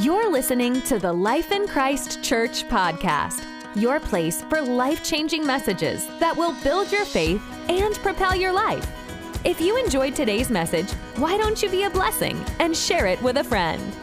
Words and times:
You're 0.00 0.30
listening 0.30 0.80
to 0.82 0.98
the 0.98 1.12
Life 1.12 1.52
in 1.52 1.68
Christ 1.68 2.22
Church 2.24 2.66
podcast, 2.68 3.44
your 3.76 4.00
place 4.00 4.40
for 4.40 4.62
life 4.62 5.04
changing 5.04 5.44
messages 5.44 6.06
that 6.20 6.34
will 6.34 6.54
build 6.62 6.90
your 6.90 7.04
faith 7.04 7.42
and 7.68 7.94
propel 7.96 8.34
your 8.34 8.50
life. 8.50 8.90
If 9.44 9.60
you 9.60 9.76
enjoyed 9.76 10.14
today's 10.14 10.48
message, 10.48 10.90
why 11.16 11.36
don't 11.36 11.62
you 11.62 11.68
be 11.68 11.82
a 11.82 11.90
blessing 11.90 12.42
and 12.60 12.74
share 12.74 13.08
it 13.08 13.20
with 13.20 13.36
a 13.36 13.44
friend? 13.44 13.94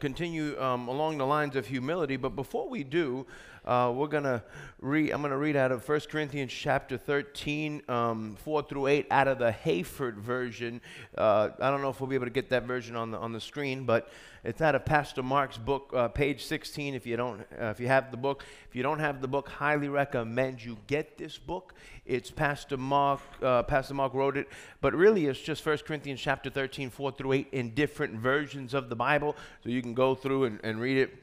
Continue 0.00 0.60
um, 0.60 0.88
along 0.88 1.18
the 1.18 1.26
lines 1.26 1.56
of 1.56 1.66
humility, 1.66 2.16
but 2.16 2.36
before 2.36 2.68
we 2.68 2.84
do, 2.84 3.26
uh, 3.64 3.92
we're 3.94 4.08
to 4.24 4.42
read, 4.80 5.10
I'm 5.10 5.20
to 5.30 5.38
read 5.38 5.56
out 5.56 5.72
of 5.72 5.88
1 5.88 6.00
Corinthians 6.10 6.52
chapter 6.52 6.98
13, 6.98 7.82
um, 7.88 8.36
4 8.44 8.62
through 8.62 8.88
8, 8.88 9.06
out 9.10 9.28
of 9.28 9.38
the 9.38 9.54
Hayford 9.64 10.16
version. 10.16 10.80
Uh, 11.16 11.50
I 11.58 11.70
don't 11.70 11.80
know 11.80 11.88
if 11.88 12.00
we'll 12.00 12.10
be 12.10 12.16
able 12.16 12.26
to 12.26 12.32
get 12.32 12.50
that 12.50 12.64
version 12.64 12.94
on 12.94 13.10
the, 13.10 13.18
on 13.18 13.32
the 13.32 13.40
screen, 13.40 13.84
but 13.84 14.10
it's 14.44 14.60
out 14.60 14.74
of 14.74 14.84
Pastor 14.84 15.22
Mark's 15.22 15.56
book, 15.56 15.90
uh, 15.96 16.08
page 16.08 16.44
16. 16.44 16.94
If 16.94 17.06
you, 17.06 17.16
don't, 17.16 17.40
uh, 17.58 17.66
if 17.66 17.80
you 17.80 17.86
have 17.86 18.10
the 18.10 18.18
book, 18.18 18.44
if 18.68 18.76
you 18.76 18.82
don't 18.82 18.98
have 18.98 19.22
the 19.22 19.28
book, 19.28 19.48
highly 19.48 19.88
recommend 19.88 20.62
you 20.62 20.76
get 20.86 21.16
this 21.16 21.38
book. 21.38 21.72
It's 22.04 22.30
Pastor 22.30 22.76
Mark, 22.76 23.20
uh, 23.42 23.62
Pastor 23.62 23.94
Mark 23.94 24.12
wrote 24.12 24.36
it, 24.36 24.48
but 24.82 24.94
really 24.94 25.24
it's 25.26 25.40
just 25.40 25.64
1 25.64 25.78
Corinthians 25.78 26.20
chapter 26.20 26.50
13, 26.50 26.90
4 26.90 27.12
through 27.12 27.32
8 27.32 27.48
in 27.52 27.70
different 27.70 28.16
versions 28.16 28.74
of 28.74 28.90
the 28.90 28.96
Bible. 28.96 29.34
So 29.62 29.70
you 29.70 29.80
can 29.80 29.94
go 29.94 30.14
through 30.14 30.44
and, 30.44 30.60
and 30.62 30.78
read 30.78 30.98
it 30.98 31.14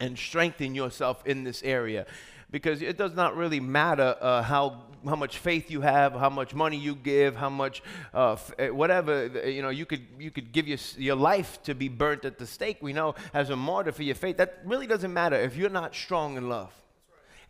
and 0.00 0.18
strengthen 0.18 0.74
yourself 0.74 1.24
in 1.26 1.44
this 1.44 1.62
area 1.62 2.04
because 2.50 2.82
it 2.82 2.96
does 2.96 3.14
not 3.14 3.36
really 3.36 3.60
matter 3.60 4.16
uh, 4.20 4.42
how 4.42 4.82
how 5.08 5.16
much 5.16 5.38
faith 5.38 5.70
you 5.70 5.80
have, 5.80 6.12
how 6.12 6.28
much 6.28 6.54
money 6.54 6.76
you 6.76 6.94
give, 6.94 7.34
how 7.34 7.48
much 7.48 7.82
uh, 8.12 8.32
f- 8.32 8.52
eh, 8.58 8.68
whatever 8.68 9.26
you 9.48 9.62
know 9.62 9.70
you 9.70 9.86
could 9.86 10.06
you 10.18 10.30
could 10.30 10.52
give 10.52 10.68
your 10.68 10.78
your 10.96 11.16
life 11.16 11.62
to 11.62 11.74
be 11.74 11.88
burnt 11.88 12.24
at 12.24 12.38
the 12.38 12.46
stake. 12.46 12.78
We 12.80 12.92
know 12.92 13.14
as 13.32 13.50
a 13.50 13.56
martyr 13.56 13.92
for 13.92 14.02
your 14.02 14.14
faith. 14.14 14.36
That 14.36 14.58
really 14.64 14.86
doesn't 14.86 15.12
matter 15.12 15.36
if 15.36 15.56
you're 15.56 15.70
not 15.70 15.94
strong 15.94 16.36
in 16.36 16.48
love. 16.48 16.72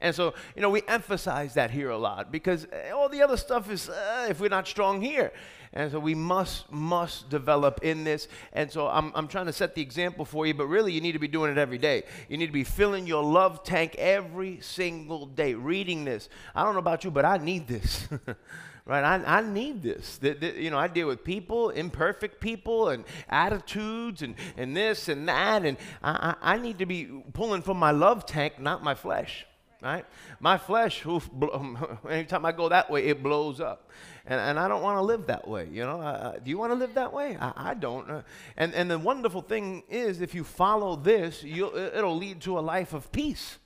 And 0.02 0.14
so, 0.14 0.32
you 0.56 0.62
know, 0.62 0.70
we 0.70 0.82
emphasize 0.88 1.54
that 1.54 1.70
here 1.70 1.90
a 1.90 1.98
lot 1.98 2.32
because 2.32 2.66
eh, 2.72 2.90
all 2.90 3.08
the 3.08 3.22
other 3.22 3.36
stuff 3.36 3.70
is 3.70 3.88
uh, 3.88 4.28
if 4.30 4.40
we're 4.40 4.48
not 4.48 4.66
strong 4.66 5.02
here. 5.02 5.32
And 5.72 5.92
so 5.92 6.00
we 6.00 6.16
must, 6.16 6.70
must 6.72 7.30
develop 7.30 7.80
in 7.82 8.02
this. 8.02 8.26
And 8.52 8.70
so 8.70 8.88
I'm, 8.88 9.12
I'm 9.14 9.28
trying 9.28 9.46
to 9.46 9.52
set 9.52 9.76
the 9.76 9.82
example 9.82 10.24
for 10.24 10.44
you, 10.44 10.52
but 10.52 10.66
really 10.66 10.92
you 10.92 11.00
need 11.00 11.12
to 11.12 11.20
be 11.20 11.28
doing 11.28 11.52
it 11.52 11.58
every 11.58 11.78
day. 11.78 12.02
You 12.28 12.38
need 12.38 12.48
to 12.48 12.52
be 12.52 12.64
filling 12.64 13.06
your 13.06 13.22
love 13.22 13.62
tank 13.62 13.94
every 13.96 14.60
single 14.60 15.26
day, 15.26 15.54
reading 15.54 16.04
this. 16.04 16.28
I 16.56 16.64
don't 16.64 16.72
know 16.72 16.80
about 16.80 17.04
you, 17.04 17.12
but 17.12 17.24
I 17.24 17.36
need 17.36 17.68
this. 17.68 18.08
right? 18.84 19.04
I, 19.04 19.38
I 19.38 19.40
need 19.42 19.80
this. 19.80 20.18
The, 20.18 20.32
the, 20.32 20.60
you 20.60 20.70
know, 20.70 20.78
I 20.78 20.88
deal 20.88 21.06
with 21.06 21.22
people, 21.22 21.70
imperfect 21.70 22.40
people, 22.40 22.88
and 22.88 23.04
attitudes, 23.28 24.22
and, 24.22 24.34
and 24.56 24.76
this 24.76 25.08
and 25.08 25.28
that, 25.28 25.64
and 25.64 25.76
I, 26.02 26.34
I, 26.42 26.54
I 26.54 26.58
need 26.58 26.78
to 26.78 26.86
be 26.86 27.08
pulling 27.32 27.62
from 27.62 27.76
my 27.76 27.92
love 27.92 28.26
tank, 28.26 28.58
not 28.58 28.82
my 28.82 28.96
flesh 28.96 29.46
right? 29.82 30.04
My 30.40 30.58
flesh, 30.58 31.04
oof, 31.06 31.28
anytime 32.08 32.44
I 32.44 32.52
go 32.52 32.68
that 32.68 32.90
way, 32.90 33.06
it 33.06 33.22
blows 33.22 33.60
up. 33.60 33.90
And, 34.26 34.40
and 34.40 34.58
I 34.58 34.68
don't 34.68 34.82
want 34.82 34.98
to 34.98 35.02
live 35.02 35.26
that 35.26 35.48
way, 35.48 35.68
you 35.70 35.82
know. 35.82 36.38
Do 36.42 36.50
you 36.50 36.58
want 36.58 36.72
to 36.72 36.78
live 36.78 36.94
that 36.94 37.12
way? 37.12 37.36
I, 37.40 37.70
I 37.70 37.74
don't. 37.74 38.08
Uh, 38.10 38.22
and, 38.56 38.74
and 38.74 38.90
the 38.90 38.98
wonderful 38.98 39.42
thing 39.42 39.82
is, 39.88 40.20
if 40.20 40.34
you 40.34 40.44
follow 40.44 40.96
this, 40.96 41.42
you'll, 41.42 41.74
it'll 41.74 42.16
lead 42.16 42.40
to 42.42 42.58
a 42.58 42.60
life 42.60 42.92
of 42.92 43.10
peace. 43.12 43.58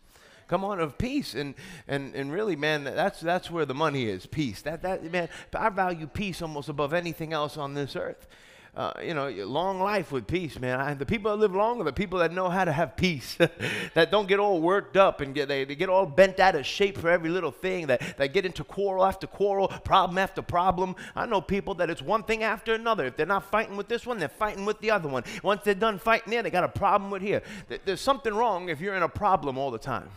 Come 0.47 0.65
on, 0.65 0.79
of 0.79 0.97
peace. 0.99 1.35
And, 1.35 1.55
and, 1.89 2.15
and 2.15 2.31
really, 2.33 2.55
man, 2.55 2.85
that's, 2.85 3.21
that's 3.21 3.51
where 3.51 3.67
the 3.67 3.75
money 3.75 4.05
is 4.05 4.27
peace. 4.27 4.63
That, 4.63 4.83
that, 4.83 5.11
man, 5.11 5.29
I 5.53 5.69
value 5.71 6.07
peace 6.07 6.41
almost 6.43 6.69
above 6.69 6.93
anything 6.93 7.33
else 7.33 7.57
on 7.57 7.75
this 7.75 7.97
earth 7.97 8.27
uh, 8.77 8.93
you 9.01 9.15
know, 9.15 9.29
long 9.31 9.81
life 9.81 10.11
with 10.11 10.27
peace, 10.27 10.59
man. 10.59 10.81
I, 10.81 10.95
the 10.95 11.07
people 11.07 11.31
that 11.31 11.37
live 11.37 11.55
long 11.55 11.81
are 11.81 11.85
the 11.85 11.93
people 11.93 12.19
that 12.19 12.33
know 12.33 12.49
how 12.49 12.65
to 12.65 12.73
have 12.73 12.97
peace, 12.97 13.37
that 13.95 14.11
don't 14.11 14.27
get 14.27 14.41
all 14.41 14.61
worked 14.61 14.97
up 14.97 15.21
and 15.21 15.33
get 15.33 15.47
they, 15.47 15.65
they 15.65 15.77
get 15.77 15.89
all 15.89 16.07
bent 16.07 16.41
out 16.41 16.57
of 16.57 16.67
shape 16.67 16.99
for 16.99 17.09
every 17.09 17.31
little 17.31 17.53
thing, 17.53 17.87
that, 17.87 18.17
that 18.19 18.33
get 18.33 18.45
into 18.45 18.65
quarrel 18.65 19.05
after 19.05 19.29
quarrel, 19.29 19.69
problem 19.69 20.19
after 20.19 20.43
problem. 20.43 20.97
I 21.15 21.25
know 21.27 21.41
people 21.41 21.75
that 21.75 21.89
it's 21.89 22.03
one 22.03 22.25
thing 22.25 22.43
after 22.43 22.75
another. 22.75 23.07
If 23.07 23.17
they're 23.17 23.27
not 23.27 23.49
fighting 23.49 23.77
with 23.77 23.87
this 23.87 24.07
one, 24.07 24.19
they're 24.19 24.29
fighting 24.29 24.65
with 24.65 24.81
the 24.81 24.91
other 24.91 25.09
one. 25.09 25.23
Once 25.45 25.63
they're 25.63 25.75
done 25.75 26.01
fighting 26.01 26.31
there, 26.31 26.43
they 26.43 26.51
got 26.51 26.65
a 26.65 26.69
problem 26.69 27.13
with 27.13 27.23
here. 27.23 27.43
There's 27.85 28.01
something 28.01 28.35
wrong 28.35 28.71
if 28.71 28.81
you're 28.81 28.97
in 28.97 29.05
a 29.05 29.09
problem 29.09 29.57
all 29.57 29.71
the 29.71 29.79
time. 29.79 30.09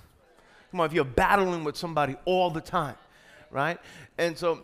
Come 0.71 0.79
on, 0.79 0.87
if 0.87 0.93
you're 0.93 1.05
battling 1.05 1.63
with 1.63 1.77
somebody 1.77 2.15
all 2.25 2.49
the 2.49 2.61
time, 2.61 2.95
right? 3.51 3.79
And 4.17 4.35
so 4.35 4.63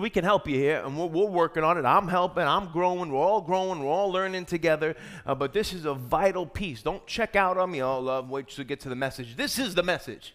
we 0.00 0.10
can 0.10 0.24
help 0.24 0.48
you 0.48 0.56
here, 0.56 0.82
and 0.84 0.98
we're, 0.98 1.06
we're, 1.06 1.26
working 1.26 1.64
on 1.64 1.78
it. 1.78 1.84
I'm 1.84 2.08
helping, 2.08 2.44
I'm 2.44 2.70
growing, 2.72 3.10
we're 3.10 3.18
all 3.18 3.40
growing, 3.40 3.80
we're 3.80 3.90
all 3.90 4.10
learning 4.10 4.44
together. 4.46 4.96
Uh, 5.26 5.34
but 5.34 5.52
this 5.52 5.72
is 5.72 5.84
a 5.84 5.94
vital 5.94 6.46
piece. 6.46 6.82
Don't 6.82 7.06
check 7.06 7.36
out 7.36 7.58
on 7.58 7.70
me. 7.70 7.82
Oh, 7.82 8.00
love, 8.00 8.30
wait 8.30 8.48
to 8.48 8.64
get 8.64 8.80
to 8.80 8.88
the 8.88 8.96
message. 8.96 9.36
This 9.36 9.58
is 9.58 9.74
the 9.74 9.82
message. 9.82 10.34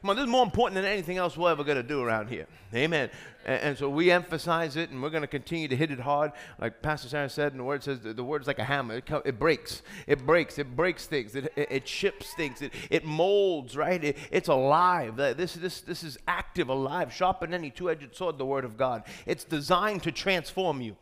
Come 0.00 0.10
on, 0.10 0.16
this 0.16 0.24
is 0.24 0.30
more 0.30 0.42
important 0.42 0.76
than 0.76 0.86
anything 0.86 1.18
else 1.18 1.36
we're 1.36 1.50
ever 1.50 1.62
going 1.62 1.76
to 1.76 1.82
do 1.82 2.00
around 2.00 2.28
here. 2.28 2.46
Amen. 2.74 3.10
And, 3.44 3.62
and, 3.62 3.78
so 3.78 3.90
we 3.90 4.10
emphasize 4.10 4.76
it, 4.76 4.88
and 4.88 5.02
we're 5.02 5.10
going 5.10 5.22
to 5.22 5.26
continue 5.26 5.68
to 5.68 5.76
hit 5.76 5.90
it 5.90 6.00
hard. 6.00 6.32
Like 6.58 6.80
Pastor 6.80 7.08
Sarah 7.08 7.28
said, 7.28 7.52
and 7.52 7.60
the 7.60 7.64
word 7.64 7.82
says 7.82 8.00
the, 8.00 8.14
the 8.14 8.24
word 8.24 8.40
is 8.40 8.46
like 8.46 8.58
a 8.58 8.64
hammer. 8.64 8.96
It, 8.96 9.10
it 9.26 9.38
breaks. 9.38 9.82
It 10.06 10.24
breaks. 10.24 10.58
It 10.58 10.74
breaks 10.74 11.06
things. 11.06 11.34
It, 11.34 11.52
it, 11.54 11.68
it 11.70 11.88
ships 11.88 12.32
things. 12.32 12.62
It, 12.62 12.72
it 12.88 13.04
molds, 13.04 13.76
right? 13.76 14.02
It, 14.02 14.16
it's 14.30 14.48
alive. 14.48 15.16
This, 15.16 15.54
this, 15.54 15.82
this 15.82 16.02
is 16.02 16.16
active, 16.26 16.70
alive, 16.70 17.12
sharper 17.12 17.46
than 17.46 17.54
any 17.54 17.70
two 17.70 17.90
edged 17.90 18.16
sword, 18.16 18.38
the 18.38 18.46
word 18.46 18.64
of 18.64 18.78
God. 18.78 19.02
It's 19.26 19.44
designed 19.44 20.02
to 20.04 20.12
transform 20.12 20.80
you. 20.80 20.96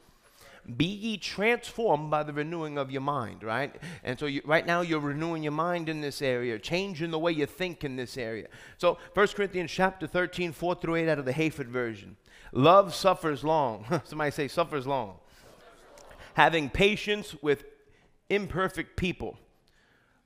Be 0.76 0.84
ye 0.84 1.16
transformed 1.16 2.10
by 2.10 2.22
the 2.22 2.32
renewing 2.32 2.76
of 2.76 2.90
your 2.90 3.00
mind, 3.00 3.42
right? 3.42 3.74
And 4.04 4.18
so 4.18 4.26
you, 4.26 4.42
right 4.44 4.66
now 4.66 4.82
you're 4.82 5.00
renewing 5.00 5.42
your 5.42 5.52
mind 5.52 5.88
in 5.88 6.02
this 6.02 6.20
area, 6.20 6.58
changing 6.58 7.10
the 7.10 7.18
way 7.18 7.32
you 7.32 7.46
think 7.46 7.84
in 7.84 7.96
this 7.96 8.18
area. 8.18 8.48
So 8.76 8.98
1 9.14 9.28
Corinthians 9.28 9.70
chapter 9.70 10.06
13, 10.06 10.52
4 10.52 10.74
through 10.74 10.96
8 10.96 11.08
out 11.08 11.18
of 11.18 11.24
the 11.24 11.32
Hayford 11.32 11.68
version. 11.68 12.16
Love 12.52 12.94
suffers 12.94 13.42
long. 13.44 13.86
Somebody 14.04 14.30
say 14.30 14.48
suffers 14.48 14.86
long. 14.86 15.16
Having 16.34 16.70
patience 16.70 17.34
with 17.40 17.64
imperfect 18.28 18.96
people. 18.96 19.38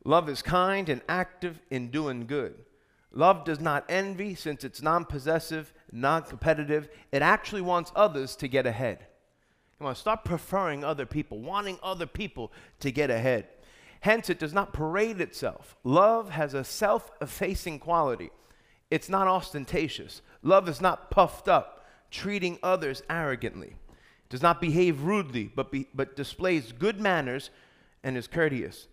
Love 0.05 0.29
is 0.29 0.43
kind 0.43 0.89
and 0.89 1.03
active 1.09 1.61
in 1.71 1.89
doing 1.91 2.27
good. 2.27 2.55
Love 3.13 3.45
does 3.45 3.61
not 3.61 3.85
envy 3.89 4.35
since 4.35 4.65
it's 4.65 4.83
non 4.83 5.05
possessive, 5.05 5.73
non 5.93 6.23
competitive. 6.23 6.89
It 7.13 7.23
actually 7.23 7.61
wants 7.61 7.93
others 7.95 8.35
to 8.37 8.49
get 8.49 8.67
ahead. 8.67 9.07
Come 9.83 9.89
on, 9.89 9.97
stop 9.97 10.25
preferring 10.25 10.85
other 10.85 11.07
people, 11.07 11.41
wanting 11.41 11.77
other 11.83 12.07
people 12.07 12.53
to 12.79 12.93
get 12.93 13.11
ahead. 13.11 13.49
Hence, 14.03 14.31
it 14.31 14.39
does 14.39 14.53
not 14.53 14.73
parade 14.73 15.21
itself. 15.21 15.75
Love 15.83 16.31
has 16.31 16.55
a 16.55 16.63
self 16.63 17.11
effacing 17.21 17.81
quality, 17.81 18.31
it's 18.93 19.09
not 19.09 19.27
ostentatious. 19.27 20.23
Love 20.41 20.69
is 20.69 20.81
not 20.81 21.11
puffed 21.11 21.49
up, 21.49 21.85
treating 22.13 22.61
others 22.63 23.03
arrogantly. 23.11 23.71
It 23.71 24.29
does 24.29 24.41
not 24.41 24.61
behave 24.61 25.03
rudely, 25.03 25.51
but, 25.53 25.73
be, 25.73 25.89
but 25.93 26.15
displays 26.15 26.71
good 26.71 27.01
manners 27.01 27.51
and 28.05 28.17
is 28.17 28.29
courteous. 28.29 28.87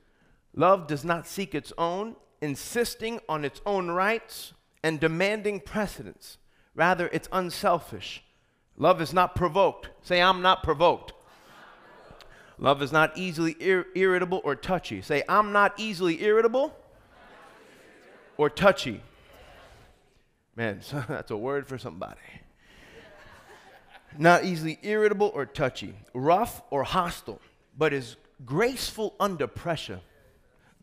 Love 0.56 0.88
does 0.88 1.06
not 1.06 1.28
seek 1.28 1.54
its 1.54 1.72
own, 1.78 2.16
insisting 2.42 3.20
on 3.30 3.46
its 3.46 3.62
own 3.64 3.92
rights 3.92 4.54
and 4.82 5.00
demanding 5.00 5.60
precedence. 5.60 6.40
Rather, 6.74 7.12
it's 7.14 7.30
unselfish 7.32 8.24
Love 8.80 9.02
is 9.02 9.14
not 9.14 9.36
provoked. 9.36 9.90
Say, 10.02 10.22
I'm 10.22 10.42
not 10.42 10.64
provoked. 10.64 11.14
Love 12.58 12.82
is 12.82 12.92
not 12.92 13.18
easily 13.18 13.56
ir- 13.60 13.88
irritable 13.94 14.42
or 14.44 14.56
touchy. 14.56 15.02
Say, 15.02 15.22
I'm 15.30 15.52
not 15.52 15.74
easily 15.78 16.24
irritable 16.24 16.74
or 18.38 18.50
touchy. 18.50 19.02
Man, 20.56 20.82
so 20.82 21.04
that's 21.10 21.30
a 21.30 21.38
word 21.38 21.68
for 21.68 21.78
somebody. 21.78 22.20
not 24.18 24.46
easily 24.46 24.80
irritable 24.82 25.32
or 25.36 25.46
touchy, 25.46 25.94
rough 26.14 26.62
or 26.70 26.84
hostile, 26.84 27.42
but 27.78 27.94
is 27.94 28.16
graceful 28.46 29.14
under 29.20 29.46
pressure. 29.46 30.00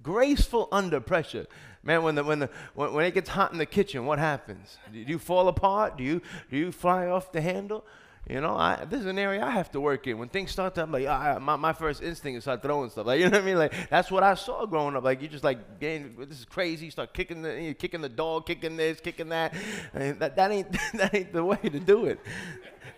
Graceful 0.02 0.68
under 0.70 1.00
pressure. 1.00 1.46
Man, 1.86 2.02
when, 2.02 2.16
the, 2.16 2.24
when, 2.24 2.40
the, 2.40 2.50
when, 2.74 2.92
when 2.92 3.04
it 3.06 3.14
gets 3.14 3.30
hot 3.30 3.52
in 3.52 3.58
the 3.58 3.66
kitchen, 3.66 4.06
what 4.06 4.18
happens? 4.18 4.76
Do 4.92 4.98
you 4.98 5.20
fall 5.20 5.46
apart? 5.46 5.96
Do 5.96 6.02
you, 6.02 6.20
do 6.50 6.56
you 6.56 6.72
fly 6.72 7.06
off 7.06 7.30
the 7.30 7.40
handle? 7.40 7.84
You 8.28 8.40
know, 8.40 8.56
I, 8.56 8.84
this 8.86 9.02
is 9.02 9.06
an 9.06 9.20
area 9.20 9.44
I 9.44 9.52
have 9.52 9.70
to 9.70 9.80
work 9.80 10.08
in. 10.08 10.18
When 10.18 10.28
things 10.28 10.50
start 10.50 10.74
to, 10.74 10.82
I'm 10.82 10.90
like, 10.90 11.06
ah, 11.06 11.38
my, 11.40 11.54
my 11.54 11.72
first 11.72 12.02
instinct 12.02 12.38
is 12.38 12.42
start 12.42 12.60
throwing 12.60 12.90
stuff. 12.90 13.06
Like, 13.06 13.20
you 13.20 13.26
know 13.26 13.38
what 13.38 13.42
I 13.42 13.46
mean? 13.46 13.56
Like, 13.56 13.88
that's 13.88 14.10
what 14.10 14.24
I 14.24 14.34
saw 14.34 14.66
growing 14.66 14.96
up. 14.96 15.04
Like, 15.04 15.22
you 15.22 15.28
just 15.28 15.44
like, 15.44 15.78
this 15.78 16.40
is 16.40 16.44
crazy. 16.44 16.86
You 16.86 16.90
start 16.90 17.14
kicking 17.14 17.42
the, 17.42 17.62
you 17.62 17.72
kicking 17.72 18.00
the 18.00 18.08
dog, 18.08 18.46
kicking 18.46 18.76
this, 18.76 18.98
kicking 18.98 19.28
that. 19.28 19.54
that, 19.92 20.34
that, 20.34 20.50
ain't, 20.50 20.72
that 20.94 21.14
ain't 21.14 21.32
the 21.32 21.44
way 21.44 21.58
to 21.58 21.78
do 21.78 22.06
it. 22.06 22.18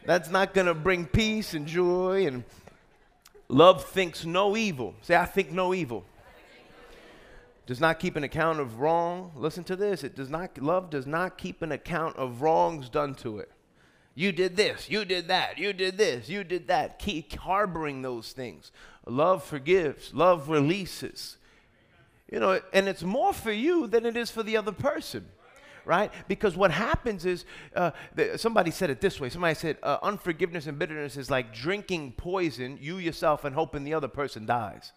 That's 0.07 0.31
not 0.31 0.55
to 0.55 0.73
bring 0.73 1.05
peace 1.05 1.53
and 1.53 1.67
joy. 1.67 2.27
And 2.27 2.43
love 3.51 3.85
thinks 3.85 4.25
no 4.25 4.57
evil. 4.57 4.95
Say, 5.03 5.15
I 5.15 5.27
think 5.27 5.53
no 5.53 5.75
evil 5.75 6.07
does 7.69 7.81
not 7.81 8.01
keep 8.01 8.17
an 8.17 8.25
account 8.25 8.61
of 8.61 8.81
wrong. 8.81 9.31
Listen 9.37 9.63
to 9.65 9.77
this. 9.77 10.03
It 10.03 10.17
does 10.17 10.31
not 10.31 10.57
love 10.57 10.89
does 10.89 11.07
not 11.07 11.37
keep 11.37 11.61
an 11.61 11.71
account 11.71 12.17
of 12.17 12.41
wrongs 12.41 12.89
done 12.89 13.15
to 13.17 13.41
it. 13.41 13.53
You 14.15 14.33
did 14.33 14.57
this, 14.57 14.89
you 14.89 15.05
did 15.05 15.29
that, 15.29 15.59
you 15.59 15.75
did 15.75 15.99
this, 15.99 16.31
you 16.31 16.45
did 16.45 16.69
that. 16.69 16.99
Keep 16.99 17.35
harboring 17.35 18.01
those 18.01 18.33
things. 18.33 18.73
Love 19.07 19.45
forgives, 19.45 20.15
love 20.15 20.49
releases. 20.49 21.37
You 22.33 22.41
know, 22.41 22.59
and 22.73 22.89
it's 22.89 23.03
more 23.03 23.35
for 23.35 23.53
you 23.53 23.87
than 23.87 24.07
it 24.07 24.17
is 24.17 24.31
for 24.31 24.43
the 24.43 24.57
other 24.57 24.73
person 24.73 25.27
right? 25.85 26.13
Because 26.29 26.55
what 26.55 26.71
happens 26.71 27.25
is, 27.25 27.47
uh, 27.75 27.93
the, 28.15 28.37
somebody 28.37 28.71
said 28.71 28.91
it 28.91 29.01
this 29.01 29.19
way. 29.19 29.31
Somebody 29.31 29.55
said, 29.55 29.79
uh, 29.83 29.97
unforgiveness 30.03 30.67
and 30.67 30.79
bitterness 30.79 31.17
is 31.17 31.31
like 31.31 31.55
drinking 31.55 32.13
poison, 32.13 32.77
you 32.79 32.99
yourself, 32.99 33.47
and 33.47 33.55
hoping 33.55 33.85
the 33.85 33.95
other 33.95 34.07
person 34.07 34.45
dies. 34.45 34.93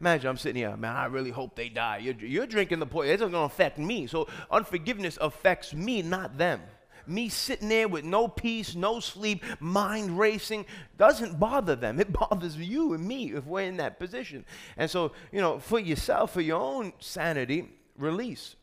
Imagine 0.00 0.30
I'm 0.30 0.36
sitting 0.36 0.56
here, 0.56 0.76
man, 0.76 0.96
I 0.96 1.06
really 1.06 1.30
hope 1.30 1.54
they 1.54 1.68
die. 1.68 1.98
You're, 1.98 2.14
you're 2.14 2.46
drinking 2.46 2.80
the 2.80 2.86
poison. 2.86 3.12
It's 3.12 3.20
going 3.20 3.32
to 3.32 3.38
affect 3.40 3.78
me. 3.78 4.06
So 4.06 4.28
unforgiveness 4.50 5.18
affects 5.20 5.72
me, 5.72 6.02
not 6.02 6.36
them. 6.36 6.60
Me 7.06 7.28
sitting 7.28 7.68
there 7.68 7.86
with 7.86 8.04
no 8.04 8.26
peace, 8.26 8.74
no 8.74 8.98
sleep, 8.98 9.44
mind 9.60 10.18
racing, 10.18 10.64
doesn't 10.96 11.38
bother 11.38 11.76
them. 11.76 12.00
It 12.04 12.12
bothers 12.12 12.56
you 12.56 12.94
and 12.94 13.06
me 13.06 13.32
if 13.32 13.46
we're 13.46 13.62
in 13.62 13.76
that 13.76 13.98
position. 13.98 14.44
And 14.76 14.90
so, 14.90 15.12
you 15.30 15.40
know, 15.40 15.58
for 15.58 15.78
yourself, 15.78 16.32
for 16.32 16.40
your 16.40 16.60
own 16.60 16.92
sanity, 16.98 17.68
release. 17.98 18.56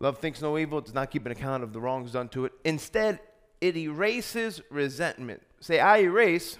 Love 0.00 0.18
thinks 0.18 0.42
no 0.42 0.58
evil, 0.58 0.80
does 0.80 0.94
not 0.94 1.10
keep 1.10 1.26
an 1.26 1.32
account 1.32 1.62
of 1.62 1.72
the 1.72 1.80
wrongs 1.80 2.12
done 2.12 2.28
to 2.30 2.46
it. 2.46 2.52
Instead, 2.64 3.20
it 3.60 3.76
erases 3.76 4.60
resentment. 4.70 5.42
Say, 5.60 5.78
I 5.78 5.98
erase 5.98 6.58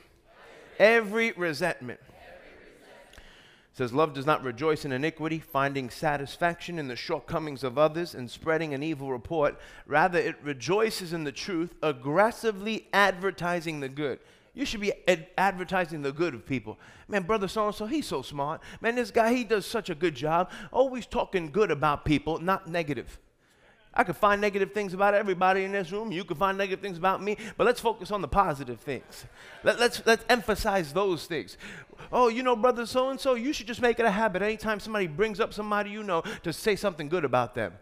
every 0.78 1.32
resentment. 1.32 1.98
Says, 3.74 3.92
Love 3.92 4.12
does 4.12 4.26
not 4.26 4.44
rejoice 4.44 4.84
in 4.84 4.92
iniquity, 4.92 5.38
finding 5.38 5.88
satisfaction 5.88 6.78
in 6.78 6.88
the 6.88 6.96
shortcomings 6.96 7.64
of 7.64 7.78
others 7.78 8.14
and 8.14 8.30
spreading 8.30 8.74
an 8.74 8.82
evil 8.82 9.10
report. 9.10 9.58
Rather, 9.86 10.18
it 10.18 10.36
rejoices 10.42 11.14
in 11.14 11.24
the 11.24 11.32
truth, 11.32 11.74
aggressively 11.82 12.88
advertising 12.92 13.80
the 13.80 13.88
good. 13.88 14.18
You 14.54 14.66
should 14.66 14.82
be 14.82 14.92
ad- 15.08 15.28
advertising 15.38 16.02
the 16.02 16.12
good 16.12 16.34
of 16.34 16.44
people. 16.44 16.78
Man, 17.08 17.22
brother 17.22 17.48
so 17.48 17.66
and 17.66 17.74
so, 17.74 17.86
he's 17.86 18.06
so 18.06 18.20
smart. 18.20 18.60
Man, 18.82 18.94
this 18.94 19.10
guy, 19.10 19.32
he 19.32 19.44
does 19.44 19.64
such 19.64 19.88
a 19.88 19.94
good 19.94 20.14
job. 20.14 20.50
Always 20.70 21.06
talking 21.06 21.50
good 21.50 21.70
about 21.70 22.04
people, 22.04 22.38
not 22.38 22.68
negative. 22.68 23.18
I 23.94 24.04
could 24.04 24.16
find 24.16 24.40
negative 24.40 24.72
things 24.72 24.94
about 24.94 25.14
everybody 25.14 25.64
in 25.64 25.72
this 25.72 25.92
room. 25.92 26.10
You 26.10 26.24
could 26.24 26.38
find 26.38 26.56
negative 26.56 26.80
things 26.80 26.96
about 26.96 27.22
me, 27.22 27.36
but 27.58 27.66
let's 27.66 27.80
focus 27.80 28.10
on 28.10 28.22
the 28.22 28.28
positive 28.28 28.80
things. 28.80 29.26
Let, 29.64 29.74
us 29.74 29.80
let's, 29.80 30.06
let's 30.06 30.24
emphasize 30.30 30.92
those 30.92 31.26
things. 31.26 31.58
Oh, 32.10 32.28
you 32.28 32.42
know, 32.42 32.56
brother 32.56 32.86
so 32.86 33.10
and 33.10 33.20
so, 33.20 33.34
you 33.34 33.52
should 33.52 33.66
just 33.66 33.82
make 33.82 33.98
it 34.00 34.06
a 34.06 34.10
habit 34.10 34.40
anytime 34.40 34.80
somebody 34.80 35.06
brings 35.06 35.40
up 35.40 35.52
somebody 35.52 35.90
you 35.90 36.02
know 36.02 36.22
to 36.42 36.52
say 36.52 36.74
something 36.74 37.08
good 37.08 37.24
about 37.24 37.54
them. 37.54 37.74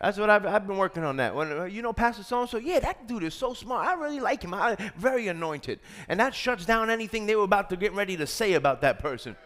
That's 0.00 0.18
what 0.18 0.30
I've, 0.30 0.44
I've 0.44 0.66
been 0.66 0.78
working 0.78 1.04
on 1.04 1.16
that. 1.18 1.32
When 1.32 1.52
uh, 1.52 1.64
you 1.64 1.80
know 1.80 1.92
Pastor 1.92 2.24
so 2.24 2.40
and 2.40 2.50
so, 2.50 2.58
yeah, 2.58 2.80
that 2.80 3.06
dude 3.06 3.22
is 3.22 3.34
so 3.34 3.54
smart. 3.54 3.86
I 3.86 3.94
really 3.94 4.18
like 4.18 4.42
him. 4.42 4.52
I 4.52 4.76
very 4.96 5.28
anointed, 5.28 5.78
and 6.08 6.18
that 6.18 6.34
shuts 6.34 6.66
down 6.66 6.90
anything 6.90 7.26
they 7.26 7.36
were 7.36 7.44
about 7.44 7.70
to 7.70 7.76
get 7.76 7.92
ready 7.92 8.16
to 8.16 8.26
say 8.26 8.54
about 8.54 8.80
that 8.80 8.98
person. 8.98 9.36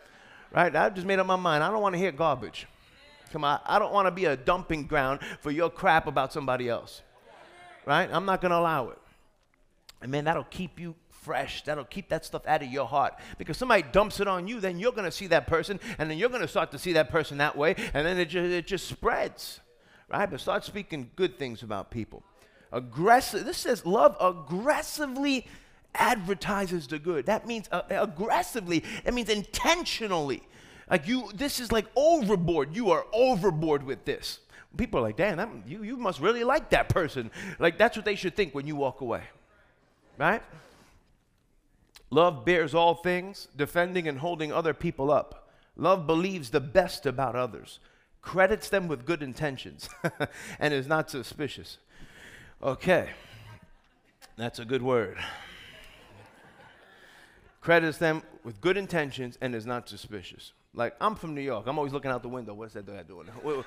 Right? 0.54 0.74
I 0.74 0.88
just 0.88 1.06
made 1.06 1.18
up 1.18 1.26
my 1.26 1.36
mind. 1.36 1.62
I 1.62 1.70
don't 1.70 1.82
want 1.82 1.92
to 1.94 1.98
hear 1.98 2.10
garbage. 2.10 2.66
Come 3.36 3.44
on, 3.44 3.60
I 3.66 3.78
don't 3.78 3.92
want 3.92 4.06
to 4.06 4.10
be 4.10 4.24
a 4.24 4.34
dumping 4.34 4.86
ground 4.86 5.20
for 5.40 5.50
your 5.50 5.68
crap 5.68 6.06
about 6.06 6.32
somebody 6.32 6.70
else. 6.70 7.02
Right? 7.84 8.08
I'm 8.10 8.24
not 8.24 8.40
going 8.40 8.50
to 8.50 8.56
allow 8.56 8.88
it. 8.88 8.98
And 10.00 10.10
man, 10.10 10.24
that'll 10.24 10.44
keep 10.44 10.80
you 10.80 10.94
fresh. 11.10 11.62
That'll 11.64 11.84
keep 11.84 12.08
that 12.08 12.24
stuff 12.24 12.46
out 12.46 12.62
of 12.62 12.72
your 12.72 12.86
heart. 12.86 13.12
Because 13.36 13.58
somebody 13.58 13.84
dumps 13.92 14.20
it 14.20 14.26
on 14.26 14.48
you, 14.48 14.58
then 14.58 14.78
you're 14.78 14.92
going 14.92 15.04
to 15.04 15.10
see 15.10 15.26
that 15.26 15.46
person, 15.46 15.78
and 15.98 16.10
then 16.10 16.16
you're 16.16 16.30
going 16.30 16.40
to 16.40 16.48
start 16.48 16.70
to 16.70 16.78
see 16.78 16.94
that 16.94 17.10
person 17.10 17.36
that 17.36 17.58
way, 17.58 17.74
and 17.92 18.06
then 18.06 18.16
it 18.16 18.30
just, 18.30 18.50
it 18.50 18.66
just 18.66 18.88
spreads. 18.88 19.60
Right? 20.10 20.30
But 20.30 20.40
start 20.40 20.64
speaking 20.64 21.10
good 21.14 21.38
things 21.38 21.62
about 21.62 21.90
people. 21.90 22.22
Aggressive, 22.72 23.44
this 23.44 23.58
says 23.58 23.84
love 23.84 24.16
aggressively 24.18 25.46
advertises 25.94 26.86
the 26.86 26.98
good. 26.98 27.26
That 27.26 27.46
means 27.46 27.68
uh, 27.70 27.82
aggressively, 27.90 28.82
that 29.04 29.12
means 29.12 29.28
intentionally. 29.28 30.42
Like 30.90 31.08
you, 31.08 31.30
this 31.34 31.60
is 31.60 31.72
like 31.72 31.86
overboard. 31.96 32.74
You 32.74 32.90
are 32.90 33.04
overboard 33.12 33.82
with 33.82 34.04
this. 34.04 34.40
People 34.76 35.00
are 35.00 35.02
like, 35.02 35.16
damn, 35.16 35.64
you, 35.66 35.82
you 35.82 35.96
must 35.96 36.20
really 36.20 36.44
like 36.44 36.70
that 36.70 36.88
person. 36.88 37.30
Like 37.58 37.78
that's 37.78 37.96
what 37.96 38.04
they 38.04 38.14
should 38.14 38.36
think 38.36 38.54
when 38.54 38.66
you 38.66 38.76
walk 38.76 39.00
away. 39.00 39.22
Right? 40.18 40.42
Love 42.10 42.44
bears 42.44 42.74
all 42.74 42.94
things, 42.94 43.48
defending 43.56 44.06
and 44.06 44.18
holding 44.18 44.52
other 44.52 44.74
people 44.74 45.10
up. 45.10 45.50
Love 45.76 46.06
believes 46.06 46.50
the 46.50 46.60
best 46.60 47.04
about 47.04 47.34
others, 47.34 47.80
credits 48.22 48.68
them 48.68 48.88
with 48.88 49.04
good 49.04 49.22
intentions, 49.22 49.88
and 50.58 50.72
is 50.72 50.86
not 50.86 51.10
suspicious. 51.10 51.78
Okay, 52.62 53.10
that's 54.36 54.58
a 54.58 54.64
good 54.64 54.82
word 54.82 55.18
credits 57.66 57.98
them 57.98 58.22
with 58.44 58.60
good 58.60 58.76
intentions 58.76 59.36
and 59.40 59.52
is 59.52 59.66
not 59.66 59.88
suspicious. 59.88 60.52
Like, 60.76 60.94
I'm 61.00 61.14
from 61.14 61.34
New 61.34 61.40
York. 61.40 61.64
I'm 61.66 61.78
always 61.78 61.94
looking 61.94 62.10
out 62.10 62.20
the 62.20 62.28
window. 62.28 62.52
What's 62.52 62.74
that 62.74 62.86
guy 62.86 63.02
doing? 63.02 63.28
What, 63.40 63.64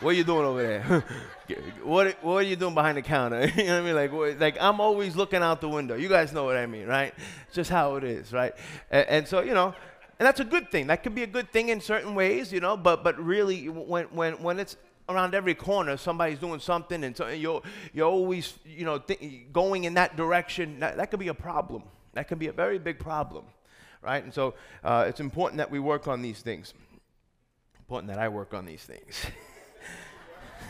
what, 0.00 0.10
are 0.10 0.12
you 0.12 0.24
doing 0.24 0.44
over 0.44 0.60
there? 0.60 1.04
what, 1.84 2.16
what 2.20 2.38
are 2.38 2.42
you 2.42 2.56
doing 2.56 2.74
behind 2.74 2.98
the 2.98 3.02
counter? 3.02 3.46
you 3.56 3.64
know 3.64 3.74
what 3.74 3.82
I 3.82 3.86
mean? 3.86 3.94
Like, 3.94 4.12
what, 4.12 4.40
like, 4.40 4.56
I'm 4.60 4.80
always 4.80 5.14
looking 5.14 5.40
out 5.40 5.60
the 5.60 5.68
window. 5.68 5.94
You 5.94 6.08
guys 6.08 6.32
know 6.32 6.42
what 6.42 6.56
I 6.56 6.66
mean, 6.66 6.88
right? 6.88 7.14
It's 7.46 7.54
just 7.54 7.70
how 7.70 7.94
it 7.94 8.02
is, 8.02 8.32
right? 8.32 8.52
And, 8.90 9.08
and 9.08 9.28
so, 9.28 9.40
you 9.40 9.54
know, 9.54 9.72
and 10.18 10.26
that's 10.26 10.40
a 10.40 10.44
good 10.44 10.68
thing. 10.72 10.88
That 10.88 11.04
could 11.04 11.14
be 11.14 11.22
a 11.22 11.28
good 11.28 11.52
thing 11.52 11.68
in 11.68 11.80
certain 11.80 12.16
ways, 12.16 12.52
you 12.52 12.58
know, 12.58 12.76
but, 12.76 13.04
but 13.04 13.16
really, 13.24 13.68
when, 13.68 14.06
when, 14.06 14.42
when 14.42 14.58
it's 14.58 14.76
around 15.08 15.32
every 15.32 15.54
corner, 15.54 15.96
somebody's 15.96 16.40
doing 16.40 16.58
something, 16.58 17.04
and 17.04 17.16
so 17.16 17.28
you're, 17.28 17.62
you're 17.92 18.10
always, 18.10 18.54
you 18.64 18.84
know, 18.84 18.98
th- 18.98 19.52
going 19.52 19.84
in 19.84 19.94
that 19.94 20.16
direction, 20.16 20.80
that, 20.80 20.96
that 20.96 21.12
could 21.12 21.20
be 21.20 21.28
a 21.28 21.34
problem. 21.34 21.84
That 22.14 22.26
can 22.26 22.38
be 22.38 22.48
a 22.48 22.52
very 22.52 22.80
big 22.80 22.98
problem 22.98 23.44
right? 24.06 24.22
And 24.22 24.32
so 24.32 24.54
uh, 24.84 25.04
it's 25.08 25.20
important 25.20 25.58
that 25.58 25.70
we 25.70 25.80
work 25.80 26.06
on 26.06 26.22
these 26.22 26.40
things. 26.40 26.72
Important 27.78 28.08
that 28.12 28.18
I 28.18 28.28
work 28.28 28.54
on 28.54 28.64
these 28.64 28.82
things. 28.82 29.26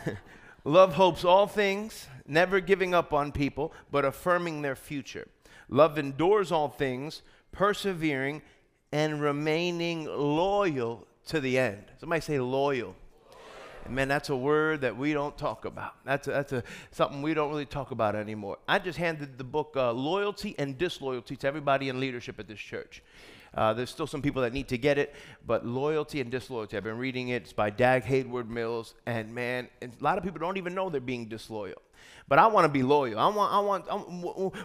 Love 0.65 0.95
hopes 0.95 1.25
all 1.25 1.47
things, 1.47 2.09
never 2.27 2.59
giving 2.61 2.95
up 2.95 3.13
on 3.13 3.31
people, 3.31 3.73
but 3.93 4.05
affirming 4.05 4.63
their 4.63 4.75
future. 4.75 5.29
Love 5.69 5.99
endures 5.99 6.51
all 6.51 6.69
things, 6.69 7.23
persevering 7.53 8.43
and 8.91 9.21
remaining 9.21 10.07
loyal 10.07 11.07
to 11.27 11.41
the 11.41 11.59
end. 11.59 11.85
Somebody 11.99 12.21
say 12.21 12.41
loyal. 12.41 12.97
And 13.87 13.95
man, 13.95 14.09
that's 14.09 14.31
a 14.31 14.37
word 14.37 14.81
that 14.81 14.97
we 14.97 15.13
don't 15.13 15.37
talk 15.39 15.65
about. 15.65 15.95
That's 16.05 16.27
a, 16.27 16.31
that's 16.33 16.53
a, 16.53 16.65
something 16.91 17.23
we 17.23 17.35
don't 17.35 17.51
really 17.51 17.67
talk 17.67 17.93
about 17.93 18.17
anymore. 18.17 18.59
I 18.67 18.79
just 18.79 18.99
handed 18.99 19.39
the 19.39 19.45
book 19.45 19.75
uh, 19.77 19.93
Loyalty 19.93 20.55
and 20.59 20.77
Disloyalty 20.77 21.37
to 21.37 21.47
everybody 21.47 21.89
in 21.89 22.01
leadership 22.01 22.39
at 22.41 22.49
this 22.49 22.59
church. 22.59 23.03
Uh, 23.55 23.73
there's 23.73 23.89
still 23.89 24.07
some 24.07 24.21
people 24.21 24.43
that 24.43 24.53
need 24.53 24.69
to 24.69 24.77
get 24.77 24.99
it, 24.99 25.15
but 25.47 25.65
Loyalty 25.65 26.21
and 26.21 26.31
Disloyalty, 26.31 26.77
I've 26.77 26.85
been 26.85 26.99
reading 26.99 27.29
it. 27.29 27.43
It's 27.43 27.53
by 27.53 27.71
Dag 27.71 28.05
Heward-Mills, 28.05 28.95
and 29.07 29.35
man, 29.35 29.69
a 29.81 29.89
lot 30.01 30.19
of 30.19 30.25
people 30.25 30.41
don't 30.41 30.59
even 30.59 30.75
know 30.75 30.91
they're 30.91 31.01
being 31.01 31.27
disloyal. 31.27 31.81
But 32.29 32.39
I 32.39 32.49
want 32.49 32.65
to 32.65 32.69
be 32.69 32.83
loyal. 32.83 33.19
I 33.19 33.29
want, 33.29 33.53
I 33.53 33.61
want, 33.61 33.85
I, 33.89 33.97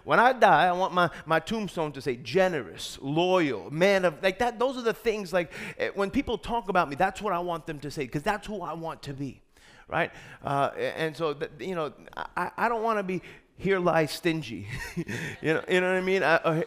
when 0.04 0.20
I 0.20 0.34
die, 0.34 0.68
I 0.68 0.72
want 0.72 0.94
my, 0.94 1.10
my 1.26 1.40
tombstone 1.40 1.92
to 1.92 2.02
say 2.02 2.16
generous, 2.16 2.98
loyal, 3.02 3.70
man 3.70 4.06
of, 4.06 4.22
like 4.24 4.40
that. 4.40 4.58
Those 4.58 4.78
are 4.78 4.82
the 4.82 4.94
things, 4.94 5.32
like, 5.32 5.52
eh, 5.78 5.90
when 5.94 6.10
people 6.10 6.38
talk 6.38 6.70
about 6.70 6.90
me, 6.90 6.96
that's 6.96 7.22
what 7.22 7.34
I 7.34 7.40
want 7.40 7.68
them 7.68 7.80
to 7.82 7.92
say, 7.92 8.06
because 8.06 8.24
that's 8.24 8.48
who 8.48 8.62
I 8.62 8.74
want 8.74 9.04
to 9.04 9.14
be 9.14 9.42
right? 9.88 10.12
Uh, 10.42 10.70
and 10.78 11.16
so, 11.18 11.36
you 11.60 11.76
know, 11.76 11.92
I, 12.16 12.50
I 12.56 12.70
don't 12.70 12.82
want 12.82 13.00
to 13.00 13.04
be 13.04 13.22
here 13.58 13.78
lies 13.78 14.12
stingy. 14.12 14.68
you 14.96 15.54
know, 15.54 15.64
you 15.70 15.82
know 15.82 15.94
what 15.94 15.98
I 15.98 16.02
mean? 16.02 16.24
I, 16.24 16.64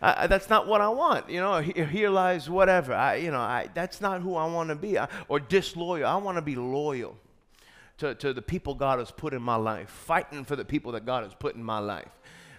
I, 0.00 0.26
that's 0.26 0.48
not 0.48 0.66
what 0.66 0.80
I 0.80 0.88
want. 0.88 1.28
You 1.28 1.40
know, 1.40 1.60
here, 1.60 1.84
here 1.84 2.10
lies 2.10 2.48
whatever. 2.48 2.94
I, 2.94 3.16
you 3.16 3.30
know, 3.30 3.40
I, 3.40 3.68
that's 3.74 4.00
not 4.00 4.22
who 4.22 4.36
I 4.36 4.46
want 4.46 4.70
to 4.70 4.76
be. 4.76 4.96
or 5.28 5.40
disloyal. 5.40 6.06
I 6.06 6.16
want 6.16 6.38
to 6.38 6.42
be 6.42 6.56
loyal 6.56 7.16
to, 8.00 8.14
to 8.16 8.32
the 8.32 8.42
people 8.42 8.74
God 8.74 8.98
has 8.98 9.10
put 9.10 9.32
in 9.32 9.42
my 9.42 9.56
life, 9.56 9.88
fighting 9.90 10.44
for 10.44 10.56
the 10.56 10.64
people 10.64 10.92
that 10.92 11.06
God 11.06 11.22
has 11.22 11.34
put 11.34 11.54
in 11.54 11.62
my 11.62 11.78
life. 11.78 12.10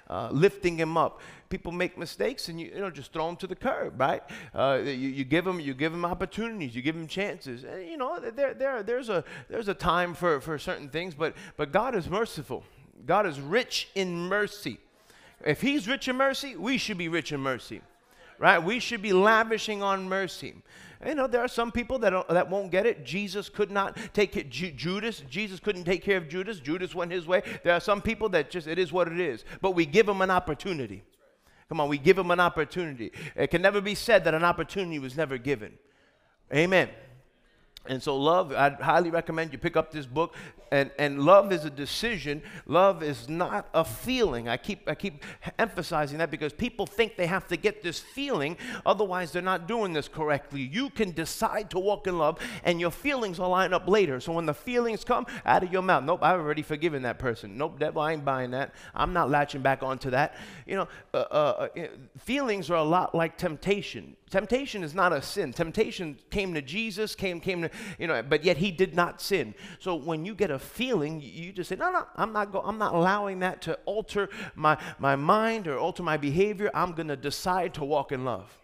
Uh, 0.10 0.30
lifting 0.30 0.78
him 0.78 0.98
up. 0.98 1.22
People 1.50 1.72
make 1.72 1.98
mistakes, 1.98 2.50
and 2.50 2.60
you, 2.60 2.68
you 2.68 2.82
know 2.82 2.90
just 2.90 3.14
throw 3.14 3.28
them 3.28 3.38
to 3.38 3.48
the 3.48 3.56
curb, 3.56 4.00
right? 4.00 4.22
Uh, 4.54 4.82
you, 4.84 4.92
you 4.92 5.24
give 5.24 5.46
them 5.46 5.62
you 5.62 5.74
give 5.74 5.94
them 5.94 6.04
opportunities, 6.04 6.76
you 6.76 6.82
give 6.82 6.96
them 6.96 7.08
chances. 7.08 7.64
And, 7.64 7.88
you 7.88 7.96
know 7.96 8.20
there, 8.20 8.54
there 8.54 8.84
there's 8.84 9.08
a 9.08 9.24
there's 9.48 9.70
a 9.70 9.74
time 9.74 10.14
for, 10.14 10.42
for 10.42 10.58
certain 10.58 10.90
things, 10.90 11.16
but 11.16 11.34
but 11.56 11.72
God 11.72 11.96
is 11.96 12.10
merciful. 12.10 12.66
God 13.06 13.26
is 13.26 13.40
rich 13.40 13.90
in 13.96 14.28
mercy. 14.28 14.80
If 15.46 15.62
He's 15.62 15.88
rich 15.88 16.10
in 16.10 16.18
mercy, 16.18 16.58
we 16.58 16.78
should 16.78 16.98
be 16.98 17.08
rich 17.08 17.32
in 17.32 17.40
mercy, 17.40 17.82
right? 18.38 18.62
We 18.62 18.80
should 18.82 19.02
be 19.02 19.14
lavishing 19.14 19.82
on 19.82 20.10
mercy. 20.10 20.56
You 21.06 21.16
know, 21.16 21.28
there 21.28 21.42
are 21.42 21.48
some 21.48 21.72
people 21.72 21.98
that, 22.00 22.28
that 22.30 22.50
won't 22.50 22.72
get 22.72 22.86
it. 22.86 23.04
Jesus 23.06 23.50
could 23.50 23.72
not 23.72 23.98
take 24.14 24.38
it. 24.38 24.50
Ju- 24.50 24.72
Judas, 24.72 25.24
Jesus 25.30 25.60
couldn't 25.60 25.84
take 25.84 26.04
care 26.04 26.18
of 26.18 26.30
Judas. 26.30 26.60
Judas 26.60 26.94
went 26.94 27.12
his 27.12 27.26
way. 27.26 27.42
There 27.64 27.74
are 27.74 27.80
some 27.80 28.02
people 28.02 28.30
that 28.30 28.52
just, 28.52 28.68
it 28.68 28.78
is 28.78 28.94
what 28.94 29.08
it 29.08 29.20
is. 29.20 29.44
But 29.62 29.72
we 29.72 29.86
give 29.86 30.06
them 30.06 30.22
an 30.22 30.30
opportunity. 30.30 31.04
Come 31.70 31.80
on, 31.80 31.90
we 31.90 31.98
give 31.98 32.18
them 32.18 32.32
an 32.32 32.40
opportunity. 32.40 33.12
It 33.36 33.48
can 33.48 33.62
never 33.62 33.82
be 33.82 33.96
said 33.96 34.26
that 34.26 34.34
an 34.34 34.44
opportunity 34.44 35.00
was 35.00 35.16
never 35.16 35.38
given. 35.38 35.74
Amen. 36.54 36.90
And 37.88 38.02
so, 38.02 38.16
love, 38.16 38.54
I'd 38.54 38.76
highly 38.76 39.10
recommend 39.10 39.52
you 39.52 39.58
pick 39.58 39.76
up 39.76 39.92
this 39.92 40.06
book. 40.06 40.36
And, 40.72 40.92
and 41.00 41.24
love 41.24 41.52
is 41.52 41.66
a 41.66 41.70
decision. 41.70 42.44
Love 42.68 43.02
is 43.02 43.28
not 43.28 43.68
a 43.74 43.84
feeling. 43.84 44.48
I 44.48 44.56
keep, 44.58 44.88
I 44.88 44.94
keep 44.94 45.26
emphasizing 45.58 46.20
that 46.20 46.30
because 46.30 46.54
people 46.54 46.86
think 46.86 47.18
they 47.18 47.26
have 47.26 47.48
to 47.48 47.58
get 47.58 47.82
this 47.82 48.00
feeling, 48.00 48.56
otherwise, 48.86 49.32
they're 49.32 49.42
not 49.42 49.68
doing 49.68 49.94
this 49.94 50.08
correctly. 50.08 50.62
You 50.62 50.92
can 50.92 51.12
decide 51.12 51.72
to 51.72 51.80
walk 51.80 52.06
in 52.06 52.20
love, 52.20 52.38
and 52.64 52.80
your 52.80 52.92
feelings 52.92 53.40
will 53.40 53.50
line 53.50 53.74
up 53.74 53.88
later. 53.88 54.20
So, 54.20 54.32
when 54.32 54.46
the 54.46 54.54
feelings 54.54 55.04
come 55.04 55.26
out 55.44 55.64
of 55.64 55.74
your 55.74 55.82
mouth, 55.82 56.04
nope, 56.04 56.20
I've 56.22 56.40
already 56.40 56.62
forgiven 56.62 57.02
that 57.02 57.18
person. 57.18 57.58
Nope, 57.58 57.80
devil, 57.80 58.02
I 58.04 58.14
ain't 58.14 58.24
buying 58.24 58.52
that. 58.52 58.76
I'm 58.94 59.12
not 59.12 59.32
latching 59.32 59.64
back 59.64 59.82
onto 59.82 60.12
that. 60.12 60.36
You 60.68 60.76
know, 60.76 60.88
uh, 61.16 61.18
uh, 61.18 61.68
uh 61.76 61.88
feelings 62.20 62.70
are 62.70 62.76
a 62.78 62.84
lot 62.84 63.16
like 63.16 63.38
temptation. 63.38 64.16
Temptation 64.32 64.82
is 64.82 64.96
not 64.96 65.12
a 65.12 65.22
sin. 65.22 65.52
Temptation 65.52 66.18
came 66.30 66.54
to 66.54 66.62
Jesus, 66.62 67.16
came, 67.16 67.42
came 67.42 67.64
to, 67.64 67.70
you 68.00 68.08
know, 68.08 68.24
but 68.24 68.46
yet 68.46 68.56
he 68.56 68.72
did 68.72 68.96
not 68.96 69.22
sin. 69.22 69.54
So 69.80 69.94
when 69.96 70.24
you 70.24 70.34
get 70.34 70.50
a 70.50 70.58
feeling, 70.58 71.22
you 71.22 71.52
just 71.52 71.68
say, 71.68 71.76
no, 71.76 71.92
no, 71.92 72.06
I'm 72.16 72.32
not, 72.32 72.54
go- 72.54 72.62
I'm 72.62 72.78
not 72.78 72.96
allowing 72.96 73.40
that 73.40 73.62
to 73.64 73.78
alter 73.86 74.30
my, 74.56 74.78
my 75.00 75.18
mind 75.18 75.68
or 75.68 75.78
alter 75.78 76.02
my 76.02 76.16
behavior. 76.16 76.72
I'm 76.74 76.94
to 76.94 77.18
decide 77.18 77.74
to 77.74 77.84
walk 77.84 78.14
in 78.14 78.24
love. 78.24 78.58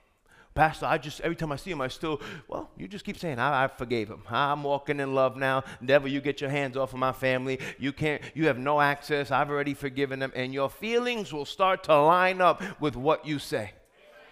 Pastor, 0.55 0.85
I 0.85 0.97
just, 0.97 1.19
every 1.21 1.35
time 1.35 1.51
I 1.51 1.57
see 1.57 1.71
him, 1.71 1.81
I 1.81 1.87
still, 1.89 2.21
well, 2.47 2.71
you 2.77 2.87
just 2.87 3.03
keep 3.03 3.19
saying, 3.19 3.37
I, 3.37 3.65
I 3.65 3.67
forgave 3.67 4.07
him. 4.07 4.23
I'm 4.29 4.63
walking 4.63 4.99
in 4.99 5.13
love 5.13 5.35
now. 5.35 5.63
Devil, 5.85 6.09
you 6.09 6.21
get 6.21 6.39
your 6.39 6.49
hands 6.49 6.77
off 6.77 6.93
of 6.93 6.99
my 6.99 7.11
family. 7.11 7.59
You 7.77 7.91
can't, 7.91 8.21
you 8.33 8.47
have 8.47 8.57
no 8.57 8.79
access. 8.79 9.31
I've 9.31 9.49
already 9.49 9.73
forgiven 9.73 10.19
them. 10.19 10.31
And 10.33 10.53
your 10.53 10.69
feelings 10.69 11.33
will 11.33 11.45
start 11.45 11.83
to 11.85 11.95
line 11.99 12.41
up 12.41 12.63
with 12.79 12.95
what 12.95 13.27
you 13.27 13.37
say. 13.37 13.73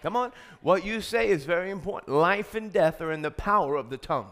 Come 0.06 0.14
on. 0.14 0.30
What 0.60 0.84
you 0.84 1.00
say 1.00 1.30
is 1.30 1.44
very 1.44 1.68
important. 1.68 2.16
Life 2.16 2.54
and 2.54 2.72
death 2.72 3.00
are 3.00 3.10
in 3.10 3.22
the 3.22 3.30
power 3.32 3.74
of 3.74 3.90
the 3.90 3.96
tongue. 3.96 4.28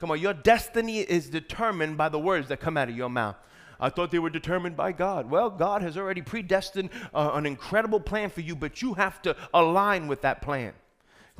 Come 0.00 0.10
on. 0.10 0.18
Your 0.18 0.34
destiny 0.34 0.98
is 0.98 1.30
determined 1.30 1.96
by 1.96 2.08
the 2.08 2.18
words 2.18 2.48
that 2.48 2.58
come 2.58 2.76
out 2.76 2.88
of 2.88 2.96
your 2.96 3.08
mouth. 3.08 3.36
I 3.78 3.88
thought 3.88 4.10
they 4.10 4.18
were 4.18 4.30
determined 4.30 4.76
by 4.76 4.90
God. 4.90 5.30
Well, 5.30 5.48
God 5.48 5.80
has 5.82 5.96
already 5.96 6.22
predestined 6.22 6.90
uh, 7.14 7.30
an 7.34 7.46
incredible 7.46 8.00
plan 8.00 8.30
for 8.30 8.40
you, 8.40 8.56
but 8.56 8.82
you 8.82 8.94
have 8.94 9.22
to 9.22 9.36
align 9.54 10.08
with 10.08 10.22
that 10.22 10.42
plan. 10.42 10.72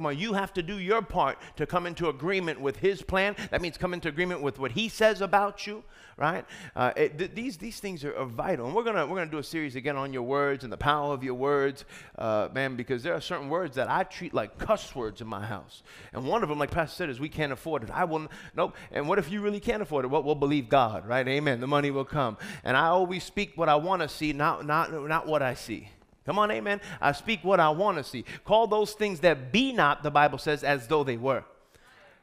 Come 0.02 0.09
on, 0.09 0.18
you 0.18 0.32
have 0.32 0.52
to 0.54 0.64
do 0.64 0.80
your 0.80 1.00
part 1.00 1.38
to 1.54 1.64
come 1.64 1.87
into 1.87 2.09
agreement 2.09 2.61
with 2.61 2.78
His 2.78 3.02
plan. 3.02 3.37
That 3.52 3.62
means 3.62 3.78
come 3.78 3.94
into 3.94 4.09
agreement 4.09 4.42
with 4.42 4.59
what 4.59 4.73
He 4.73 4.88
says 4.88 5.21
about 5.21 5.64
you, 5.64 5.85
right? 6.16 6.44
Uh, 6.75 6.90
it, 6.97 7.18
th- 7.18 7.30
these, 7.37 7.56
these 7.56 7.78
things 7.78 8.04
are, 8.04 8.12
are, 8.16 8.26
vital. 8.26 8.66
And 8.66 8.75
we're 8.75 8.82
going 8.82 8.97
we're 9.09 9.14
gonna 9.14 9.30
do 9.30 9.38
a 9.38 9.44
series 9.44 9.76
again 9.76 9.97
on 9.97 10.12
your 10.12 10.25
words 10.25 10.64
and 10.64 10.73
the 10.73 10.76
power 10.76 11.14
of 11.14 11.23
your 11.23 11.35
words, 11.35 11.85
uh, 12.18 12.49
man, 12.52 12.75
because 12.75 13.04
there 13.04 13.14
are 13.14 13.21
certain 13.21 13.49
words 13.49 13.76
that 13.76 13.88
I 13.88 14.02
treat 14.02 14.35
like 14.35 14.59
cuss 14.59 14.92
words 14.97 15.21
in 15.21 15.28
my 15.28 15.47
house. 15.47 15.85
And 16.12 16.26
one 16.26 16.42
of 16.42 16.49
them, 16.49 16.59
like 16.59 16.73
Pastor 16.73 16.97
said, 16.97 17.09
is 17.09 17.21
we 17.21 17.28
can't 17.28 17.52
afford 17.52 17.85
it. 17.85 17.90
I 17.90 18.02
will, 18.02 18.26
nope. 18.56 18.75
And 18.90 19.09
what 19.09 19.21
if 19.21 19.30
you 19.30 19.40
really 19.40 19.61
can't 19.61 19.82
afford 19.82 20.04
it? 20.04 20.09
Well, 20.09 20.25
we'll 20.25 20.35
believe 20.35 20.68
God, 20.68 21.06
right? 21.06 21.28
Amen. 21.28 21.61
The 21.61 21.68
money 21.68 21.92
will 21.92 22.04
come. 22.04 22.38
And 22.64 22.76
I 22.76 22.87
always 22.87 23.23
speak 23.23 23.52
what 23.54 23.68
I 23.68 23.76
want 23.76 24.02
to 24.02 24.09
see, 24.09 24.32
not, 24.32 24.66
not, 24.66 24.92
not 24.92 25.28
what 25.28 25.42
I 25.42 25.54
see. 25.54 25.90
Come 26.25 26.38
on, 26.38 26.50
amen. 26.50 26.81
I 27.00 27.12
speak 27.12 27.43
what 27.43 27.59
I 27.59 27.71
want 27.71 27.99
to 27.99 28.05
see. 28.05 28.25
Call 28.45 28.67
those 28.67 28.93
things 28.93 29.21
that 29.21 29.52
be 29.52 29.73
not, 29.73 30.02
the 30.02 30.11
Bible 30.11 30.38
says, 30.38 30.62
as 30.62 30.87
though 30.87 31.02
they 31.02 31.17
were. 31.17 31.45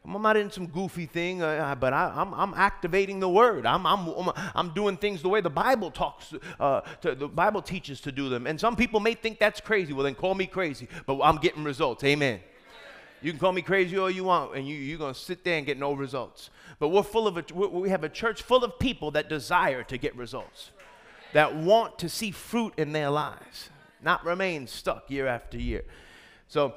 I'm 0.06 0.22
not 0.22 0.38
in 0.38 0.50
some 0.50 0.68
goofy 0.68 1.06
thing, 1.06 1.42
uh, 1.42 1.76
but 1.76 1.92
I, 1.94 2.10
am 2.10 2.34
I'm, 2.34 2.34
I'm 2.34 2.54
activating 2.56 3.20
the 3.20 3.28
word. 3.28 3.66
I'm, 3.66 3.86
I'm, 3.86 4.32
I'm 4.56 4.70
doing 4.70 4.96
things 4.96 5.22
the 5.22 5.28
way 5.28 5.42
the 5.42 5.50
Bible 5.50 5.92
talks, 5.92 6.34
uh, 6.60 6.82
to, 7.02 7.14
the 7.16 7.28
Bible 7.28 7.62
teaches 7.62 8.00
to 8.02 8.12
do 8.12 8.30
them. 8.30 8.48
And 8.48 8.60
some 8.60 8.78
people 8.78 9.02
may 9.02 9.14
think 9.14 9.40
that's 9.40 9.60
crazy. 9.60 9.92
Well, 9.92 10.06
then 10.06 10.16
call 10.16 10.36
me 10.36 10.48
crazy, 10.48 10.88
but 11.06 11.20
I'm 11.22 11.36
getting 11.38 11.66
results. 11.66 12.04
Amen. 12.06 12.40
You 13.22 13.34
can 13.34 13.40
call 13.40 13.52
me 13.52 13.62
crazy 13.62 13.98
all 13.98 14.10
you 14.10 14.24
want, 14.24 14.56
and 14.56 14.66
you, 14.66 14.76
you're 14.76 14.98
going 14.98 15.14
to 15.14 15.20
sit 15.20 15.44
there 15.44 15.58
and 15.58 15.66
get 15.66 15.78
no 15.78 15.92
results. 15.92 16.50
But 16.80 16.88
we're 16.88 17.04
full 17.04 17.28
of 17.28 17.38
a, 17.38 17.44
we 17.54 17.90
have 17.90 18.06
a 18.06 18.10
church 18.10 18.42
full 18.42 18.64
of 18.64 18.80
people 18.80 19.12
that 19.12 19.28
desire 19.28 19.84
to 19.84 19.98
get 19.98 20.16
results, 20.16 20.72
that 21.34 21.54
want 21.54 22.00
to 22.00 22.08
see 22.08 22.32
fruit 22.32 22.74
in 22.78 22.94
their 22.94 23.10
lives 23.10 23.70
not 24.04 24.26
remain 24.26 24.68
stuck 24.68 25.10
year 25.10 25.28
after 25.28 25.58
year. 25.58 25.84
So, 26.48 26.74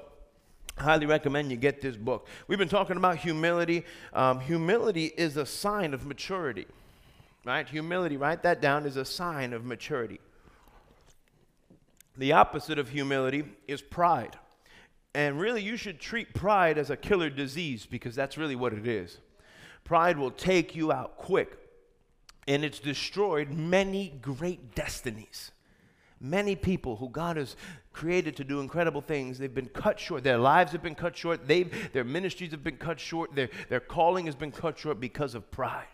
highly 0.79 1.07
recommend 1.07 1.51
you 1.51 1.57
get 1.57 1.81
this 1.81 1.97
book. 1.97 2.27
We've 2.49 2.59
been 2.59 2.69
talking 2.69 2.97
about 2.97 3.17
humility. 3.17 3.85
Um, 4.13 4.41
humility 4.41 5.07
is 5.17 5.37
a 5.37 5.47
sign 5.47 5.95
of 5.95 6.07
maturity, 6.07 6.67
right? 7.45 7.69
Humility, 7.69 8.17
write 8.17 8.43
that 8.43 8.61
down, 8.61 8.87
is 8.87 8.97
a 8.97 9.05
sign 9.05 9.53
of 9.53 9.65
maturity. 9.65 10.21
The 12.17 12.33
opposite 12.33 12.79
of 12.79 12.91
humility 12.91 13.45
is 13.67 13.81
pride. 13.81 14.37
And 15.15 15.39
really, 15.39 15.63
you 15.63 15.77
should 15.77 16.01
treat 16.01 16.35
pride 16.35 16.79
as 16.79 16.91
a 16.91 16.97
killer 16.97 17.31
disease 17.31 17.87
because 17.87 18.15
that's 18.15 18.39
really 18.39 18.57
what 18.57 18.73
it 18.73 18.87
is. 18.87 19.19
Pride 19.85 20.19
will 20.19 20.31
take 20.31 20.75
you 20.75 20.93
out 20.93 21.17
quick, 21.17 21.59
and 22.49 22.65
it's 22.65 22.79
destroyed 22.79 23.51
many 23.51 24.15
great 24.23 24.75
destinies. 24.75 25.51
Many 26.25 26.55
people 26.55 26.95
who 26.95 27.09
God 27.09 27.37
has 27.37 27.57
created 27.93 28.37
to 28.37 28.45
do 28.45 28.61
incredible 28.61 29.01
things, 29.01 29.39
they've 29.39 29.53
been 29.53 29.67
cut 29.67 29.99
short. 29.99 30.23
Their 30.23 30.39
lives 30.39 30.71
have 30.71 30.83
been 30.83 30.95
cut 30.95 31.17
short. 31.17 31.49
They've, 31.49 31.93
their 31.93 32.05
ministries 32.05 32.53
have 32.53 32.63
been 32.63 32.77
cut 32.77 33.01
short. 33.01 33.35
Their, 33.35 33.51
their 33.69 33.81
calling 33.81 34.27
has 34.27 34.37
been 34.37 34.53
cut 34.53 34.79
short 34.79 35.01
because 35.01 35.35
of 35.35 35.51
pride. 35.51 35.89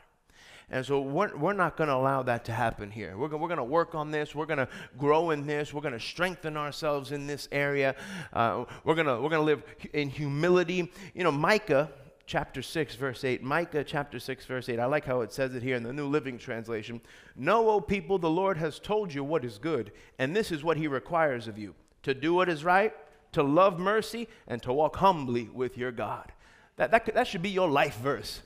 And 0.71 0.85
so 0.85 1.01
we're, 1.01 1.35
we're 1.35 1.55
not 1.55 1.79
going 1.79 1.89
to 1.89 1.95
allow 1.95 2.23
that 2.25 2.45
to 2.45 2.53
happen 2.53 2.91
here. 2.91 3.17
We're, 3.17 3.35
we're 3.35 3.49
going 3.49 3.57
to 3.57 3.65
work 3.65 3.95
on 3.95 4.11
this. 4.11 4.35
We're 4.35 4.45
going 4.45 4.59
to 4.59 4.69
grow 4.99 5.31
in 5.31 5.47
this. 5.47 5.73
We're 5.73 5.81
going 5.81 5.95
to 5.95 6.01
strengthen 6.01 6.59
ourselves 6.59 7.11
in 7.11 7.27
this 7.27 7.49
area. 7.51 7.97
Uh, 8.35 8.67
we're 8.85 8.95
going 8.95 9.07
we're 9.07 9.31
going 9.31 9.41
to 9.41 9.41
live 9.41 9.63
in 9.95 10.11
humility. 10.11 10.93
You 11.15 11.25
know, 11.25 11.33
Micah 11.33 11.91
chapter 12.29 12.61
6, 12.61 12.95
verse 12.95 13.25
8. 13.25 13.43
Micah 13.43 13.83
chapter 13.83 14.21
6, 14.21 14.45
verse 14.45 14.69
8. 14.69 14.79
I 14.79 14.85
like 14.85 15.07
how 15.07 15.23
it 15.23 15.33
says 15.33 15.55
it 15.55 15.63
here 15.63 15.75
in 15.75 15.83
the 15.83 15.95
New 15.95 16.07
Living 16.07 16.39
Translation. 16.39 17.01
Know, 17.35 17.71
O 17.71 17.81
people, 17.81 18.19
the 18.19 18.31
Lord 18.31 18.59
has 18.59 18.79
told 18.79 19.13
you 19.13 19.25
what 19.25 19.45
is 19.45 19.57
good, 19.59 19.91
and 20.19 20.37
this 20.37 20.53
is 20.53 20.63
what 20.63 20.77
he 20.77 20.87
requires 20.87 21.49
of 21.49 21.59
you 21.59 21.75
to 22.05 22.15
do 22.15 22.33
what 22.33 22.49
is 22.49 22.63
right, 22.63 22.95
to 23.33 23.43
love 23.43 23.81
mercy, 23.81 24.29
and 24.47 24.63
to 24.63 24.73
walk 24.73 24.97
humbly 24.97 25.49
with 25.53 25.77
your 25.77 25.91
God. 25.91 26.31
That, 26.77 26.93
that, 26.93 27.13
that 27.13 27.27
should 27.27 27.43
be 27.43 27.51
your 27.51 27.69
life 27.69 27.99
verse 27.99 28.43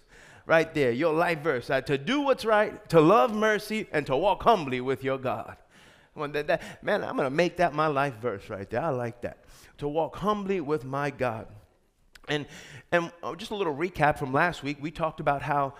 right 0.46 0.72
there, 0.72 0.90
your 0.90 1.12
life 1.12 1.40
verse. 1.40 1.68
Uh, 1.68 1.80
to 1.82 1.98
do 1.98 2.22
what's 2.22 2.44
right, 2.44 2.88
to 2.88 3.00
love 3.00 3.34
mercy, 3.34 3.88
and 3.92 4.06
to 4.06 4.16
walk 4.16 4.42
humbly 4.44 4.80
with 4.80 5.04
your 5.04 5.18
God. 5.18 5.56
That, 6.16 6.46
that, 6.46 6.62
man, 6.82 7.04
I'm 7.04 7.16
going 7.16 7.26
to 7.26 7.30
make 7.34 7.58
that 7.58 7.74
my 7.74 7.88
life 7.88 8.14
verse 8.20 8.48
right 8.48 8.68
there. 8.68 8.80
I 8.80 8.90
like 8.90 9.22
that. 9.22 9.44
To 9.78 9.88
walk 9.88 10.16
humbly 10.16 10.60
with 10.60 10.84
my 10.84 11.10
God. 11.10 11.46
And, 12.28 12.46
and 12.92 13.10
uh, 13.22 13.34
just 13.34 13.50
a 13.50 13.54
little 13.54 13.74
recap 13.74 14.18
from 14.18 14.32
last 14.32 14.62
week, 14.62 14.78
we 14.80 14.90
talked 14.90 15.20
about 15.20 15.42
how, 15.42 15.74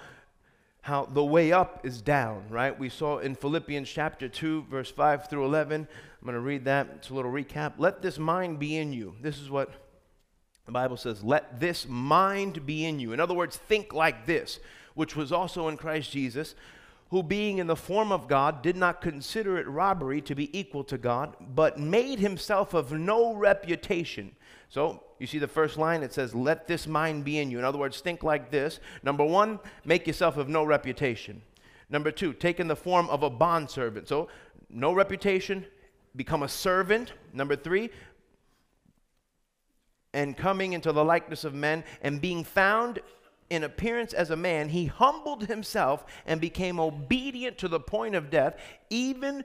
how 0.80 1.04
the 1.04 1.24
way 1.24 1.52
up 1.52 1.84
is 1.84 2.02
down, 2.02 2.44
right? 2.50 2.76
We 2.76 2.88
saw 2.88 3.18
in 3.18 3.34
Philippians 3.34 3.88
chapter 3.88 4.28
2, 4.28 4.66
verse 4.70 4.90
5 4.90 5.28
through 5.28 5.44
11. 5.44 5.86
I'm 5.86 6.26
going 6.26 6.34
to 6.34 6.40
read 6.40 6.64
that. 6.64 6.88
It's 6.96 7.10
a 7.10 7.14
little 7.14 7.30
recap. 7.30 7.74
Let 7.78 8.02
this 8.02 8.18
mind 8.18 8.58
be 8.58 8.76
in 8.76 8.92
you. 8.92 9.14
This 9.20 9.38
is 9.38 9.50
what 9.50 9.70
the 10.66 10.72
Bible 10.72 10.96
says. 10.96 11.22
Let 11.22 11.60
this 11.60 11.86
mind 11.88 12.66
be 12.66 12.84
in 12.84 12.98
you. 13.00 13.12
In 13.12 13.20
other 13.20 13.34
words, 13.34 13.56
think 13.56 13.92
like 13.92 14.26
this, 14.26 14.60
which 14.94 15.16
was 15.16 15.32
also 15.32 15.68
in 15.68 15.76
Christ 15.76 16.10
Jesus, 16.10 16.54
who 17.10 17.22
being 17.22 17.58
in 17.58 17.66
the 17.66 17.76
form 17.76 18.10
of 18.10 18.26
God 18.26 18.62
did 18.62 18.76
not 18.76 19.00
consider 19.00 19.58
it 19.58 19.68
robbery 19.68 20.20
to 20.22 20.34
be 20.34 20.56
equal 20.58 20.82
to 20.84 20.96
God, 20.96 21.36
but 21.40 21.78
made 21.78 22.18
himself 22.18 22.72
of 22.72 22.92
no 22.92 23.34
reputation. 23.34 24.34
So, 24.70 25.02
you 25.22 25.28
see 25.28 25.38
the 25.38 25.48
first 25.48 25.78
line, 25.78 26.02
it 26.02 26.12
says, 26.12 26.34
Let 26.34 26.66
this 26.66 26.86
mind 26.86 27.24
be 27.24 27.38
in 27.38 27.50
you. 27.50 27.58
In 27.58 27.64
other 27.64 27.78
words, 27.78 28.00
think 28.00 28.22
like 28.22 28.50
this. 28.50 28.80
Number 29.02 29.24
one, 29.24 29.60
make 29.84 30.06
yourself 30.06 30.36
of 30.36 30.48
no 30.48 30.64
reputation. 30.64 31.42
Number 31.88 32.10
two, 32.10 32.32
take 32.32 32.58
in 32.58 32.68
the 32.68 32.76
form 32.76 33.08
of 33.08 33.22
a 33.22 33.30
bondservant. 33.30 34.08
So, 34.08 34.28
no 34.68 34.92
reputation, 34.92 35.64
become 36.16 36.42
a 36.42 36.48
servant. 36.48 37.12
Number 37.32 37.54
three, 37.54 37.90
and 40.12 40.36
coming 40.36 40.72
into 40.72 40.92
the 40.92 41.04
likeness 41.04 41.44
of 41.44 41.54
men 41.54 41.84
and 42.02 42.20
being 42.20 42.44
found 42.44 42.98
in 43.48 43.64
appearance 43.64 44.12
as 44.12 44.30
a 44.30 44.36
man, 44.36 44.70
he 44.70 44.86
humbled 44.86 45.46
himself 45.46 46.04
and 46.26 46.40
became 46.40 46.80
obedient 46.80 47.58
to 47.58 47.68
the 47.68 47.80
point 47.80 48.14
of 48.14 48.30
death, 48.30 48.56
even 48.90 49.44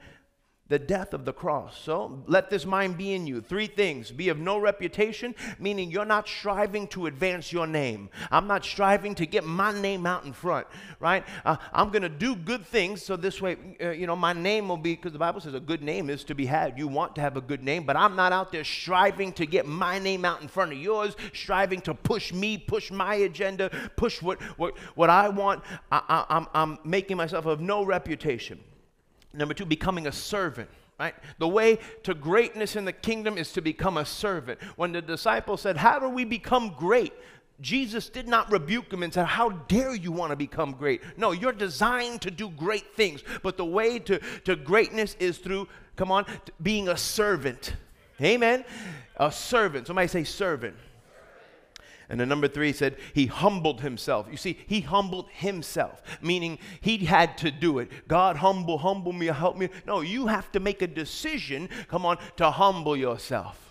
the 0.69 0.79
death 0.79 1.13
of 1.13 1.25
the 1.25 1.33
cross. 1.33 1.79
So 1.81 2.23
let 2.27 2.49
this 2.49 2.65
mind 2.65 2.97
be 2.97 3.13
in 3.13 3.25
you. 3.25 3.41
Three 3.41 3.67
things 3.67 4.11
be 4.11 4.29
of 4.29 4.37
no 4.37 4.57
reputation, 4.57 5.35
meaning 5.59 5.91
you're 5.91 6.05
not 6.05 6.27
striving 6.27 6.87
to 6.89 7.05
advance 7.05 7.51
your 7.51 7.67
name. 7.67 8.09
I'm 8.31 8.47
not 8.47 8.65
striving 8.65 9.15
to 9.15 9.25
get 9.25 9.43
my 9.43 9.71
name 9.79 10.05
out 10.05 10.25
in 10.25 10.33
front, 10.33 10.67
right? 10.99 11.23
Uh, 11.45 11.57
I'm 11.71 11.89
going 11.89 12.01
to 12.01 12.09
do 12.09 12.35
good 12.35 12.65
things 12.65 13.01
so 13.01 13.15
this 13.15 13.41
way, 13.41 13.57
uh, 13.81 13.91
you 13.91 14.07
know, 14.07 14.15
my 14.15 14.33
name 14.33 14.67
will 14.67 14.77
be, 14.77 14.95
because 14.95 15.13
the 15.13 15.19
Bible 15.19 15.39
says 15.39 15.53
a 15.53 15.59
good 15.59 15.81
name 15.81 16.09
is 16.09 16.23
to 16.25 16.35
be 16.35 16.45
had. 16.45 16.77
You 16.77 16.87
want 16.87 17.15
to 17.15 17.21
have 17.21 17.37
a 17.37 17.41
good 17.41 17.63
name, 17.63 17.85
but 17.85 17.95
I'm 17.95 18.15
not 18.15 18.31
out 18.31 18.51
there 18.51 18.63
striving 18.63 19.31
to 19.33 19.45
get 19.45 19.65
my 19.65 19.99
name 19.99 20.25
out 20.25 20.41
in 20.41 20.47
front 20.47 20.71
of 20.73 20.77
yours, 20.77 21.15
striving 21.33 21.81
to 21.81 21.93
push 21.93 22.33
me, 22.33 22.57
push 22.57 22.91
my 22.91 23.15
agenda, 23.15 23.69
push 23.95 24.21
what, 24.21 24.41
what, 24.57 24.77
what 24.95 25.09
I 25.09 25.29
want. 25.29 25.63
I, 25.91 26.01
I, 26.07 26.25
I'm, 26.29 26.47
I'm 26.53 26.79
making 26.83 27.17
myself 27.17 27.45
of 27.45 27.61
no 27.61 27.83
reputation. 27.83 28.59
Number 29.33 29.53
two, 29.53 29.65
becoming 29.65 30.07
a 30.07 30.11
servant. 30.11 30.69
Right? 30.99 31.13
The 31.37 31.47
way 31.47 31.77
to 32.03 32.15
greatness 32.15 32.75
in 32.75 32.85
the 32.85 32.93
kingdom 32.93 33.37
is 33.37 33.51
to 33.53 33.61
become 33.61 33.97
a 33.97 34.05
servant. 34.05 34.59
When 34.77 34.91
the 34.91 35.01
disciples 35.01 35.61
said, 35.61 35.77
How 35.77 35.99
do 35.99 36.09
we 36.09 36.25
become 36.25 36.73
great? 36.75 37.13
Jesus 37.61 38.09
did 38.09 38.27
not 38.27 38.51
rebuke 38.51 38.91
him 38.91 39.03
and 39.03 39.13
said, 39.13 39.25
How 39.25 39.49
dare 39.49 39.93
you 39.93 40.11
want 40.11 40.31
to 40.31 40.35
become 40.35 40.71
great? 40.73 41.01
No, 41.15 41.31
you're 41.31 41.51
designed 41.51 42.21
to 42.21 42.31
do 42.31 42.49
great 42.49 42.95
things. 42.95 43.23
But 43.43 43.57
the 43.57 43.65
way 43.65 43.99
to, 43.99 44.19
to 44.45 44.55
greatness 44.55 45.15
is 45.19 45.37
through, 45.37 45.67
come 45.95 46.11
on, 46.11 46.25
being 46.61 46.89
a 46.89 46.97
servant. 46.97 47.73
Amen. 48.21 48.65
A 49.17 49.31
servant. 49.31 49.85
Somebody 49.85 50.07
say 50.07 50.23
servant. 50.23 50.75
And 52.09 52.19
then 52.19 52.29
number 52.29 52.47
three 52.47 52.71
said, 52.71 52.95
He 53.13 53.25
humbled 53.25 53.81
himself. 53.81 54.27
You 54.31 54.37
see, 54.37 54.57
He 54.67 54.81
humbled 54.81 55.29
himself, 55.31 56.01
meaning 56.21 56.57
He 56.79 56.99
had 56.99 57.37
to 57.39 57.51
do 57.51 57.79
it. 57.79 58.07
God, 58.07 58.37
humble, 58.37 58.77
humble 58.77 59.13
me, 59.13 59.27
help 59.27 59.57
me. 59.57 59.69
No, 59.85 60.01
you 60.01 60.27
have 60.27 60.51
to 60.53 60.59
make 60.59 60.81
a 60.81 60.87
decision, 60.87 61.69
come 61.87 62.05
on, 62.05 62.17
to 62.37 62.51
humble 62.51 62.95
yourself. 62.95 63.67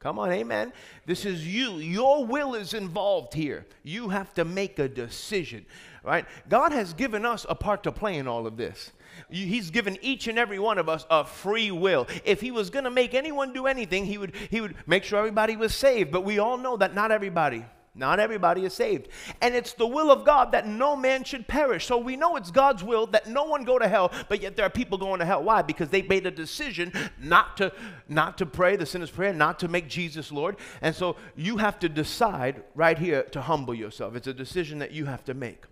Come 0.00 0.18
on, 0.18 0.30
amen. 0.30 0.72
This 1.06 1.24
is 1.24 1.46
you. 1.46 1.78
Your 1.78 2.24
will 2.24 2.54
is 2.54 2.72
involved 2.72 3.34
here. 3.34 3.66
You 3.82 4.10
have 4.10 4.32
to 4.34 4.44
make 4.44 4.78
a 4.78 4.88
decision, 4.88 5.66
right? 6.04 6.24
God 6.48 6.70
has 6.70 6.94
given 6.94 7.26
us 7.26 7.44
a 7.48 7.54
part 7.56 7.82
to 7.82 7.92
play 7.92 8.16
in 8.16 8.28
all 8.28 8.46
of 8.46 8.56
this. 8.56 8.92
He's 9.30 9.70
given 9.70 9.98
each 10.02 10.28
and 10.28 10.38
every 10.38 10.58
one 10.58 10.78
of 10.78 10.88
us 10.88 11.06
a 11.10 11.24
free 11.24 11.70
will. 11.70 12.06
If 12.24 12.40
he 12.40 12.50
was 12.50 12.70
going 12.70 12.84
to 12.84 12.90
make 12.90 13.14
anyone 13.14 13.52
do 13.52 13.66
anything, 13.66 14.06
he 14.06 14.18
would, 14.18 14.34
he 14.50 14.60
would 14.60 14.74
make 14.86 15.04
sure 15.04 15.18
everybody 15.18 15.56
was 15.56 15.74
saved. 15.74 16.10
But 16.10 16.24
we 16.24 16.38
all 16.38 16.58
know 16.58 16.76
that 16.76 16.94
not 16.94 17.10
everybody 17.10 17.64
not 17.98 18.20
everybody 18.20 18.64
is 18.64 18.72
saved. 18.72 19.08
And 19.40 19.54
it's 19.54 19.72
the 19.72 19.86
will 19.86 20.10
of 20.10 20.24
God 20.24 20.52
that 20.52 20.66
no 20.66 20.94
man 20.94 21.24
should 21.24 21.48
perish. 21.48 21.86
So 21.86 21.98
we 21.98 22.16
know 22.16 22.36
it's 22.36 22.50
God's 22.50 22.84
will 22.84 23.06
that 23.08 23.26
no 23.26 23.44
one 23.44 23.64
go 23.64 23.78
to 23.78 23.88
hell, 23.88 24.12
but 24.28 24.40
yet 24.40 24.56
there 24.56 24.64
are 24.64 24.70
people 24.70 24.96
going 24.96 25.18
to 25.18 25.26
hell. 25.26 25.42
Why? 25.42 25.62
Because 25.62 25.88
they 25.88 26.02
made 26.02 26.24
a 26.24 26.30
decision 26.30 26.92
not 27.18 27.56
to 27.56 27.72
not 28.08 28.38
to 28.38 28.46
pray 28.46 28.76
the 28.76 28.86
sinner's 28.86 29.10
prayer, 29.10 29.32
not 29.32 29.58
to 29.58 29.68
make 29.68 29.88
Jesus 29.88 30.30
Lord. 30.30 30.56
And 30.80 30.94
so 30.94 31.16
you 31.36 31.56
have 31.56 31.78
to 31.80 31.88
decide 31.88 32.62
right 32.74 32.98
here 32.98 33.24
to 33.24 33.42
humble 33.42 33.74
yourself. 33.74 34.14
It's 34.14 34.28
a 34.28 34.34
decision 34.34 34.78
that 34.78 34.92
you 34.92 35.06
have 35.06 35.24
to 35.24 35.34
make. 35.34 35.64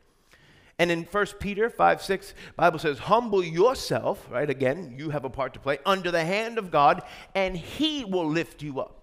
And 0.78 0.90
in 0.90 1.04
1 1.04 1.26
Peter 1.40 1.70
5 1.70 2.02
6, 2.02 2.34
Bible 2.54 2.78
says, 2.78 2.98
Humble 2.98 3.42
yourself, 3.42 4.26
right? 4.30 4.48
Again, 4.48 4.94
you 4.98 5.10
have 5.10 5.24
a 5.24 5.30
part 5.30 5.54
to 5.54 5.60
play, 5.60 5.78
under 5.86 6.10
the 6.10 6.24
hand 6.24 6.58
of 6.58 6.70
God, 6.70 7.02
and 7.34 7.56
He 7.56 8.04
will 8.04 8.28
lift 8.28 8.62
you 8.62 8.80
up. 8.80 8.96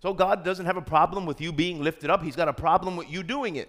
So 0.00 0.14
God 0.14 0.44
doesn't 0.44 0.64
have 0.64 0.78
a 0.78 0.82
problem 0.82 1.26
with 1.26 1.40
you 1.40 1.52
being 1.52 1.82
lifted 1.82 2.08
up. 2.08 2.22
He's 2.22 2.36
got 2.36 2.48
a 2.48 2.54
problem 2.54 2.96
with 2.96 3.10
you 3.10 3.22
doing 3.22 3.56
it. 3.56 3.68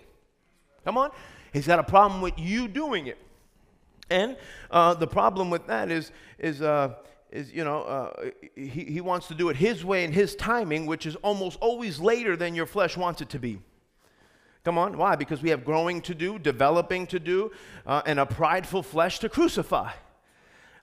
Come 0.85 0.97
on. 0.97 1.11
He's 1.51 1.67
got 1.67 1.79
a 1.79 1.83
problem 1.83 2.21
with 2.21 2.33
you 2.37 2.69
doing 2.69 3.07
it. 3.07 3.17
And 4.09 4.37
uh, 4.69 4.93
the 4.93 5.07
problem 5.07 5.49
with 5.49 5.67
that 5.67 5.91
is, 5.91 6.11
is, 6.39 6.61
uh, 6.61 6.95
is 7.31 7.51
you 7.51 7.65
know, 7.65 7.81
uh, 7.83 8.29
he, 8.55 8.85
he 8.85 9.01
wants 9.01 9.27
to 9.27 9.33
do 9.33 9.49
it 9.49 9.57
his 9.57 9.83
way 9.83 10.05
and 10.05 10.13
his 10.13 10.35
timing, 10.35 10.85
which 10.85 11.05
is 11.05 11.17
almost 11.17 11.57
always 11.59 11.99
later 11.99 12.37
than 12.37 12.55
your 12.55 12.65
flesh 12.65 12.95
wants 12.95 13.21
it 13.21 13.29
to 13.29 13.39
be. 13.39 13.59
Come 14.63 14.77
on, 14.77 14.97
why? 14.97 15.15
Because 15.15 15.41
we 15.41 15.49
have 15.49 15.65
growing 15.65 16.01
to 16.01 16.13
do, 16.13 16.37
developing 16.37 17.07
to 17.07 17.19
do, 17.19 17.51
uh, 17.85 18.01
and 18.05 18.19
a 18.19 18.25
prideful 18.25 18.83
flesh 18.83 19.19
to 19.19 19.29
crucify. 19.29 19.91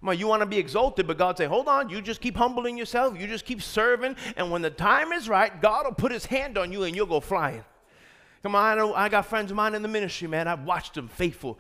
Come 0.00 0.10
on, 0.10 0.18
you 0.18 0.26
want 0.26 0.42
to 0.42 0.46
be 0.46 0.58
exalted, 0.58 1.06
but 1.06 1.18
God 1.18 1.38
say, 1.38 1.46
hold 1.46 1.68
on, 1.68 1.88
you 1.88 2.00
just 2.00 2.20
keep 2.20 2.36
humbling 2.36 2.76
yourself, 2.76 3.18
you 3.18 3.26
just 3.26 3.44
keep 3.44 3.62
serving, 3.62 4.16
and 4.36 4.50
when 4.50 4.62
the 4.62 4.70
time 4.70 5.12
is 5.12 5.28
right, 5.28 5.60
God 5.60 5.86
will 5.86 5.94
put 5.94 6.12
his 6.12 6.26
hand 6.26 6.56
on 6.56 6.72
you 6.72 6.84
and 6.84 6.94
you'll 6.94 7.06
go 7.06 7.20
flying. 7.20 7.64
Come 8.42 8.54
on, 8.54 8.64
I, 8.64 8.74
know, 8.76 8.94
I 8.94 9.08
got 9.08 9.26
friends 9.26 9.50
of 9.50 9.56
mine 9.56 9.74
in 9.74 9.82
the 9.82 9.88
ministry, 9.88 10.28
man. 10.28 10.46
I've 10.46 10.64
watched 10.64 10.94
them 10.94 11.08
faithful, 11.08 11.58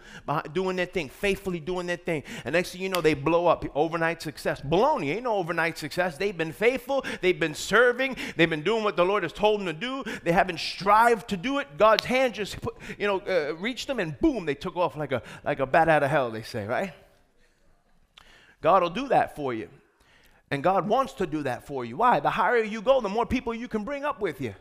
doing 0.52 0.76
their 0.76 0.86
thing, 0.86 1.08
faithfully 1.08 1.58
doing 1.58 1.88
their 1.88 1.96
thing. 1.96 2.22
And 2.44 2.52
next 2.52 2.70
thing 2.70 2.80
you 2.80 2.88
know, 2.88 3.00
they 3.00 3.14
blow 3.14 3.48
up. 3.48 3.64
Overnight 3.74 4.22
success. 4.22 4.60
Baloney, 4.60 5.14
ain't 5.14 5.24
no 5.24 5.34
overnight 5.34 5.76
success. 5.76 6.16
They've 6.16 6.36
been 6.36 6.52
faithful. 6.52 7.04
They've 7.20 7.38
been 7.38 7.54
serving. 7.54 8.16
They've 8.36 8.48
been 8.48 8.62
doing 8.62 8.84
what 8.84 8.96
the 8.96 9.04
Lord 9.04 9.24
has 9.24 9.32
told 9.32 9.60
them 9.60 9.66
to 9.66 9.72
do. 9.72 10.04
They 10.22 10.30
haven't 10.30 10.60
strived 10.60 11.28
to 11.30 11.36
do 11.36 11.58
it. 11.58 11.66
God's 11.78 12.04
hand 12.04 12.34
just, 12.34 12.60
put, 12.60 12.76
you 12.96 13.08
know, 13.08 13.20
uh, 13.20 13.56
reached 13.56 13.88
them, 13.88 13.98
and 13.98 14.18
boom, 14.20 14.46
they 14.46 14.54
took 14.54 14.76
off 14.76 14.96
like 14.96 15.10
a 15.10 15.22
like 15.44 15.58
a 15.58 15.66
bat 15.66 15.88
out 15.88 16.04
of 16.04 16.10
hell. 16.10 16.30
They 16.30 16.42
say, 16.42 16.64
right? 16.64 16.92
God 18.60 18.82
will 18.82 18.90
do 18.90 19.08
that 19.08 19.34
for 19.34 19.52
you, 19.52 19.68
and 20.50 20.62
God 20.62 20.88
wants 20.88 21.12
to 21.14 21.26
do 21.26 21.42
that 21.42 21.66
for 21.66 21.84
you. 21.84 21.96
Why? 21.96 22.20
The 22.20 22.30
higher 22.30 22.62
you 22.62 22.82
go, 22.82 23.00
the 23.00 23.08
more 23.08 23.26
people 23.26 23.52
you 23.52 23.66
can 23.66 23.84
bring 23.84 24.04
up 24.04 24.20
with 24.20 24.40
you. 24.40 24.54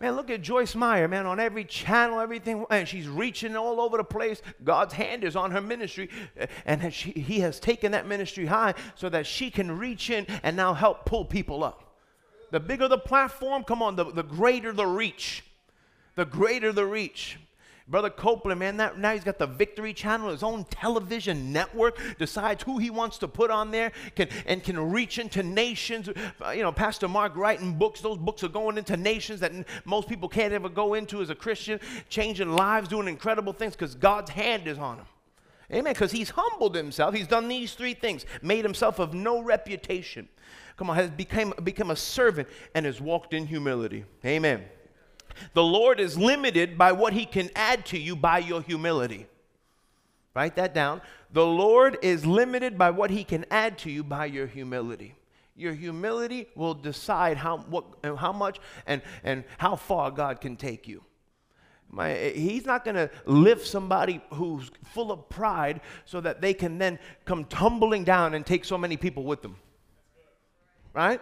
Man, 0.00 0.16
look 0.16 0.30
at 0.30 0.40
Joyce 0.40 0.74
Meyer, 0.74 1.06
man, 1.08 1.26
on 1.26 1.38
every 1.38 1.64
channel, 1.64 2.20
everything, 2.20 2.64
and 2.70 2.88
she's 2.88 3.06
reaching 3.06 3.54
all 3.54 3.82
over 3.82 3.98
the 3.98 4.04
place. 4.04 4.40
God's 4.64 4.94
hand 4.94 5.24
is 5.24 5.36
on 5.36 5.50
her 5.50 5.60
ministry, 5.60 6.08
eh, 6.38 6.46
and 6.64 6.92
she, 6.92 7.10
He 7.10 7.40
has 7.40 7.60
taken 7.60 7.92
that 7.92 8.06
ministry 8.06 8.46
high 8.46 8.74
so 8.94 9.10
that 9.10 9.26
she 9.26 9.50
can 9.50 9.76
reach 9.76 10.08
in 10.08 10.26
and 10.42 10.56
now 10.56 10.72
help 10.72 11.04
pull 11.04 11.26
people 11.26 11.62
up. 11.62 11.98
The 12.50 12.60
bigger 12.60 12.88
the 12.88 12.98
platform, 12.98 13.62
come 13.62 13.82
on, 13.82 13.96
the, 13.96 14.04
the 14.04 14.22
greater 14.22 14.72
the 14.72 14.86
reach. 14.86 15.44
The 16.16 16.24
greater 16.24 16.72
the 16.72 16.86
reach. 16.86 17.38
Brother 17.90 18.08
Copeland, 18.08 18.60
man, 18.60 18.76
that, 18.76 18.98
now 18.98 19.12
he's 19.12 19.24
got 19.24 19.38
the 19.38 19.48
Victory 19.48 19.92
Channel, 19.92 20.30
his 20.30 20.44
own 20.44 20.64
television 20.70 21.52
network, 21.52 21.98
decides 22.18 22.62
who 22.62 22.78
he 22.78 22.88
wants 22.88 23.18
to 23.18 23.26
put 23.26 23.50
on 23.50 23.72
there, 23.72 23.90
can, 24.14 24.28
and 24.46 24.62
can 24.62 24.92
reach 24.92 25.18
into 25.18 25.42
nations. 25.42 26.08
Uh, 26.08 26.50
you 26.50 26.62
know, 26.62 26.70
Pastor 26.70 27.08
Mark 27.08 27.34
writing 27.34 27.74
books, 27.74 28.00
those 28.00 28.16
books 28.16 28.44
are 28.44 28.48
going 28.48 28.78
into 28.78 28.96
nations 28.96 29.40
that 29.40 29.52
most 29.84 30.08
people 30.08 30.28
can't 30.28 30.52
ever 30.52 30.68
go 30.68 30.94
into 30.94 31.20
as 31.20 31.30
a 31.30 31.34
Christian, 31.34 31.80
changing 32.08 32.52
lives, 32.52 32.88
doing 32.88 33.08
incredible 33.08 33.52
things 33.52 33.74
because 33.74 33.96
God's 33.96 34.30
hand 34.30 34.68
is 34.68 34.78
on 34.78 34.98
him. 34.98 35.06
Amen. 35.72 35.92
Because 35.92 36.12
he's 36.12 36.30
humbled 36.30 36.76
himself. 36.76 37.14
He's 37.14 37.26
done 37.26 37.48
these 37.48 37.74
three 37.74 37.94
things, 37.94 38.24
made 38.40 38.64
himself 38.64 39.00
of 39.00 39.14
no 39.14 39.42
reputation. 39.42 40.28
Come 40.76 40.90
on, 40.90 40.96
has 40.96 41.10
become, 41.10 41.54
become 41.64 41.90
a 41.90 41.96
servant 41.96 42.48
and 42.74 42.86
has 42.86 43.00
walked 43.00 43.34
in 43.34 43.46
humility. 43.46 44.04
Amen. 44.24 44.64
The 45.54 45.62
Lord 45.62 46.00
is 46.00 46.18
limited 46.18 46.76
by 46.76 46.92
what 46.92 47.12
he 47.12 47.24
can 47.24 47.50
add 47.54 47.86
to 47.86 47.98
you 47.98 48.16
by 48.16 48.38
your 48.38 48.62
humility. 48.62 49.26
Write 50.34 50.56
that 50.56 50.74
down. 50.74 51.00
The 51.32 51.46
Lord 51.46 51.98
is 52.02 52.24
limited 52.24 52.78
by 52.78 52.90
what 52.90 53.10
he 53.10 53.24
can 53.24 53.44
add 53.50 53.78
to 53.78 53.90
you 53.90 54.04
by 54.04 54.26
your 54.26 54.46
humility. 54.46 55.14
Your 55.56 55.74
humility 55.74 56.48
will 56.54 56.74
decide 56.74 57.36
how, 57.36 57.58
what, 57.58 57.84
and 58.02 58.16
how 58.16 58.32
much 58.32 58.58
and, 58.86 59.02
and 59.24 59.44
how 59.58 59.76
far 59.76 60.10
God 60.10 60.40
can 60.40 60.56
take 60.56 60.88
you. 60.88 61.04
My, 61.90 62.14
he's 62.14 62.64
not 62.64 62.84
going 62.84 62.94
to 62.94 63.10
lift 63.26 63.66
somebody 63.66 64.20
who's 64.32 64.70
full 64.84 65.10
of 65.10 65.28
pride 65.28 65.80
so 66.04 66.20
that 66.20 66.40
they 66.40 66.54
can 66.54 66.78
then 66.78 67.00
come 67.24 67.44
tumbling 67.44 68.04
down 68.04 68.34
and 68.34 68.46
take 68.46 68.64
so 68.64 68.78
many 68.78 68.96
people 68.96 69.24
with 69.24 69.42
them. 69.42 69.56
Right? 70.94 71.20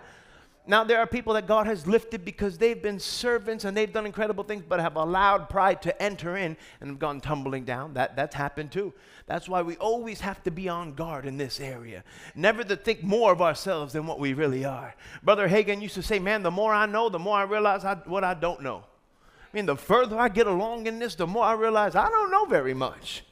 Now, 0.68 0.84
there 0.84 0.98
are 0.98 1.06
people 1.06 1.32
that 1.32 1.46
God 1.46 1.66
has 1.66 1.86
lifted 1.86 2.26
because 2.26 2.58
they've 2.58 2.80
been 2.80 3.00
servants 3.00 3.64
and 3.64 3.74
they've 3.74 3.90
done 3.90 4.04
incredible 4.04 4.44
things, 4.44 4.62
but 4.68 4.80
have 4.80 4.96
allowed 4.96 5.48
pride 5.48 5.80
to 5.82 6.02
enter 6.02 6.36
in 6.36 6.58
and 6.82 6.90
have 6.90 6.98
gone 6.98 7.22
tumbling 7.22 7.64
down. 7.64 7.94
That, 7.94 8.16
that's 8.16 8.34
happened 8.34 8.70
too. 8.70 8.92
That's 9.26 9.48
why 9.48 9.62
we 9.62 9.76
always 9.76 10.20
have 10.20 10.44
to 10.44 10.50
be 10.50 10.68
on 10.68 10.92
guard 10.92 11.24
in 11.24 11.38
this 11.38 11.58
area. 11.58 12.04
Never 12.34 12.64
to 12.64 12.76
think 12.76 13.02
more 13.02 13.32
of 13.32 13.40
ourselves 13.40 13.94
than 13.94 14.06
what 14.06 14.20
we 14.20 14.34
really 14.34 14.66
are. 14.66 14.94
Brother 15.22 15.48
Hagin 15.48 15.80
used 15.80 15.94
to 15.94 16.02
say, 16.02 16.18
Man, 16.18 16.42
the 16.42 16.50
more 16.50 16.74
I 16.74 16.84
know, 16.84 17.08
the 17.08 17.18
more 17.18 17.38
I 17.38 17.44
realize 17.44 17.86
I, 17.86 17.94
what 18.04 18.22
I 18.22 18.34
don't 18.34 18.62
know. 18.62 18.84
I 19.20 19.56
mean, 19.56 19.64
the 19.64 19.76
further 19.76 20.18
I 20.18 20.28
get 20.28 20.46
along 20.46 20.86
in 20.86 20.98
this, 20.98 21.14
the 21.14 21.26
more 21.26 21.44
I 21.44 21.54
realize 21.54 21.96
I 21.96 22.10
don't 22.10 22.30
know 22.30 22.44
very 22.44 22.74
much. 22.74 23.24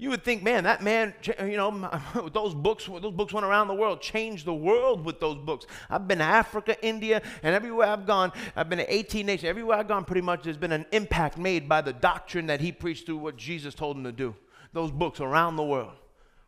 You 0.00 0.10
would 0.10 0.22
think, 0.22 0.44
man, 0.44 0.62
that 0.62 0.80
man, 0.80 1.12
you 1.40 1.56
know, 1.56 2.30
those 2.32 2.54
books, 2.54 2.86
those 2.86 3.12
books 3.12 3.32
went 3.32 3.44
around 3.44 3.66
the 3.66 3.74
world, 3.74 4.00
changed 4.00 4.46
the 4.46 4.54
world 4.54 5.04
with 5.04 5.18
those 5.18 5.36
books. 5.36 5.66
I've 5.90 6.06
been 6.06 6.18
to 6.18 6.24
Africa, 6.24 6.76
India, 6.86 7.20
and 7.42 7.52
everywhere 7.52 7.88
I've 7.88 8.06
gone, 8.06 8.32
I've 8.54 8.68
been 8.68 8.78
to 8.78 8.94
18 8.94 9.26
nations. 9.26 9.48
Everywhere 9.48 9.76
I've 9.76 9.88
gone, 9.88 10.04
pretty 10.04 10.20
much, 10.20 10.44
there's 10.44 10.56
been 10.56 10.70
an 10.70 10.86
impact 10.92 11.36
made 11.36 11.68
by 11.68 11.80
the 11.80 11.92
doctrine 11.92 12.46
that 12.46 12.60
he 12.60 12.70
preached 12.70 13.06
through 13.06 13.16
what 13.16 13.36
Jesus 13.36 13.74
told 13.74 13.96
him 13.96 14.04
to 14.04 14.12
do. 14.12 14.36
Those 14.72 14.92
books 14.92 15.18
around 15.20 15.56
the 15.56 15.64
world. 15.64 15.94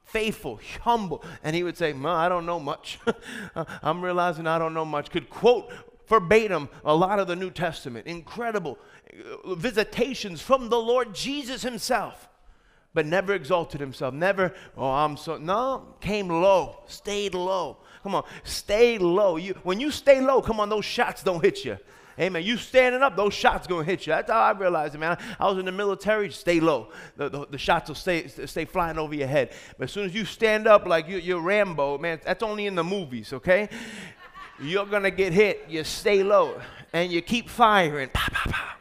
Faithful, 0.04 0.60
humble. 0.82 1.24
And 1.42 1.56
he 1.56 1.64
would 1.64 1.76
say, 1.76 1.92
"Man, 1.92 2.14
I 2.14 2.28
don't 2.28 2.46
know 2.46 2.60
much. 2.60 3.00
I'm 3.82 4.00
realizing 4.00 4.46
I 4.46 4.58
don't 4.58 4.74
know 4.74 4.84
much. 4.84 5.10
Could 5.10 5.28
quote 5.28 5.72
verbatim 6.06 6.68
a 6.84 6.94
lot 6.94 7.18
of 7.18 7.26
the 7.26 7.36
New 7.36 7.50
Testament. 7.50 8.06
Incredible 8.06 8.78
uh, 9.44 9.54
visitations 9.54 10.40
from 10.40 10.68
the 10.68 10.78
Lord 10.78 11.14
Jesus 11.14 11.62
himself 11.62 12.28
but 12.94 13.06
never 13.06 13.34
exalted 13.34 13.80
himself. 13.80 14.14
Never, 14.14 14.54
oh, 14.76 14.90
I'm 14.90 15.16
so, 15.16 15.36
no, 15.36 15.94
came 16.00 16.28
low, 16.28 16.78
stayed 16.86 17.34
low. 17.34 17.78
Come 18.02 18.14
on, 18.14 18.24
stay 18.44 18.98
low. 18.98 19.36
You, 19.36 19.54
when 19.62 19.78
you 19.78 19.90
stay 19.90 20.20
low, 20.20 20.40
come 20.42 20.58
on, 20.60 20.68
those 20.68 20.84
shots 20.84 21.22
don't 21.22 21.42
hit 21.42 21.64
you. 21.64 21.78
Amen. 22.18 22.42
You 22.42 22.58
standing 22.58 23.02
up, 23.02 23.16
those 23.16 23.32
shots 23.32 23.66
gonna 23.66 23.84
hit 23.84 24.06
you. 24.06 24.12
That's 24.12 24.30
how 24.30 24.40
I 24.40 24.50
realized 24.52 24.94
it, 24.94 24.98
man. 24.98 25.16
I 25.38 25.48
was 25.48 25.58
in 25.58 25.64
the 25.64 25.72
military, 25.72 26.30
stay 26.30 26.60
low. 26.60 26.88
The, 27.16 27.30
the, 27.30 27.46
the, 27.46 27.58
shots 27.58 27.88
will 27.88 27.94
stay, 27.94 28.26
stay 28.26 28.66
flying 28.66 28.98
over 28.98 29.14
your 29.14 29.28
head. 29.28 29.52
But 29.78 29.84
as 29.84 29.92
soon 29.92 30.04
as 30.04 30.14
you 30.14 30.26
stand 30.26 30.66
up 30.66 30.86
like 30.86 31.08
you, 31.08 31.16
you're 31.16 31.40
Rambo, 31.40 31.96
man, 31.96 32.20
that's 32.22 32.42
only 32.42 32.66
in 32.66 32.74
the 32.74 32.84
movies, 32.84 33.32
okay? 33.32 33.70
You're 34.60 34.84
gonna 34.84 35.10
get 35.10 35.32
hit. 35.32 35.64
You 35.68 35.82
stay 35.84 36.22
low 36.22 36.60
and 36.92 37.10
you 37.10 37.22
keep 37.22 37.48
firing. 37.48 38.10
Pow, 38.12 38.28
pow, 38.30 38.50
pow. 38.50 38.76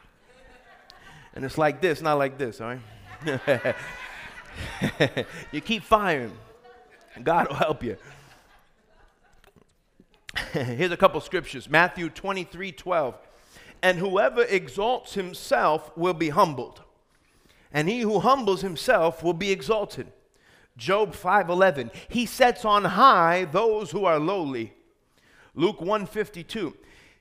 And 1.33 1.45
it's 1.45 1.57
like 1.57 1.79
this, 1.79 2.01
not 2.01 2.17
like 2.17 2.37
this, 2.37 2.59
all 2.59 2.67
right? 2.67 2.79
you 5.51 5.61
keep 5.61 5.83
firing. 5.83 6.31
God 7.23 7.49
will 7.49 7.55
help 7.55 7.83
you. 7.83 7.97
Here's 10.53 10.91
a 10.91 10.97
couple 10.97 11.19
scriptures 11.21 11.69
Matthew 11.69 12.09
23 12.09 12.71
12. 12.71 13.15
And 13.81 13.97
whoever 13.97 14.43
exalts 14.43 15.13
himself 15.13 15.95
will 15.95 16.13
be 16.13 16.29
humbled, 16.29 16.81
and 17.71 17.87
he 17.87 18.01
who 18.01 18.19
humbles 18.19 18.61
himself 18.61 19.23
will 19.23 19.33
be 19.33 19.51
exalted. 19.51 20.11
Job 20.75 21.13
5:11 21.13 21.91
He 22.07 22.25
sets 22.25 22.65
on 22.65 22.85
high 22.85 23.45
those 23.45 23.91
who 23.91 24.05
are 24.05 24.19
lowly. 24.19 24.73
Luke 25.55 25.79
152 25.79 26.75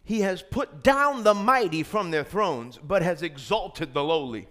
He 0.05 0.21
has 0.21 0.43
put 0.43 0.83
down 0.83 1.23
the 1.23 1.35
mighty 1.35 1.83
from 1.83 2.11
their 2.11 2.25
thrones 2.25 2.79
but 2.83 3.03
has 3.03 3.23
exalted 3.23 3.95
the 3.95 4.03
lowly. 4.03 4.49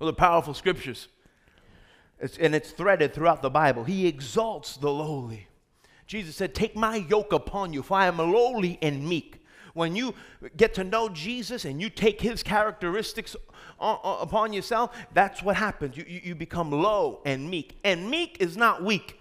The 0.00 0.12
powerful 0.12 0.54
scriptures. 0.54 1.08
It's, 2.18 2.38
and 2.38 2.54
it's 2.54 2.70
threaded 2.70 3.14
throughout 3.14 3.42
the 3.42 3.50
Bible. 3.50 3.84
He 3.84 4.06
exalts 4.06 4.76
the 4.76 4.90
lowly. 4.90 5.46
Jesus 6.06 6.36
said, 6.36 6.54
Take 6.54 6.74
my 6.74 6.96
yoke 6.96 7.32
upon 7.32 7.72
you, 7.72 7.82
for 7.82 7.98
I 7.98 8.06
am 8.06 8.18
lowly 8.18 8.78
and 8.82 9.08
meek. 9.08 9.44
When 9.74 9.94
you 9.94 10.14
get 10.56 10.74
to 10.74 10.84
know 10.84 11.08
Jesus 11.08 11.64
and 11.64 11.80
you 11.80 11.88
take 11.88 12.20
his 12.20 12.42
characteristics 12.42 13.36
upon 13.78 14.52
yourself, 14.52 14.96
that's 15.14 15.42
what 15.42 15.56
happens. 15.56 15.96
You, 15.96 16.04
you, 16.08 16.20
you 16.24 16.34
become 16.34 16.70
low 16.70 17.20
and 17.24 17.48
meek. 17.48 17.78
And 17.84 18.10
meek 18.10 18.38
is 18.40 18.56
not 18.56 18.82
weak. 18.82 19.20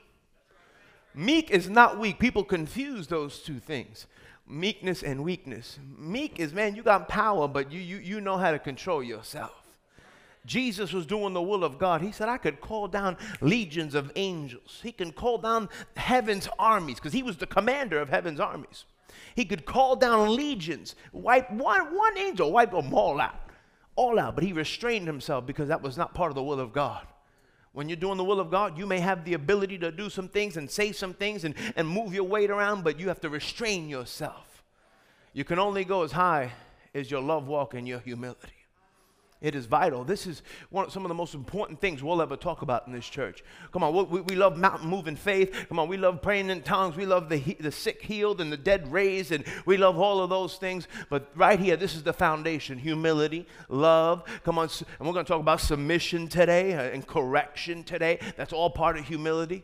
Meek 1.14 1.52
is 1.52 1.70
not 1.70 2.00
weak. 2.00 2.20
People 2.20 2.44
confuse 2.44 3.08
those 3.08 3.40
two 3.40 3.60
things 3.60 4.08
meekness 4.48 5.04
and 5.04 5.24
weakness. 5.24 5.78
Meek 5.96 6.40
is, 6.40 6.54
man, 6.54 6.76
you 6.76 6.82
got 6.82 7.08
power, 7.08 7.48
but 7.48 7.72
you, 7.72 7.80
you, 7.80 7.98
you 7.98 8.20
know 8.20 8.36
how 8.36 8.52
to 8.52 8.58
control 8.58 9.04
yourself. 9.04 9.59
Jesus 10.46 10.94
was 10.94 11.06
doing 11.06 11.34
the 11.34 11.42
will 11.42 11.64
of 11.64 11.78
God. 11.78 12.02
He 12.02 12.12
said, 12.12 12.30
I 12.30 12.38
could 12.38 12.62
call 12.62 12.88
down 12.88 13.18
legions 13.42 13.94
of 13.94 14.12
angels. 14.16 14.80
He 14.82 14.92
can 14.92 15.12
call 15.12 15.38
down 15.38 15.70
heaven's 15.96 16.48
armies 16.58 16.96
because 16.96 17.14
he 17.14 17.24
was 17.24 17.38
the 17.38 17.46
commander 17.46 18.00
of 18.00 18.10
heaven's 18.10 18.40
armies. 18.40 18.86
He 19.36 19.46
could 19.46 19.66
call 19.66 19.96
down 19.96 20.36
legions, 20.36 20.96
wipe 21.12 21.52
one, 21.52 21.96
one 21.96 22.18
angel, 22.18 22.52
wipe 22.52 22.72
them 22.72 22.94
all 22.94 23.20
out. 23.20 23.40
All 23.96 24.20
out. 24.20 24.36
But 24.36 24.44
he 24.44 24.54
restrained 24.54 25.08
himself 25.08 25.46
because 25.46 25.68
that 25.68 25.82
was 25.82 25.98
not 25.98 26.14
part 26.14 26.32
of 26.32 26.36
the 26.36 26.44
will 26.44 26.60
of 26.60 26.74
God. 26.74 27.06
When 27.74 27.88
you're 27.88 27.98
doing 27.98 28.18
the 28.18 28.24
will 28.24 28.40
of 28.40 28.50
God, 28.50 28.78
you 28.78 28.86
may 28.86 29.00
have 29.00 29.26
the 29.26 29.36
ability 29.36 29.78
to 29.80 29.92
do 29.92 30.10
some 30.10 30.28
things 30.28 30.58
and 30.58 30.70
say 30.70 30.92
some 30.92 31.14
things 31.14 31.44
and, 31.44 31.54
and 31.76 31.88
move 31.88 32.14
your 32.14 32.24
weight 32.24 32.50
around, 32.50 32.84
but 32.84 33.00
you 33.00 33.08
have 33.10 33.22
to 33.22 33.30
restrain 33.30 33.88
yourself. 33.90 34.64
You 35.34 35.44
can 35.44 35.60
only 35.60 35.84
go 35.84 36.04
as 36.04 36.12
high 36.12 36.52
as 36.96 37.12
your 37.12 37.22
love 37.22 37.48
walk 37.48 37.76
and 37.76 37.88
your 37.88 38.00
humility. 38.00 38.59
It 39.42 39.56
is 39.56 39.68
vital. 39.68 40.04
This 40.04 40.28
is 40.28 40.42
one 40.70 40.86
of 40.86 40.92
some 40.92 41.06
of 41.06 41.08
the 41.08 41.16
most 41.16 41.34
important 41.34 41.80
things 41.80 42.04
we'll 42.04 42.22
ever 42.22 42.36
talk 42.36 42.62
about 42.62 42.88
in 42.88 42.94
this 42.94 43.08
church. 43.08 43.42
Come 43.72 43.84
on, 43.84 44.10
we, 44.10 44.20
we 44.20 44.36
love 44.36 44.58
mountain 44.58 44.90
moving 44.90 45.16
faith. 45.16 45.68
Come 45.70 45.80
on, 45.80 45.88
we 45.88 45.96
love 45.96 46.22
praying 46.22 46.50
in 46.50 46.62
tongues. 46.62 46.98
We 46.98 47.06
love 47.06 47.30
the, 47.30 47.40
the 47.58 47.72
sick 47.72 48.02
healed 48.02 48.42
and 48.42 48.52
the 48.52 48.58
dead 48.58 48.92
raised, 48.92 49.32
and 49.32 49.46
we 49.66 49.78
love 49.78 49.98
all 49.98 50.22
of 50.22 50.30
those 50.30 50.58
things. 50.58 50.90
But 51.10 51.32
right 51.36 51.58
here, 51.58 51.78
this 51.78 51.96
is 51.96 52.04
the 52.04 52.12
foundation 52.12 52.78
humility, 52.78 53.48
love. 53.70 54.24
Come 54.44 54.60
on, 54.60 54.68
and 55.00 55.08
we're 55.08 55.14
going 55.14 55.26
to 55.26 55.32
talk 55.32 55.40
about 55.40 55.62
submission 55.62 56.28
today 56.28 56.74
uh, 56.74 56.94
and 56.94 57.08
correction 57.08 57.86
today. 57.86 58.20
That's 58.36 58.52
all 58.52 58.70
part 58.70 58.98
of 58.98 59.06
humility. 59.06 59.64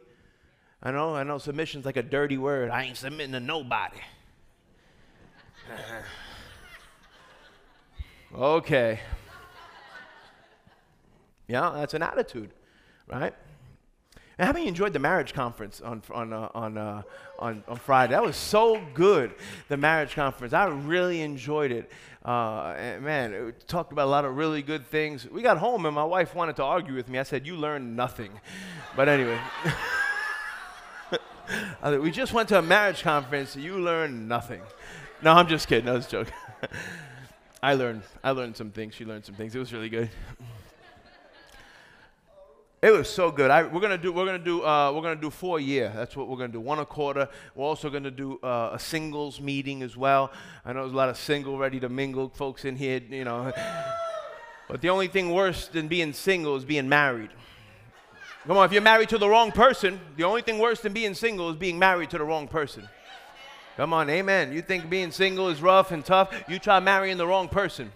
I 0.81 0.91
know, 0.91 1.15
I 1.15 1.23
know 1.23 1.37
submission's 1.37 1.83
like 1.83 1.97
a 1.97 2.03
dirty 2.03 2.37
word. 2.37 2.69
I 2.69 2.83
ain't 2.83 2.95
submitting 2.95 3.33
to 3.33 3.41
nobody. 3.41 3.97
okay. 8.33 9.01
Yeah, 11.47 11.71
that's 11.75 11.93
an 11.93 12.01
attitude, 12.01 12.51
right? 13.07 13.33
And 14.37 14.45
how 14.47 14.51
many 14.51 14.67
enjoyed 14.67 14.91
the 14.91 14.99
marriage 14.99 15.33
conference 15.33 15.79
on, 15.79 16.01
on, 16.11 16.33
uh, 16.33 16.49
on, 16.53 16.77
uh, 16.77 17.03
on, 17.39 17.63
on, 17.69 17.77
Friday? 17.77 18.11
That 18.11 18.23
was 18.23 18.35
so 18.35 18.81
good, 18.93 19.33
the 19.69 19.77
marriage 19.77 20.13
conference. 20.13 20.53
I 20.53 20.67
really 20.67 21.21
enjoyed 21.21 21.71
it. 21.71 21.89
Uh, 22.23 22.97
man, 22.99 23.53
talked 23.67 23.93
about 23.93 24.05
a 24.05 24.11
lot 24.11 24.25
of 24.25 24.35
really 24.35 24.61
good 24.61 24.85
things. 24.87 25.29
We 25.29 25.41
got 25.41 25.57
home 25.57 25.85
and 25.85 25.95
my 25.95 26.03
wife 26.03 26.35
wanted 26.35 26.57
to 26.57 26.63
argue 26.63 26.95
with 26.95 27.07
me. 27.07 27.17
I 27.17 27.23
said, 27.23 27.47
You 27.47 27.55
learned 27.55 27.95
nothing. 27.95 28.31
But 28.95 29.07
anyway, 29.07 29.39
we 32.01 32.11
just 32.11 32.33
went 32.33 32.49
to 32.49 32.59
a 32.59 32.61
marriage 32.61 33.03
conference. 33.03 33.55
You 33.55 33.77
learned 33.77 34.27
nothing. 34.27 34.61
No, 35.21 35.31
I'm 35.31 35.47
just 35.47 35.69
kidding. 35.69 35.87
I 35.87 35.93
was 35.93 36.07
joking. 36.07 36.33
I 37.63 37.75
learned, 37.75 38.01
I 38.21 38.31
learned 38.31 38.57
some 38.57 38.71
things. 38.71 38.95
She 38.95 39.05
learned 39.05 39.23
some 39.23 39.35
things. 39.35 39.55
It 39.55 39.59
was 39.59 39.71
really 39.71 39.89
good. 39.89 40.09
It 42.81 42.91
was 42.91 43.09
so 43.09 43.31
good. 43.31 43.49
I, 43.49 43.63
we're 43.63 43.79
gonna 43.79 43.97
do 43.97 44.11
we're 44.11 44.25
gonna 44.25 44.37
do 44.37 44.63
uh, 44.63 44.91
we're 44.93 45.01
gonna 45.01 45.15
do 45.15 45.29
four 45.29 45.59
year. 45.59 45.91
That's 45.95 46.15
what 46.15 46.27
we're 46.27 46.37
gonna 46.37 46.49
do. 46.49 46.59
One 46.59 46.79
a 46.79 46.85
quarter. 46.85 47.27
We're 47.55 47.65
also 47.65 47.89
gonna 47.89 48.11
do 48.11 48.37
uh, 48.43 48.71
a 48.73 48.79
singles 48.79 49.41
meeting 49.41 49.81
as 49.81 49.97
well. 49.97 50.31
I 50.63 50.73
know 50.73 50.81
there's 50.81 50.93
a 50.93 50.95
lot 50.95 51.09
of 51.09 51.17
single, 51.17 51.57
ready 51.57 51.79
to 51.79 51.89
mingle 51.89 52.29
folks 52.29 52.65
in 52.65 52.75
here. 52.75 53.01
You 53.09 53.23
know, 53.23 53.51
but 54.69 54.81
the 54.81 54.89
only 54.89 55.07
thing 55.07 55.31
worse 55.31 55.67
than 55.67 55.87
being 55.87 56.13
single 56.13 56.55
is 56.55 56.65
being 56.65 56.87
married. 56.87 57.31
Come 58.45 58.57
on, 58.57 58.65
if 58.65 58.71
you're 58.71 58.81
married 58.81 59.09
to 59.09 59.17
the 59.17 59.27
wrong 59.27 59.51
person, 59.51 59.99
the 60.17 60.23
only 60.23 60.43
thing 60.43 60.59
worse 60.59 60.79
than 60.81 60.93
being 60.93 61.15
single 61.15 61.49
is 61.49 61.55
being 61.55 61.79
married 61.79 62.11
to 62.11 62.19
the 62.19 62.23
wrong 62.23 62.47
person. 62.47 62.87
Come 63.77 63.91
on, 63.93 64.09
amen. 64.09 64.53
You 64.53 64.61
think 64.61 64.87
being 64.89 65.11
single 65.11 65.49
is 65.49 65.61
rough 65.61 65.91
and 65.91 66.05
tough? 66.05 66.31
You 66.47 66.59
try 66.59 66.79
marrying 66.79 67.17
the 67.17 67.25
wrong 67.25 67.49
person. 67.49 67.91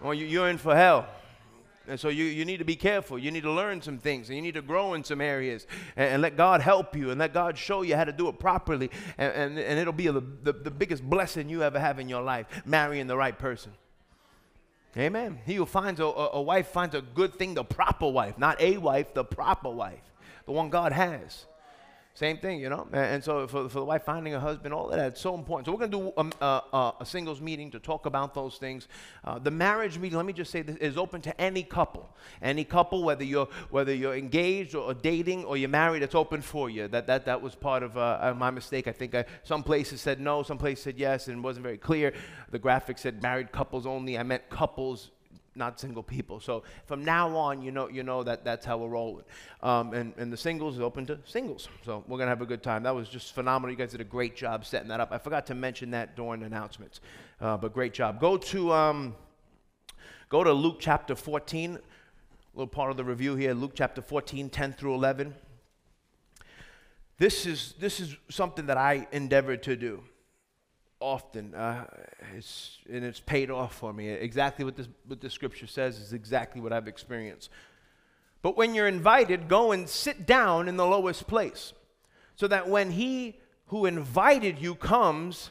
Well, 0.00 0.12
you're 0.12 0.50
in 0.50 0.58
for 0.58 0.76
hell. 0.76 1.06
And 1.88 1.98
so 1.98 2.08
you, 2.08 2.24
you 2.24 2.44
need 2.44 2.58
to 2.58 2.64
be 2.64 2.76
careful. 2.76 3.18
You 3.18 3.30
need 3.30 3.42
to 3.42 3.52
learn 3.52 3.80
some 3.80 3.98
things 3.98 4.28
and 4.28 4.36
you 4.36 4.42
need 4.42 4.54
to 4.54 4.62
grow 4.62 4.94
in 4.94 5.04
some 5.04 5.20
areas 5.20 5.66
and, 5.96 6.14
and 6.14 6.22
let 6.22 6.36
God 6.36 6.60
help 6.60 6.96
you 6.96 7.10
and 7.10 7.18
let 7.18 7.32
God 7.32 7.56
show 7.56 7.82
you 7.82 7.96
how 7.96 8.04
to 8.04 8.12
do 8.12 8.28
it 8.28 8.38
properly. 8.38 8.90
And, 9.18 9.32
and, 9.32 9.58
and 9.58 9.78
it'll 9.78 9.92
be 9.92 10.06
the, 10.08 10.22
the, 10.42 10.52
the 10.52 10.70
biggest 10.70 11.02
blessing 11.02 11.48
you 11.48 11.62
ever 11.62 11.78
have 11.78 11.98
in 11.98 12.08
your 12.08 12.22
life, 12.22 12.46
marrying 12.64 13.06
the 13.06 13.16
right 13.16 13.38
person. 13.38 13.72
Amen. 14.96 15.38
He 15.44 15.56
who 15.56 15.66
finds 15.66 16.00
a, 16.00 16.04
a, 16.04 16.30
a 16.34 16.42
wife 16.42 16.68
finds 16.68 16.94
a 16.94 17.02
good 17.02 17.34
thing, 17.34 17.54
the 17.54 17.64
proper 17.64 18.08
wife, 18.08 18.38
not 18.38 18.60
a 18.60 18.78
wife, 18.78 19.12
the 19.12 19.24
proper 19.24 19.68
wife, 19.68 20.02
the 20.46 20.52
one 20.52 20.70
God 20.70 20.92
has. 20.92 21.44
Same 22.16 22.38
thing, 22.38 22.60
you 22.60 22.70
know. 22.70 22.88
And, 22.94 23.22
so 23.22 23.46
for, 23.46 23.68
for 23.68 23.80
the 23.80 23.84
wife 23.84 24.04
finding 24.04 24.32
a 24.32 24.40
husband, 24.40 24.72
all 24.72 24.88
of 24.88 24.96
that, 24.96 25.08
it's 25.08 25.20
so 25.20 25.34
important. 25.34 25.66
So 25.66 25.72
we're 25.72 25.86
going 25.86 25.90
to 25.90 25.98
do 25.98 26.12
a, 26.16 26.20
um, 26.20 26.32
a, 26.40 26.44
uh, 26.44 26.60
uh, 26.72 26.92
a, 27.00 27.04
singles 27.04 27.42
meeting 27.42 27.70
to 27.72 27.78
talk 27.78 28.06
about 28.06 28.32
those 28.32 28.56
things. 28.56 28.88
Uh, 29.22 29.38
the 29.38 29.50
marriage 29.50 29.98
meeting, 29.98 30.16
let 30.16 30.24
me 30.24 30.32
just 30.32 30.50
say 30.50 30.62
this, 30.62 30.76
is 30.76 30.96
open 30.96 31.20
to 31.20 31.38
any 31.38 31.62
couple. 31.62 32.08
Any 32.40 32.64
couple, 32.64 33.04
whether 33.04 33.22
you're 33.22 33.48
whether 33.68 33.94
you're 33.94 34.16
engaged 34.16 34.74
or, 34.74 34.94
dating 34.94 35.44
or 35.44 35.58
you're 35.58 35.68
married, 35.68 36.02
it's 36.02 36.14
open 36.14 36.40
for 36.40 36.70
you. 36.70 36.88
That 36.88 37.06
that 37.06 37.26
that 37.26 37.42
was 37.42 37.54
part 37.54 37.82
of 37.82 37.98
uh 37.98 38.32
my 38.34 38.50
mistake. 38.50 38.88
I 38.88 38.92
think 38.92 39.14
I, 39.14 39.26
some 39.42 39.62
places 39.62 40.00
said 40.00 40.18
no, 40.18 40.42
some 40.42 40.56
places 40.56 40.84
said 40.84 40.98
yes, 40.98 41.28
and 41.28 41.36
it 41.36 41.42
wasn't 41.42 41.64
very 41.64 41.76
clear. 41.76 42.14
The 42.50 42.58
graphic 42.58 42.96
said 42.96 43.22
married 43.22 43.52
couples 43.52 43.84
only. 43.84 44.16
I 44.16 44.22
meant 44.22 44.48
couples 44.48 45.10
not 45.56 45.80
single 45.80 46.02
people. 46.02 46.40
So 46.40 46.62
from 46.86 47.04
now 47.04 47.34
on, 47.36 47.62
you 47.62 47.70
know, 47.70 47.88
you 47.88 48.02
know 48.02 48.22
that 48.22 48.44
that's 48.44 48.64
how 48.64 48.78
we're 48.78 48.88
rolling. 48.88 49.24
Um, 49.62 49.92
and, 49.94 50.12
and 50.16 50.32
the 50.32 50.36
singles 50.36 50.76
is 50.76 50.80
open 50.80 51.06
to 51.06 51.18
singles. 51.24 51.68
So 51.84 52.04
we're 52.06 52.18
going 52.18 52.26
to 52.26 52.30
have 52.30 52.42
a 52.42 52.46
good 52.46 52.62
time. 52.62 52.82
That 52.82 52.94
was 52.94 53.08
just 53.08 53.34
phenomenal. 53.34 53.70
You 53.70 53.76
guys 53.78 53.92
did 53.92 54.00
a 54.00 54.04
great 54.04 54.36
job 54.36 54.64
setting 54.64 54.88
that 54.88 55.00
up. 55.00 55.12
I 55.12 55.18
forgot 55.18 55.46
to 55.46 55.54
mention 55.54 55.90
that 55.92 56.16
during 56.16 56.42
announcements, 56.42 57.00
uh, 57.40 57.56
but 57.56 57.72
great 57.72 57.94
job. 57.94 58.20
Go 58.20 58.36
to, 58.36 58.72
um, 58.72 59.14
go 60.28 60.44
to 60.44 60.52
Luke 60.52 60.76
chapter 60.78 61.14
14, 61.14 61.74
a 61.74 61.78
little 62.54 62.66
part 62.66 62.90
of 62.90 62.96
the 62.96 63.04
review 63.04 63.36
here. 63.36 63.54
Luke 63.54 63.72
chapter 63.74 64.02
14, 64.02 64.50
10 64.50 64.72
through 64.72 64.94
11. 64.94 65.34
This 67.18 67.46
is, 67.46 67.74
this 67.80 67.98
is 67.98 68.16
something 68.28 68.66
that 68.66 68.76
I 68.76 69.06
endeavored 69.12 69.62
to 69.64 69.76
do 69.76 70.02
often. 71.00 71.54
Uh, 71.54 71.84
it's, 72.36 72.78
and 72.90 73.04
it's 73.04 73.20
paid 73.20 73.50
off 73.50 73.74
for 73.74 73.92
me. 73.92 74.08
Exactly 74.08 74.64
what, 74.64 74.76
this, 74.76 74.88
what 75.06 75.20
the 75.20 75.30
scripture 75.30 75.66
says 75.66 75.98
is 75.98 76.12
exactly 76.12 76.60
what 76.60 76.72
I've 76.72 76.88
experienced. 76.88 77.50
But 78.42 78.56
when 78.56 78.74
you're 78.74 78.88
invited, 78.88 79.48
go 79.48 79.72
and 79.72 79.88
sit 79.88 80.26
down 80.26 80.68
in 80.68 80.76
the 80.76 80.86
lowest 80.86 81.26
place, 81.26 81.72
so 82.36 82.46
that 82.48 82.68
when 82.68 82.92
he 82.92 83.38
who 83.68 83.86
invited 83.86 84.60
you 84.60 84.74
comes, 84.74 85.50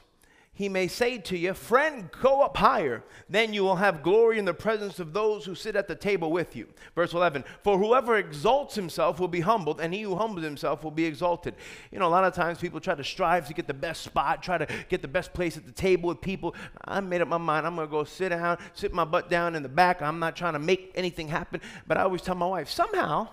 he 0.56 0.70
may 0.70 0.88
say 0.88 1.18
to 1.18 1.38
you, 1.38 1.54
Friend, 1.54 2.10
go 2.22 2.42
up 2.42 2.56
higher. 2.56 3.04
Then 3.30 3.54
you 3.54 3.64
will 3.64 3.76
have 3.76 4.02
glory 4.02 4.40
in 4.40 4.46
the 4.46 4.54
presence 4.54 5.00
of 5.00 5.12
those 5.12 5.44
who 5.44 5.54
sit 5.54 5.76
at 5.76 5.90
the 5.90 5.96
table 5.96 6.32
with 6.32 6.56
you. 6.56 6.70
Verse 6.96 7.14
11 7.14 7.44
For 7.62 7.78
whoever 7.78 8.16
exalts 8.16 8.74
himself 8.74 9.20
will 9.20 9.28
be 9.28 9.42
humbled, 9.42 9.82
and 9.82 9.94
he 9.94 10.02
who 10.04 10.16
humbles 10.16 10.46
himself 10.46 10.82
will 10.82 10.92
be 10.92 11.04
exalted. 11.04 11.56
You 11.92 12.00
know, 12.00 12.08
a 12.08 12.10
lot 12.10 12.24
of 12.24 12.34
times 12.34 12.58
people 12.58 12.80
try 12.80 12.96
to 12.96 13.04
strive 13.04 13.48
to 13.48 13.54
get 13.54 13.68
the 13.68 13.74
best 13.74 14.02
spot, 14.02 14.42
try 14.42 14.58
to 14.58 14.68
get 14.88 15.02
the 15.02 15.10
best 15.10 15.34
place 15.34 15.58
at 15.58 15.66
the 15.66 15.74
table 15.74 16.08
with 16.08 16.22
people. 16.22 16.56
I 16.86 17.02
made 17.02 17.20
up 17.20 17.28
my 17.28 17.38
mind. 17.38 17.68
I'm 17.68 17.76
going 17.76 17.88
to 17.88 17.92
go 17.92 18.06
sit 18.06 18.30
down, 18.30 18.58
sit 18.74 18.94
my 18.94 19.04
butt 19.04 19.30
down 19.30 19.56
in 19.56 19.62
the 19.62 19.70
back. 19.70 20.02
I'm 20.02 20.20
not 20.20 20.38
trying 20.38 20.54
to 20.54 20.60
make 20.60 20.94
anything 20.96 21.28
happen. 21.28 21.60
But 21.86 21.98
I 21.98 22.04
always 22.04 22.22
tell 22.22 22.36
my 22.36 22.48
wife, 22.48 22.70
somehow, 22.70 23.28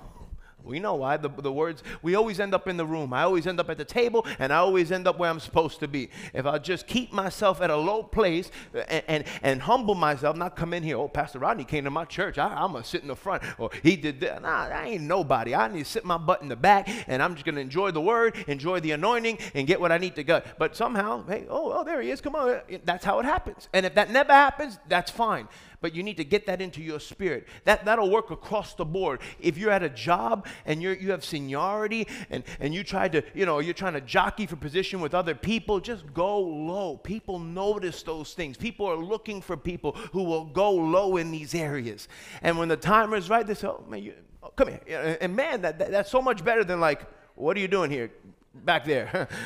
We 0.65 0.79
know 0.79 0.95
why. 0.95 1.17
The, 1.17 1.29
the 1.29 1.53
words, 1.53 1.83
we 2.03 2.15
always 2.15 2.41
end 2.41 2.55
up 2.55 2.69
in 2.69 2.77
the 2.77 2.87
room. 2.87 3.13
I 3.13 3.23
always 3.23 3.47
end 3.47 3.61
up 3.61 3.71
at 3.71 3.79
the 3.79 3.85
table, 3.85 4.27
and 4.39 4.53
I 4.53 4.57
always 4.57 4.93
end 4.93 5.07
up 5.07 5.19
where 5.19 5.31
I'm 5.31 5.41
supposed 5.41 5.81
to 5.81 5.89
be. 5.89 6.11
If 6.33 6.47
I 6.47 6.59
just 6.59 6.87
keep 6.87 7.13
myself 7.13 7.61
at 7.61 7.71
a 7.71 7.77
low 7.77 8.03
place 8.03 8.51
and, 8.89 9.05
and, 9.09 9.25
and 9.43 9.63
humble 9.63 9.95
myself, 9.95 10.37
not 10.37 10.57
come 10.57 10.75
in 10.75 10.83
here, 10.83 10.97
oh, 10.97 11.09
Pastor 11.09 11.39
Rodney 11.39 11.65
came 11.65 11.85
to 11.85 11.91
my 11.91 12.05
church. 12.05 12.39
I, 12.39 12.65
am 12.65 12.73
going 12.73 12.83
to 12.83 12.89
sit 12.89 13.03
in 13.03 13.09
the 13.09 13.17
front. 13.17 13.43
Or 13.59 13.71
he 13.83 13.97
did 13.97 14.21
that. 14.21 14.43
Nah, 14.43 14.67
I 14.67 14.87
ain't 14.89 15.03
nobody. 15.03 15.55
I 15.55 15.69
need 15.69 15.85
to 15.85 15.91
sit 15.91 16.05
my 16.05 16.19
butt 16.19 16.43
in 16.43 16.49
the 16.49 16.57
back, 16.57 16.89
and 17.07 17.23
I'm 17.23 17.35
just 17.35 17.45
going 17.45 17.57
to 17.57 17.61
enjoy 17.61 17.91
the 17.91 18.01
word, 18.01 18.37
enjoy 18.47 18.81
the 18.81 18.93
anointing, 18.93 19.39
and 19.55 19.67
get 19.67 19.81
what 19.81 19.93
I 19.93 19.99
need 19.99 20.15
to 20.17 20.23
get. 20.23 20.59
But 20.59 20.77
somehow, 20.77 21.25
hey, 21.27 21.47
oh, 21.49 21.73
oh, 21.73 21.85
there 21.85 22.01
he 22.01 22.11
is. 22.11 22.21
Come 22.21 22.35
on. 22.35 22.61
That's 22.85 23.05
how 23.05 23.19
it 23.21 23.25
happens. 23.25 23.69
And 23.73 23.87
if 23.87 23.95
that 23.95 24.11
never 24.11 24.33
happens, 24.33 24.79
that's 24.89 25.11
fine 25.11 25.49
but 25.83 25.95
you 25.95 26.03
need 26.03 26.17
to 26.17 26.25
get 26.25 26.47
that 26.47 26.63
into 26.63 26.81
your 26.81 27.01
spirit. 27.01 27.47
That, 27.65 27.85
that'll 27.85 28.09
work 28.09 28.31
across 28.31 28.75
the 28.75 28.85
board. 28.85 29.21
If 29.41 29.59
you're 29.59 29.73
at 29.73 29.83
a 29.83 29.89
job 29.91 30.47
and 30.67 30.83
you're, 30.83 30.95
you 30.95 31.11
have 31.11 31.25
seniority 31.25 32.07
and, 32.31 32.45
and 32.61 32.75
you 32.75 32.85
try 32.85 33.09
to, 33.09 33.23
you 33.35 33.47
know, 33.47 33.59
you're 33.59 33.75
trying 33.75 33.95
to 33.95 34.01
jockey 34.01 34.47
for 34.47 34.57
position 34.57 35.01
with 35.01 35.15
other 35.15 35.35
people, 35.35 35.81
just 35.81 36.13
go 36.15 36.39
low. 36.41 36.97
People 36.97 37.39
notice 37.39 38.03
those 38.03 38.35
things. 38.35 38.57
People 38.57 38.87
are 38.87 38.97
looking 38.97 39.41
for 39.41 39.57
people 39.57 39.93
who 40.13 40.23
will 40.23 40.45
go 40.45 40.71
low 40.71 41.17
in 41.17 41.31
these 41.31 41.55
areas. 41.55 42.09
And 42.43 42.59
when 42.59 42.69
the 42.69 42.77
timer 42.77 43.17
is 43.17 43.31
right, 43.31 43.47
they 43.47 43.55
say, 43.55 43.69
oh, 43.69 43.85
man, 43.89 44.03
you, 44.03 44.15
oh, 44.43 44.51
come 44.51 44.69
here. 44.69 45.19
And 45.21 45.35
man, 45.37 45.63
that, 45.63 45.79
that, 45.79 45.91
that's 45.91 46.11
so 46.11 46.23
much 46.23 46.45
better 46.45 46.65
than 46.65 46.81
like, 46.81 47.07
what 47.35 47.57
are 47.57 47.61
you 47.61 47.69
doing 47.69 47.91
here 47.91 48.11
back 48.55 48.85
there? 48.85 49.29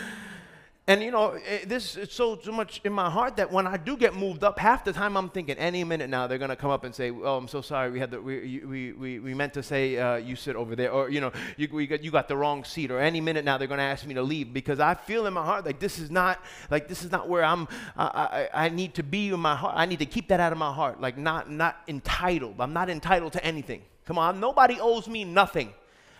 And 0.88 1.02
you 1.02 1.10
know, 1.10 1.32
it, 1.32 1.42
eh, 1.48 1.64
this 1.66 1.96
is 1.96 2.12
so, 2.12 2.38
so 2.40 2.52
much 2.52 2.80
in 2.84 2.92
my 2.92 3.10
heart 3.10 3.36
that 3.38 3.50
when 3.50 3.66
I 3.66 3.76
do 3.76 3.96
get 3.96 4.14
moved 4.14 4.44
up, 4.44 4.56
half 4.56 4.84
the 4.84 4.92
time 4.92 5.16
I'm 5.16 5.28
thinking, 5.28 5.56
any 5.56 5.82
minute 5.82 6.08
now 6.08 6.28
they're 6.28 6.38
gonna 6.38 6.54
come 6.54 6.70
up 6.70 6.84
and 6.84 6.94
say, 6.94 7.10
"Oh, 7.10 7.36
I'm 7.36 7.48
so 7.48 7.60
sorry, 7.60 7.90
we 7.90 7.98
had 7.98 8.12
the, 8.12 8.20
we, 8.20 8.62
we, 8.64 8.92
we, 8.92 9.18
we 9.18 9.34
meant 9.34 9.52
to 9.54 9.64
say 9.64 9.98
uh, 9.98 10.14
you 10.14 10.36
sit 10.36 10.54
over 10.54 10.76
there," 10.76 10.92
or 10.92 11.10
you 11.10 11.20
know, 11.20 11.32
you, 11.56 11.68
we 11.72 11.88
got, 11.88 12.04
you 12.04 12.12
got 12.12 12.28
the 12.28 12.36
wrong 12.36 12.62
seat, 12.62 12.92
or 12.92 13.00
any 13.00 13.20
minute 13.20 13.44
now 13.44 13.58
they're 13.58 13.66
gonna 13.66 13.82
ask 13.82 14.06
me 14.06 14.14
to 14.14 14.22
leave 14.22 14.52
because 14.52 14.78
I 14.78 14.94
feel 14.94 15.26
in 15.26 15.32
my 15.34 15.44
heart 15.44 15.66
like 15.66 15.80
this 15.80 15.98
is 15.98 16.08
not 16.08 16.40
like 16.70 16.86
this 16.86 17.02
is 17.02 17.10
not 17.10 17.28
where 17.28 17.42
I'm. 17.42 17.66
I, 17.96 18.48
I, 18.54 18.66
I 18.66 18.68
need 18.68 18.94
to 18.94 19.02
be 19.02 19.30
in 19.30 19.40
my 19.40 19.56
heart. 19.56 19.74
I 19.76 19.86
need 19.86 19.98
to 19.98 20.06
keep 20.06 20.28
that 20.28 20.38
out 20.38 20.52
of 20.52 20.58
my 20.58 20.72
heart, 20.72 21.00
like 21.00 21.18
not 21.18 21.50
not 21.50 21.78
entitled. 21.88 22.60
I'm 22.60 22.72
not 22.72 22.88
entitled 22.88 23.32
to 23.32 23.44
anything. 23.44 23.82
Come 24.04 24.18
on, 24.18 24.38
nobody 24.38 24.78
owes 24.80 25.08
me 25.08 25.24
nothing. 25.24 25.74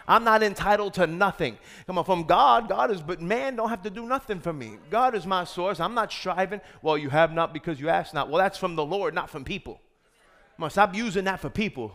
I'm 0.09 0.25
not 0.25 0.43
entitled 0.43 0.95
to 0.95 1.07
nothing. 1.07 1.59
Come 1.87 1.99
on, 1.99 2.05
from 2.05 2.25
God, 2.25 2.69
God 2.69 2.91
is, 2.91 3.01
but 3.01 3.21
man 3.21 3.57
don't 3.57 3.69
have 3.69 3.83
to 3.83 3.91
do 3.91 4.07
nothing 4.07 4.41
for 4.41 4.53
me. 4.53 4.77
God 4.91 5.15
is 5.15 5.27
my 5.27 5.45
source. 5.45 5.81
I'm 5.81 5.95
not 5.95 6.13
striving. 6.13 6.61
Well, 6.83 6.97
you 6.97 7.11
have 7.11 7.33
not 7.33 7.53
because 7.53 7.81
you 7.81 7.89
ask 7.89 8.15
not. 8.15 8.29
Well, 8.29 8.39
that's 8.39 8.59
from 8.59 8.77
the 8.77 8.85
Lord, 8.85 9.15
not 9.15 9.31
from 9.31 9.45
people. 9.45 9.81
Come 10.57 10.65
on, 10.65 10.71
stop 10.71 10.95
using 10.95 11.25
that 11.25 11.41
for 11.41 11.51
people. 11.51 11.93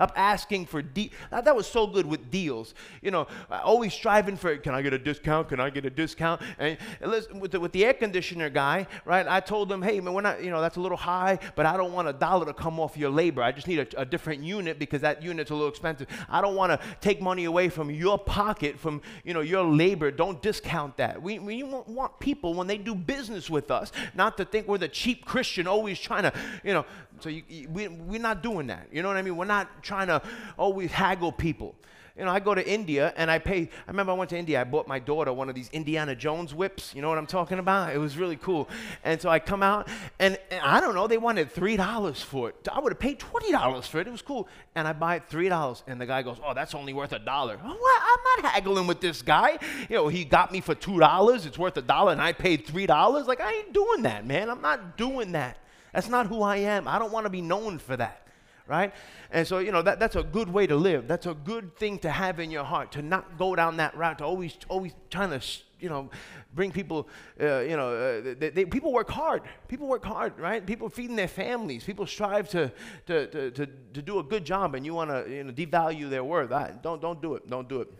Stop 0.00 0.14
asking 0.16 0.64
for 0.64 0.82
that, 0.82 1.44
that 1.44 1.54
was 1.54 1.66
so 1.66 1.86
good 1.86 2.06
with 2.06 2.30
deals. 2.30 2.72
You 3.02 3.10
know, 3.10 3.26
always 3.50 3.92
striving 3.92 4.34
for 4.34 4.56
can 4.56 4.74
I 4.74 4.80
get 4.80 4.94
a 4.94 4.98
discount? 4.98 5.50
Can 5.50 5.60
I 5.60 5.68
get 5.68 5.84
a 5.84 5.90
discount? 5.90 6.40
And, 6.58 6.78
and 7.02 7.10
listen, 7.10 7.38
with 7.38 7.50
the, 7.50 7.60
with 7.60 7.72
the 7.72 7.84
air 7.84 7.92
conditioner 7.92 8.48
guy, 8.48 8.86
right? 9.04 9.26
I 9.28 9.40
told 9.40 9.70
him, 9.70 9.82
hey 9.82 10.00
man, 10.00 10.14
we're 10.14 10.22
not, 10.22 10.42
you 10.42 10.50
know, 10.50 10.62
that's 10.62 10.76
a 10.76 10.80
little 10.80 10.96
high, 10.96 11.38
but 11.54 11.66
I 11.66 11.76
don't 11.76 11.92
want 11.92 12.08
a 12.08 12.14
dollar 12.14 12.46
to 12.46 12.54
come 12.54 12.80
off 12.80 12.96
your 12.96 13.10
labor. 13.10 13.42
I 13.42 13.52
just 13.52 13.68
need 13.68 13.78
a, 13.78 14.00
a 14.00 14.06
different 14.06 14.42
unit 14.42 14.78
because 14.78 15.02
that 15.02 15.22
unit's 15.22 15.50
a 15.50 15.54
little 15.54 15.68
expensive. 15.68 16.06
I 16.30 16.40
don't 16.40 16.54
want 16.56 16.72
to 16.72 16.86
take 17.02 17.20
money 17.20 17.44
away 17.44 17.68
from 17.68 17.90
your 17.90 18.18
pocket, 18.18 18.78
from 18.78 19.02
you 19.22 19.34
know 19.34 19.42
your 19.42 19.64
labor. 19.64 20.10
Don't 20.10 20.40
discount 20.40 20.96
that. 20.96 21.20
We 21.20 21.38
we 21.40 21.62
want 21.62 22.18
people 22.20 22.54
when 22.54 22.66
they 22.68 22.78
do 22.78 22.94
business 22.94 23.50
with 23.50 23.70
us 23.70 23.92
not 24.14 24.38
to 24.38 24.46
think 24.46 24.66
we're 24.66 24.78
the 24.78 24.88
cheap 24.88 25.26
Christian 25.26 25.66
always 25.66 26.00
trying 26.00 26.22
to, 26.22 26.32
you 26.64 26.72
know, 26.72 26.86
so 27.22 27.28
you, 27.28 27.42
you, 27.48 27.68
we, 27.68 27.88
we're 27.88 28.20
not 28.20 28.42
doing 28.42 28.66
that. 28.68 28.88
You 28.92 29.02
know 29.02 29.08
what 29.08 29.16
I 29.16 29.22
mean? 29.22 29.36
We're 29.36 29.44
not 29.44 29.82
trying 29.82 30.08
to 30.08 30.22
oh, 30.24 30.70
always 30.70 30.90
haggle 30.90 31.32
people. 31.32 31.74
You 32.20 32.26
know, 32.26 32.32
I 32.32 32.40
go 32.40 32.54
to 32.54 32.68
India 32.68 33.14
and 33.16 33.30
I 33.30 33.38
pay. 33.38 33.62
I 33.62 33.90
remember 33.90 34.12
I 34.12 34.14
went 34.14 34.28
to 34.30 34.36
India. 34.36 34.60
I 34.60 34.64
bought 34.64 34.86
my 34.86 34.98
daughter 34.98 35.32
one 35.32 35.48
of 35.48 35.54
these 35.54 35.70
Indiana 35.72 36.14
Jones 36.14 36.52
whips. 36.54 36.94
You 36.94 37.00
know 37.00 37.08
what 37.08 37.16
I'm 37.16 37.26
talking 37.26 37.58
about? 37.58 37.94
It 37.94 37.98
was 37.98 38.18
really 38.18 38.36
cool. 38.36 38.68
And 39.04 39.18
so 39.18 39.30
I 39.30 39.38
come 39.38 39.62
out 39.62 39.88
and, 40.18 40.38
and 40.50 40.60
I 40.60 40.80
don't 40.80 40.94
know. 40.94 41.06
They 41.06 41.16
wanted 41.16 41.50
three 41.50 41.78
dollars 41.78 42.20
for 42.20 42.50
it. 42.50 42.68
I 42.70 42.78
would 42.78 42.92
have 42.92 43.00
paid 43.00 43.20
twenty 43.20 43.52
dollars 43.52 43.86
for 43.86 44.00
it. 44.00 44.06
It 44.06 44.10
was 44.10 44.20
cool. 44.20 44.48
And 44.74 44.86
I 44.86 44.92
buy 44.92 45.16
it 45.16 45.28
three 45.28 45.48
dollars. 45.48 45.82
And 45.86 45.98
the 45.98 46.04
guy 46.04 46.20
goes, 46.20 46.36
"Oh, 46.44 46.52
that's 46.52 46.74
only 46.74 46.92
worth 46.92 47.12
a 47.12 47.18
dollar." 47.18 47.58
I'm 47.62 48.42
not 48.42 48.52
haggling 48.52 48.86
with 48.86 49.00
this 49.00 49.22
guy. 49.22 49.58
You 49.88 49.96
know, 49.96 50.08
he 50.08 50.24
got 50.24 50.52
me 50.52 50.60
for 50.60 50.74
two 50.74 50.98
dollars. 50.98 51.46
It's 51.46 51.58
worth 51.58 51.76
a 51.78 51.82
dollar, 51.82 52.12
and 52.12 52.20
I 52.20 52.32
paid 52.32 52.66
three 52.66 52.86
dollars. 52.86 53.28
Like 53.28 53.40
I 53.40 53.50
ain't 53.50 53.72
doing 53.72 54.02
that, 54.02 54.26
man. 54.26 54.50
I'm 54.50 54.60
not 54.60 54.98
doing 54.98 55.32
that. 55.32 55.56
That's 55.92 56.08
not 56.08 56.26
who 56.26 56.42
I 56.42 56.56
am. 56.56 56.86
I 56.86 56.98
don't 56.98 57.12
want 57.12 57.26
to 57.26 57.30
be 57.30 57.42
known 57.42 57.78
for 57.78 57.96
that, 57.96 58.26
right? 58.66 58.92
And 59.30 59.46
so, 59.46 59.58
you 59.58 59.72
know, 59.72 59.82
that, 59.82 59.98
that's 59.98 60.16
a 60.16 60.22
good 60.22 60.48
way 60.48 60.66
to 60.66 60.76
live. 60.76 61.08
That's 61.08 61.26
a 61.26 61.34
good 61.34 61.76
thing 61.76 61.98
to 62.00 62.10
have 62.10 62.40
in 62.40 62.50
your 62.50 62.64
heart, 62.64 62.92
to 62.92 63.02
not 63.02 63.38
go 63.38 63.54
down 63.56 63.76
that 63.78 63.96
route, 63.96 64.18
to 64.18 64.24
always, 64.24 64.56
always 64.68 64.92
trying 65.10 65.30
to, 65.30 65.40
you 65.80 65.88
know, 65.88 66.10
bring 66.54 66.70
people, 66.72 67.08
uh, 67.40 67.60
you 67.60 67.76
know, 67.76 67.94
uh, 67.94 68.34
they, 68.38 68.50
they, 68.50 68.64
people 68.64 68.92
work 68.92 69.10
hard. 69.10 69.42
People 69.68 69.86
work 69.86 70.04
hard, 70.04 70.38
right? 70.38 70.64
People 70.64 70.88
feeding 70.88 71.16
their 71.16 71.28
families. 71.28 71.84
People 71.84 72.06
strive 72.06 72.48
to, 72.50 72.72
to, 73.06 73.26
to, 73.28 73.50
to, 73.52 73.66
to 73.66 74.02
do 74.02 74.18
a 74.18 74.22
good 74.22 74.44
job, 74.44 74.74
and 74.74 74.84
you 74.84 74.94
want 74.94 75.10
to, 75.10 75.30
you 75.30 75.44
know, 75.44 75.52
devalue 75.52 76.10
their 76.10 76.24
worth. 76.24 76.52
I, 76.52 76.72
don't, 76.82 77.00
don't 77.00 77.20
do 77.22 77.34
it. 77.34 77.48
Don't 77.48 77.68
do 77.68 77.80
it. 77.80 77.92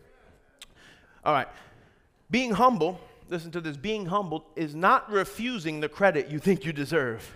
All 1.25 1.33
right. 1.33 1.49
Being 2.31 2.53
humble, 2.53 3.01
listen 3.29 3.51
to 3.53 3.61
this, 3.61 3.77
being 3.77 4.07
humble 4.07 4.47
is 4.57 4.75
not 4.75 5.11
refusing 5.11 5.81
the 5.81 5.89
credit 5.89 6.29
you 6.29 6.39
think 6.39 6.65
you 6.65 6.73
deserve. 6.73 7.33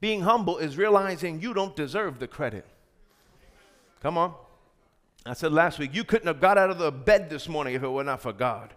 Being 0.00 0.22
humble 0.22 0.58
is 0.58 0.76
realizing 0.76 1.40
you 1.40 1.54
don't 1.54 1.74
deserve 1.74 2.18
the 2.18 2.28
credit. 2.28 2.64
Come 4.00 4.16
on. 4.16 4.34
I 5.26 5.34
said 5.34 5.52
last 5.52 5.78
week, 5.78 5.94
you 5.94 6.04
couldn't 6.04 6.28
have 6.28 6.40
got 6.40 6.56
out 6.56 6.70
of 6.70 6.78
the 6.78 6.92
bed 6.92 7.28
this 7.28 7.48
morning 7.48 7.74
if 7.74 7.82
it 7.82 7.88
were 7.88 8.04
not 8.04 8.22
for 8.22 8.32
God. 8.32 8.72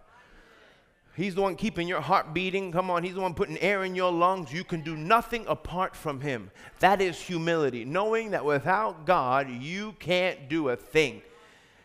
He's 1.15 1.35
the 1.35 1.41
one 1.41 1.55
keeping 1.55 1.87
your 1.87 2.01
heart 2.01 2.33
beating. 2.33 2.71
Come 2.71 2.89
on, 2.89 3.03
He's 3.03 3.15
the 3.15 3.21
one 3.21 3.33
putting 3.33 3.57
air 3.59 3.83
in 3.83 3.95
your 3.95 4.11
lungs. 4.11 4.51
You 4.51 4.63
can 4.63 4.81
do 4.81 4.95
nothing 4.95 5.45
apart 5.47 5.95
from 5.95 6.21
Him. 6.21 6.51
That 6.79 7.01
is 7.01 7.19
humility, 7.19 7.85
knowing 7.85 8.31
that 8.31 8.45
without 8.45 9.05
God, 9.05 9.49
you 9.49 9.93
can't 9.99 10.49
do 10.49 10.69
a 10.69 10.75
thing. 10.75 11.21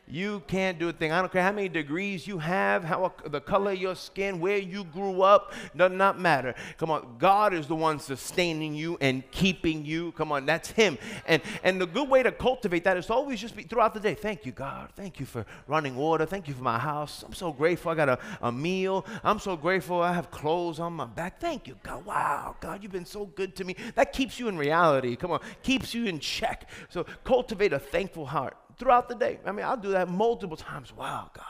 You 0.09 0.43
can't 0.47 0.79
do 0.79 0.89
a 0.89 0.93
thing. 0.93 1.11
I 1.11 1.21
don't 1.21 1.33
care 1.33 1.43
how 1.43 1.51
many 1.51 1.69
degrees 1.69 2.29
you 2.29 2.39
have, 2.39 2.85
how 2.85 3.13
the 3.27 3.41
color 3.41 3.73
of 3.73 3.79
your 3.79 3.97
skin, 3.97 4.39
where 4.39 4.59
you 4.59 4.85
grew 4.85 5.23
up, 5.23 5.53
does 5.75 5.91
not 5.91 6.21
matter. 6.21 6.55
Come 6.79 6.93
on, 6.93 7.17
God 7.19 7.53
is 7.53 7.67
the 7.67 7.75
one 7.75 7.99
sustaining 7.99 8.75
you 8.75 8.97
and 9.01 9.29
keeping 9.33 9.85
you. 9.85 10.13
Come 10.13 10.31
on, 10.31 10.47
that's 10.47 10.71
Him. 10.71 10.97
And 11.27 11.43
and 11.65 11.81
the 11.81 11.87
good 11.87 12.09
way 12.09 12.23
to 12.23 12.31
cultivate 12.31 12.85
that 12.85 12.97
is 12.97 13.11
always 13.11 13.41
just 13.41 13.57
be 13.57 13.65
throughout 13.65 13.95
the 13.95 14.01
day. 14.01 14.15
Thank 14.15 14.47
you, 14.47 14.53
God. 14.53 14.91
Thank 14.95 15.19
you 15.19 15.27
for 15.27 15.45
running 15.67 15.97
water. 15.97 16.25
Thank 16.25 16.47
you 16.47 16.55
for 16.55 16.63
my 16.63 16.79
house. 16.79 17.25
I'm 17.27 17.35
so 17.35 17.53
grateful. 17.53 17.91
I 17.91 17.97
got 17.97 18.09
a, 18.09 18.19
a 18.43 18.53
meal. 18.53 19.05
I'm 19.25 19.41
so 19.41 19.57
grateful. 19.57 20.03
I 20.03 20.13
have 20.13 20.31
clothes 20.31 20.79
on 20.79 20.93
my 20.93 21.07
back. 21.07 21.41
Thank 21.41 21.67
you, 21.67 21.77
God. 21.83 22.05
Wow, 22.05 22.55
God, 22.61 22.81
you've 22.83 22.93
been 22.93 23.07
so 23.07 23.27
good 23.27 23.57
to 23.57 23.65
me. 23.65 23.75
That 23.97 24.13
keeps 24.13 24.39
you 24.39 24.47
in 24.47 24.57
reality. 24.57 25.17
Come 25.17 25.33
on, 25.33 25.41
keeps 25.65 25.95
you 25.95 26.05
in 26.05 26.21
check. 26.21 26.69
So 26.91 27.05
cultivate 27.25 27.73
a 27.73 27.81
thankful 27.81 28.27
heart 28.27 28.57
throughout 28.79 29.09
the 29.09 29.15
day. 29.15 29.39
I 29.45 29.53
mean, 29.53 29.65
I'll 29.65 29.77
do 29.77 29.91
that 29.91 30.09
multiple 30.09 30.57
times. 30.57 30.93
Wow, 30.95 31.31
God. 31.35 31.45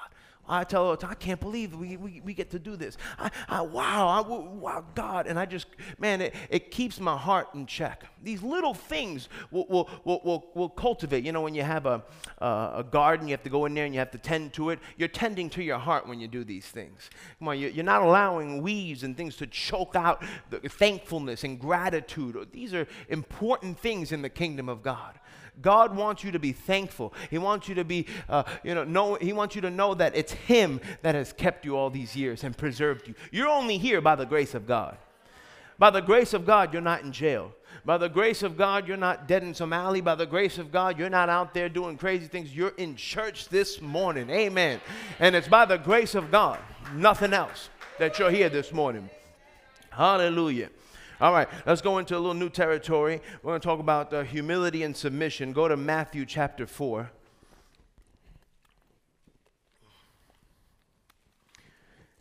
I 0.49 0.65
tell 0.65 0.95
her, 0.95 1.07
I 1.07 1.15
can't 1.15 1.41
believe 1.41 1.75
we, 1.75 1.97
we, 1.97 2.21
we 2.25 2.35
get 2.35 2.51
to 2.51 2.59
do 2.59 2.77
this. 2.77 2.97
I, 3.19 3.31
I 3.49 3.63
wow, 3.63 4.07
I, 4.09 4.21
wow, 4.21 4.85
God. 4.95 5.27
And 5.27 5.39
I 5.39 5.47
just, 5.47 5.67
man, 5.99 6.21
it, 6.21 6.35
it 6.51 6.71
keeps 6.71 7.01
my 7.01 7.17
heart 7.17 7.49
in 7.55 7.67
check. 7.67 8.05
These 8.23 8.43
little 8.43 8.75
things 8.75 9.29
will, 9.51 9.67
will, 9.69 9.91
will, 10.05 10.21
will, 10.25 10.51
will 10.55 10.69
cultivate. 10.69 11.25
You 11.25 11.33
know, 11.33 11.41
when 11.41 11.55
you 11.55 11.63
have 11.63 11.87
a, 11.87 12.03
uh, 12.41 12.75
a 12.77 12.85
garden, 12.85 13.27
you 13.27 13.33
have 13.33 13.43
to 13.43 13.51
go 13.51 13.65
in 13.67 13.75
there 13.75 13.87
and 13.87 13.95
you 13.95 13.99
have 13.99 14.13
to 14.13 14.19
tend 14.19 14.53
to 14.55 14.71
it. 14.71 14.79
You're 14.97 15.09
tending 15.09 15.51
to 15.51 15.63
your 15.63 15.79
heart 15.79 16.07
when 16.07 16.21
you 16.21 16.29
do 16.29 16.45
these 16.45 16.67
things. 16.67 17.11
Come 17.39 17.49
on, 17.49 17.59
you're 17.59 17.85
not 17.85 18.03
allowing 18.03 18.63
weeds 18.63 19.03
and 19.03 19.17
things 19.17 19.37
to 19.37 19.47
choke 19.47 19.97
out 19.97 20.23
the 20.51 20.61
thankfulness 20.61 21.43
and 21.43 21.59
gratitude. 21.59 22.37
These 22.53 22.73
are 22.73 22.87
important 23.09 23.81
things 23.81 24.13
in 24.13 24.23
the 24.23 24.29
kingdom 24.31 24.69
of 24.69 24.83
God. 24.83 25.19
God 25.61 25.97
wants 25.97 26.23
you 26.23 26.33
to 26.33 26.39
be 26.39 26.53
thankful. 26.53 27.15
He 27.31 27.39
wants 27.39 27.69
you 27.69 27.75
to 27.77 27.85
be, 27.85 28.07
uh, 28.29 28.45
you 28.63 28.75
know, 28.75 28.85
know, 28.85 29.15
He 29.15 29.33
wants 29.33 29.55
you 29.55 29.61
to 29.63 29.71
know 29.71 29.95
that 29.95 30.17
it's 30.17 30.33
Him 30.33 30.81
that 31.03 31.15
has 31.15 31.33
kept 31.33 31.65
you 31.65 31.77
all 31.77 31.91
these 31.91 32.15
years 32.15 32.45
and 32.45 32.57
preserved 32.57 33.09
you. 33.09 33.15
You're 33.31 33.49
only 33.49 33.79
here 33.79 34.01
by 34.01 34.17
the 34.17 34.27
grace 34.27 34.55
of 34.55 34.67
God. 34.67 34.99
By 35.79 35.91
the 35.91 36.01
grace 36.01 36.33
of 36.33 36.47
God, 36.47 36.73
you're 36.73 36.83
not 36.83 37.03
in 37.03 37.13
jail. 37.13 37.53
By 37.85 37.99
the 37.99 38.09
grace 38.09 38.43
of 38.43 38.57
God, 38.57 38.89
you're 38.89 38.97
not 38.97 39.29
dead 39.29 39.43
in 39.43 39.55
some 39.55 39.73
alley. 39.73 40.01
By 40.01 40.15
the 40.15 40.27
grace 40.27 40.59
of 40.59 40.73
God, 40.73 40.99
you're 40.99 41.11
not 41.11 41.29
out 41.29 41.53
there 41.53 41.69
doing 41.69 41.99
crazy 41.99 42.27
things. 42.27 42.55
You're 42.55 42.71
in 42.71 42.97
church 42.97 43.49
this 43.49 43.81
morning. 43.81 44.31
Amen. 44.31 44.81
And 45.19 45.37
it's 45.37 45.49
by 45.49 45.67
the 45.67 45.77
grace 45.77 46.15
of 46.15 46.31
God, 46.31 46.59
nothing 46.95 47.33
else, 47.33 47.69
that 47.99 48.19
you're 48.19 48.31
here 48.31 48.49
this 48.49 48.73
morning. 48.73 49.09
Hallelujah. 49.91 50.71
All 51.19 51.33
right, 51.33 51.49
let's 51.65 51.81
go 51.81 51.97
into 51.97 52.15
a 52.15 52.19
little 52.19 52.35
new 52.35 52.51
territory. 52.51 53.23
We're 53.43 53.53
going 53.53 53.61
to 53.61 53.67
talk 53.67 53.81
about 53.81 54.13
uh, 54.13 54.23
humility 54.23 54.83
and 54.83 54.95
submission. 54.95 55.55
Go 55.55 55.67
to 55.67 55.75
Matthew 55.75 56.27
chapter 56.27 56.67
4. 56.67 57.11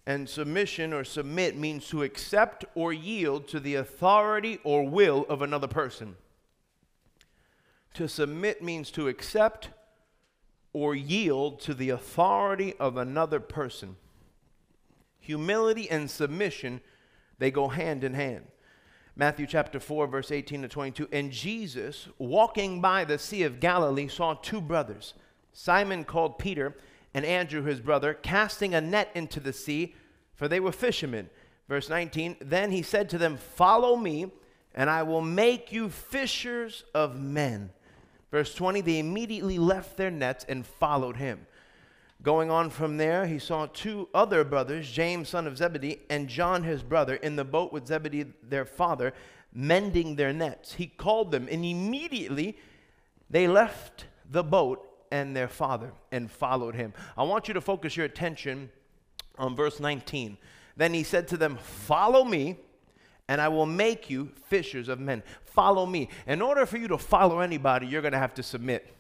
And 0.06 0.30
submission 0.30 0.94
or 0.94 1.04
submit 1.04 1.58
means 1.58 1.88
to 1.90 2.04
accept 2.04 2.64
or 2.74 2.94
yield 2.94 3.50
to 3.50 3.60
the 3.60 3.76
authority 3.76 4.60
or 4.64 4.88
will 4.88 5.26
of 5.28 5.42
another 5.42 5.68
person. 5.68 6.16
To 7.96 8.08
submit 8.08 8.64
means 8.64 8.92
to 8.92 9.10
accept 9.10 9.72
or 10.72 10.96
yield 10.96 11.60
to 11.62 11.74
the 11.74 11.90
authority 11.90 12.76
of 12.80 12.96
another 12.96 13.42
person. 13.42 13.98
Humility 15.20 15.90
and 15.90 16.10
submission, 16.10 16.80
they 17.40 17.52
go 17.52 17.68
hand 17.68 18.06
in 18.06 18.14
hand. 18.14 18.46
Matthew 19.18 19.48
chapter 19.48 19.80
4, 19.80 20.08
verse 20.08 20.30
18 20.30 20.64
to 20.64 20.68
22. 20.68 21.08
And 21.12 21.32
Jesus, 21.32 22.10
walking 22.18 22.82
by 22.82 23.06
the 23.06 23.18
Sea 23.18 23.44
of 23.44 23.62
Galilee, 23.62 24.10
saw 24.10 24.34
two 24.34 24.60
brothers, 24.60 25.14
Simon 25.54 26.04
called 26.04 26.38
Peter, 26.38 26.76
and 27.14 27.24
Andrew 27.24 27.64
his 27.64 27.80
brother, 27.80 28.14
casting 28.14 28.76
a 28.76 28.82
net 28.82 29.10
into 29.16 29.40
the 29.40 29.54
sea, 29.54 29.96
for 30.34 30.50
they 30.50 30.60
were 30.60 30.74
fishermen. 30.74 31.30
Verse 31.70 31.90
19. 31.90 32.36
Then 32.42 32.72
he 32.72 32.82
said 32.82 33.10
to 33.10 33.18
them, 33.18 33.38
Follow 33.38 33.96
me, 33.96 34.32
and 34.74 34.90
I 34.90 35.04
will 35.04 35.22
make 35.22 35.72
you 35.72 35.90
fishers 35.90 36.84
of 36.94 37.18
men. 37.18 37.70
Verse 38.32 38.54
20. 38.54 38.82
They 38.82 39.00
immediately 39.00 39.58
left 39.58 39.96
their 39.96 40.12
nets 40.12 40.46
and 40.50 40.66
followed 40.66 41.16
him. 41.16 41.48
Going 42.26 42.50
on 42.50 42.72
from 42.72 42.98
there, 42.98 43.28
he 43.28 43.38
saw 43.38 43.68
two 43.68 44.10
other 44.12 44.44
brothers, 44.44 44.90
James, 44.90 45.30
son 45.30 45.46
of 45.46 45.60
Zebedee, 45.60 46.00
and 46.10 46.28
John, 46.28 46.64
his 46.64 46.82
brother, 46.82 47.18
in 47.18 47.36
the 47.36 47.44
boat 47.44 47.72
with 47.72 47.86
Zebedee, 47.86 48.26
their 48.42 48.66
father, 48.66 49.14
mending 49.54 50.16
their 50.16 50.34
nets. 50.34 50.74
He 50.74 50.88
called 50.88 51.30
them, 51.30 51.48
and 51.52 51.64
immediately 51.64 52.58
they 53.30 53.48
left 53.48 54.06
the 54.28 54.44
boat 54.44 54.90
and 55.12 55.36
their 55.36 55.48
father 55.48 55.94
and 56.12 56.32
followed 56.32 56.74
him. 56.74 56.96
I 57.16 57.22
want 57.22 57.48
you 57.48 57.54
to 57.54 57.62
focus 57.62 57.96
your 57.96 58.08
attention 58.08 58.72
on 59.38 59.56
verse 59.56 59.80
19. 59.80 60.40
Then 60.76 60.96
he 60.96 61.04
said 61.04 61.28
to 61.28 61.38
them, 61.38 61.58
Follow 61.58 62.24
me, 62.24 62.58
and 63.28 63.40
I 63.40 63.50
will 63.50 63.68
make 63.68 64.10
you 64.10 64.32
fishers 64.48 64.90
of 64.90 65.00
men. 65.00 65.22
Follow 65.44 65.86
me. 65.86 66.10
In 66.26 66.42
order 66.42 66.66
for 66.66 66.78
you 66.78 66.88
to 66.88 66.98
follow 66.98 67.42
anybody, 67.42 67.86
you're 67.86 68.02
going 68.02 68.14
to 68.14 68.18
have 68.18 68.34
to 68.34 68.44
submit. 68.44 68.96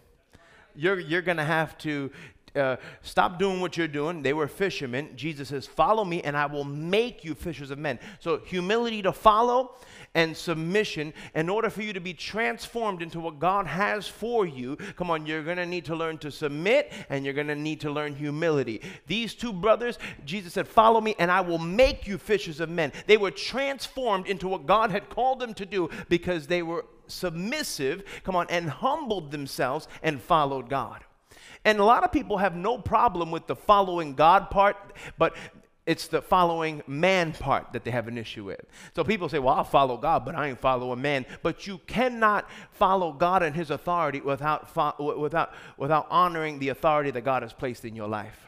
You're, 0.75 0.99
you're 0.99 1.21
going 1.21 1.37
to 1.37 1.43
have 1.43 1.77
to 1.79 2.11
uh, 2.55 2.77
stop 3.01 3.39
doing 3.39 3.59
what 3.59 3.77
you're 3.77 3.87
doing. 3.87 4.21
They 4.21 4.33
were 4.33 4.47
fishermen. 4.47 5.09
Jesus 5.15 5.49
says, 5.49 5.67
Follow 5.67 6.05
me, 6.05 6.21
and 6.21 6.35
I 6.35 6.45
will 6.45 6.63
make 6.63 7.23
you 7.23 7.35
fishers 7.35 7.71
of 7.71 7.77
men. 7.77 7.99
So, 8.19 8.39
humility 8.45 9.01
to 9.03 9.13
follow 9.13 9.75
and 10.15 10.35
submission. 10.35 11.13
In 11.35 11.49
order 11.49 11.69
for 11.69 11.81
you 11.81 11.93
to 11.93 11.99
be 11.99 12.13
transformed 12.13 13.01
into 13.01 13.19
what 13.19 13.39
God 13.39 13.67
has 13.67 14.07
for 14.07 14.45
you, 14.45 14.77
come 14.95 15.11
on, 15.11 15.25
you're 15.25 15.43
going 15.43 15.57
to 15.57 15.65
need 15.65 15.85
to 15.85 15.95
learn 15.95 16.17
to 16.19 16.31
submit 16.31 16.91
and 17.09 17.25
you're 17.25 17.33
going 17.33 17.47
to 17.47 17.55
need 17.55 17.81
to 17.81 17.91
learn 17.91 18.15
humility. 18.15 18.81
These 19.07 19.35
two 19.35 19.53
brothers, 19.53 19.99
Jesus 20.25 20.53
said, 20.53 20.67
Follow 20.67 21.01
me, 21.01 21.15
and 21.19 21.29
I 21.29 21.41
will 21.41 21.59
make 21.59 22.07
you 22.07 22.17
fishers 22.17 22.59
of 22.59 22.69
men. 22.69 22.91
They 23.05 23.17
were 23.17 23.31
transformed 23.31 24.27
into 24.27 24.47
what 24.47 24.65
God 24.65 24.89
had 24.89 25.09
called 25.09 25.39
them 25.39 25.53
to 25.55 25.65
do 25.65 25.89
because 26.09 26.47
they 26.47 26.63
were 26.63 26.85
submissive, 27.07 28.03
come 28.23 28.35
on, 28.35 28.47
and 28.49 28.69
humbled 28.69 29.31
themselves 29.31 29.87
and 30.01 30.21
followed 30.21 30.69
God. 30.69 31.03
And 31.65 31.79
a 31.79 31.83
lot 31.83 32.03
of 32.03 32.11
people 32.11 32.37
have 32.37 32.55
no 32.55 32.77
problem 32.77 33.31
with 33.31 33.47
the 33.47 33.55
following 33.55 34.13
God 34.13 34.49
part, 34.49 34.77
but 35.17 35.35
it's 35.85 36.07
the 36.07 36.21
following 36.21 36.81
man 36.87 37.33
part 37.33 37.73
that 37.73 37.83
they 37.83 37.91
have 37.91 38.07
an 38.07 38.17
issue 38.17 38.45
with. 38.45 38.61
So 38.95 39.03
people 39.03 39.29
say, 39.29 39.39
well, 39.39 39.55
I'll 39.55 39.63
follow 39.63 39.97
God, 39.97 40.25
but 40.25 40.35
I 40.35 40.47
ain't 40.49 40.59
follow 40.59 40.91
a 40.91 40.95
man. 40.95 41.25
But 41.43 41.67
you 41.67 41.79
cannot 41.79 42.49
follow 42.71 43.11
God 43.11 43.43
and 43.43 43.55
his 43.55 43.69
authority 43.69 44.21
without, 44.21 44.67
without, 44.99 45.53
without 45.77 46.07
honoring 46.09 46.59
the 46.59 46.69
authority 46.69 47.11
that 47.11 47.21
God 47.21 47.43
has 47.43 47.53
placed 47.53 47.85
in 47.85 47.95
your 47.95 48.07
life. 48.07 48.44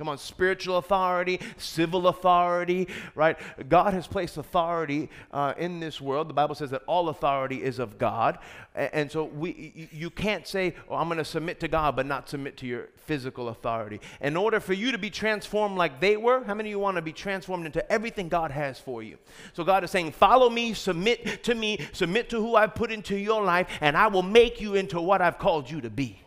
Come 0.00 0.08
on, 0.08 0.16
spiritual 0.16 0.78
authority, 0.78 1.38
civil 1.58 2.08
authority, 2.08 2.88
right? 3.14 3.36
God 3.68 3.92
has 3.92 4.06
placed 4.06 4.38
authority 4.38 5.10
uh, 5.30 5.52
in 5.58 5.78
this 5.78 6.00
world. 6.00 6.30
The 6.30 6.32
Bible 6.32 6.54
says 6.54 6.70
that 6.70 6.80
all 6.86 7.10
authority 7.10 7.62
is 7.62 7.78
of 7.78 7.98
God. 7.98 8.38
And, 8.74 9.12
so 9.12 9.24
we, 9.24 9.90
you 9.92 10.08
can't 10.08 10.46
say, 10.46 10.74
oh, 10.88 10.94
I'm 10.94 11.08
going 11.08 11.18
to 11.18 11.24
submit 11.26 11.60
to 11.60 11.68
God, 11.68 11.96
but 11.96 12.06
not 12.06 12.30
submit 12.30 12.56
to 12.58 12.66
your 12.66 12.88
physical 12.96 13.50
authority. 13.50 14.00
In 14.22 14.38
order 14.38 14.58
for 14.58 14.72
you 14.72 14.90
to 14.90 14.96
be 14.96 15.10
transformed 15.10 15.76
like 15.76 16.00
they 16.00 16.16
were, 16.16 16.44
how 16.44 16.54
many 16.54 16.70
of 16.70 16.70
you 16.70 16.78
want 16.78 16.96
to 16.96 17.02
be 17.02 17.12
transformed 17.12 17.66
into 17.66 17.92
everything 17.92 18.30
God 18.30 18.50
has 18.52 18.80
for 18.80 19.02
you? 19.02 19.18
So 19.52 19.64
God 19.64 19.84
is 19.84 19.90
saying, 19.90 20.12
follow 20.12 20.48
me, 20.48 20.72
submit 20.72 21.44
to 21.44 21.54
me, 21.54 21.78
submit 21.92 22.30
to 22.30 22.40
who 22.40 22.56
I've 22.56 22.74
put 22.74 22.90
into 22.90 23.18
your 23.18 23.42
life, 23.44 23.68
and 23.82 23.98
I 23.98 24.06
will 24.06 24.22
make 24.22 24.62
you 24.62 24.76
into 24.76 24.98
what 24.98 25.20
I've 25.20 25.38
called 25.38 25.70
you 25.70 25.82
to 25.82 25.90
be. 25.90 26.22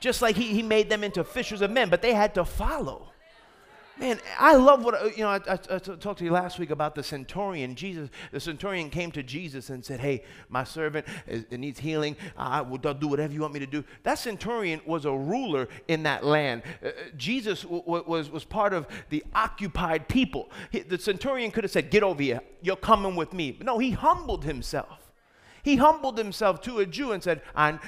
Just 0.00 0.22
like 0.22 0.36
he, 0.36 0.48
he 0.48 0.62
made 0.62 0.88
them 0.88 1.02
into 1.02 1.24
fishers 1.24 1.60
of 1.60 1.70
men, 1.70 1.88
but 1.88 2.02
they 2.02 2.14
had 2.14 2.34
to 2.34 2.44
follow. 2.44 3.08
Man, 3.98 4.20
I 4.38 4.54
love 4.54 4.84
what, 4.84 5.16
you 5.16 5.24
know, 5.24 5.30
I, 5.30 5.40
I, 5.48 5.58
I 5.70 5.78
talked 5.78 6.20
to 6.20 6.24
you 6.24 6.30
last 6.30 6.60
week 6.60 6.70
about 6.70 6.94
the 6.94 7.02
centurion. 7.02 7.74
Jesus, 7.74 8.10
the 8.30 8.38
centurion 8.38 8.90
came 8.90 9.10
to 9.10 9.24
Jesus 9.24 9.70
and 9.70 9.84
said, 9.84 9.98
Hey, 9.98 10.22
my 10.48 10.62
servant 10.62 11.04
is, 11.26 11.46
it 11.50 11.58
needs 11.58 11.80
healing. 11.80 12.16
I 12.36 12.60
will 12.60 12.78
do 12.78 13.08
whatever 13.08 13.32
you 13.32 13.40
want 13.40 13.54
me 13.54 13.60
to 13.60 13.66
do. 13.66 13.82
That 14.04 14.20
centurion 14.20 14.80
was 14.86 15.04
a 15.04 15.12
ruler 15.12 15.68
in 15.88 16.04
that 16.04 16.24
land. 16.24 16.62
Uh, 16.82 16.88
uh 16.88 16.90
Jesus 17.16 17.64
was, 17.64 18.30
was 18.30 18.44
part 18.44 18.72
of 18.72 18.86
the 19.10 19.24
occupied 19.34 20.06
people. 20.06 20.50
He, 20.70 20.80
the 20.80 20.98
centurion 20.98 21.50
could 21.50 21.64
have 21.64 21.72
said, 21.72 21.90
Get 21.90 22.04
over 22.04 22.22
here. 22.22 22.40
You're 22.62 22.76
coming 22.76 23.16
with 23.16 23.32
me. 23.32 23.50
But 23.50 23.66
no, 23.66 23.78
he 23.78 23.90
humbled 23.90 24.44
himself. 24.44 25.07
He 25.62 25.76
humbled 25.76 26.16
himself 26.16 26.60
to 26.62 26.78
a 26.78 26.86
Jew 26.86 27.12
and 27.12 27.22
said, 27.22 27.42
uh, 27.54 27.78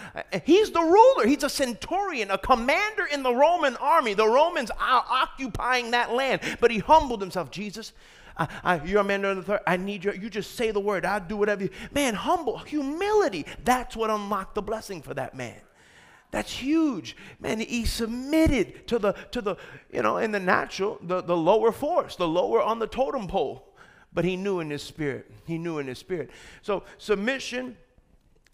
He's 0.45 0.71
the 0.71 0.81
ruler. 0.81 1.27
He's 1.27 1.43
a 1.43 1.49
centurion, 1.49 2.31
a 2.31 2.39
commander 2.39 3.07
in 3.07 3.23
the 3.23 3.35
Roman 3.35 3.77
army. 3.77 4.15
The 4.15 4.29
Romans 4.29 4.71
are 4.71 5.05
occupying 5.09 5.93
that 5.93 6.13
land. 6.13 6.41
But 6.61 6.71
he 6.71 6.79
humbled 6.79 7.21
himself. 7.21 7.51
Jesus, 7.51 7.93
I, 8.37 8.49
I, 8.65 8.85
you're 8.85 9.01
a 9.01 9.05
man 9.05 9.25
under 9.25 9.41
the 9.41 9.47
third. 9.47 9.61
I 9.67 9.77
need 9.77 10.05
you. 10.05 10.13
You 10.13 10.31
just 10.31 10.57
say 10.57 10.71
the 10.71 10.81
word. 10.81 11.05
I'll 11.05 11.21
do 11.21 11.37
whatever 11.37 11.65
you. 11.65 11.71
Man, 11.93 12.15
humble, 12.15 12.59
humility. 12.59 13.47
That's 13.65 13.97
what 13.97 14.11
unlocked 14.11 14.55
the 14.55 14.63
blessing 14.63 15.03
for 15.03 15.15
that 15.15 15.35
man. 15.35 15.57
That's 16.31 16.53
huge. 16.53 17.17
Man, 17.41 17.59
he 17.59 17.85
submitted 17.85 18.87
to 18.89 18.99
the, 18.99 19.13
to 19.33 19.41
the, 19.41 19.57
you 19.93 20.03
know, 20.03 20.19
in 20.19 20.31
the 20.31 20.39
natural, 20.39 20.99
the, 21.03 21.23
the 21.23 21.37
lower 21.37 21.73
force, 21.73 22.15
the 22.17 22.29
lower 22.29 22.63
on 22.63 22.79
the 22.79 22.87
totem 22.87 23.27
pole 23.27 23.67
but 24.13 24.25
he 24.25 24.37
knew 24.37 24.61
in 24.61 24.71
his 24.71 24.83
spirit. 24.83 25.31
He 25.47 25.59
knew 25.59 25.79
in 25.79 25.87
his 25.87 25.99
spirit. 25.99 26.31
So 26.63 26.83
submission, 26.99 27.77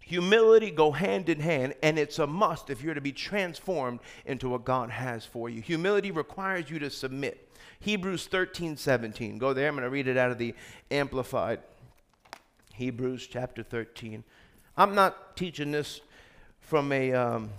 humility 0.01 0.71
go 0.71 0.93
hand 0.93 1.29
in 1.29 1.41
hand, 1.41 1.75
and 1.83 1.99
it's 1.99 2.19
a 2.19 2.27
must 2.27 2.71
if 2.71 2.83
you're 2.83 2.95
to 2.95 3.01
be 3.01 3.13
transformed 3.13 4.01
into 4.25 4.49
what 4.49 4.65
God 4.65 4.91
has 4.91 5.25
for 5.25 5.49
you. 5.49 5.61
Humility 5.63 6.11
requires 6.11 6.71
you 6.71 6.79
to 6.81 6.91
submit. 6.91 7.49
Hebrews 7.81 8.27
13, 8.27 8.77
17. 8.77 9.39
Go 9.39 9.53
there. 9.53 9.69
I'm 9.69 9.75
going 9.75 9.85
to 9.85 9.91
read 9.91 10.09
it 10.09 10.17
out 10.17 10.31
of 10.31 10.39
the 10.39 10.55
Amplified. 10.91 11.61
Hebrews 12.75 13.27
chapter 13.27 13.63
13. 13.63 14.25
I'm 14.77 14.95
not 14.95 15.37
teaching 15.37 15.73
this 15.73 16.03
from 16.61 16.93
a 16.93 17.13
um, 17.13 17.51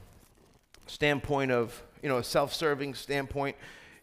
standpoint 0.86 1.52
of, 1.52 1.82
you 2.04 2.10
know, 2.10 2.18
a 2.18 2.24
self 2.24 2.54
serving 2.54 2.94
standpoint 2.94 3.56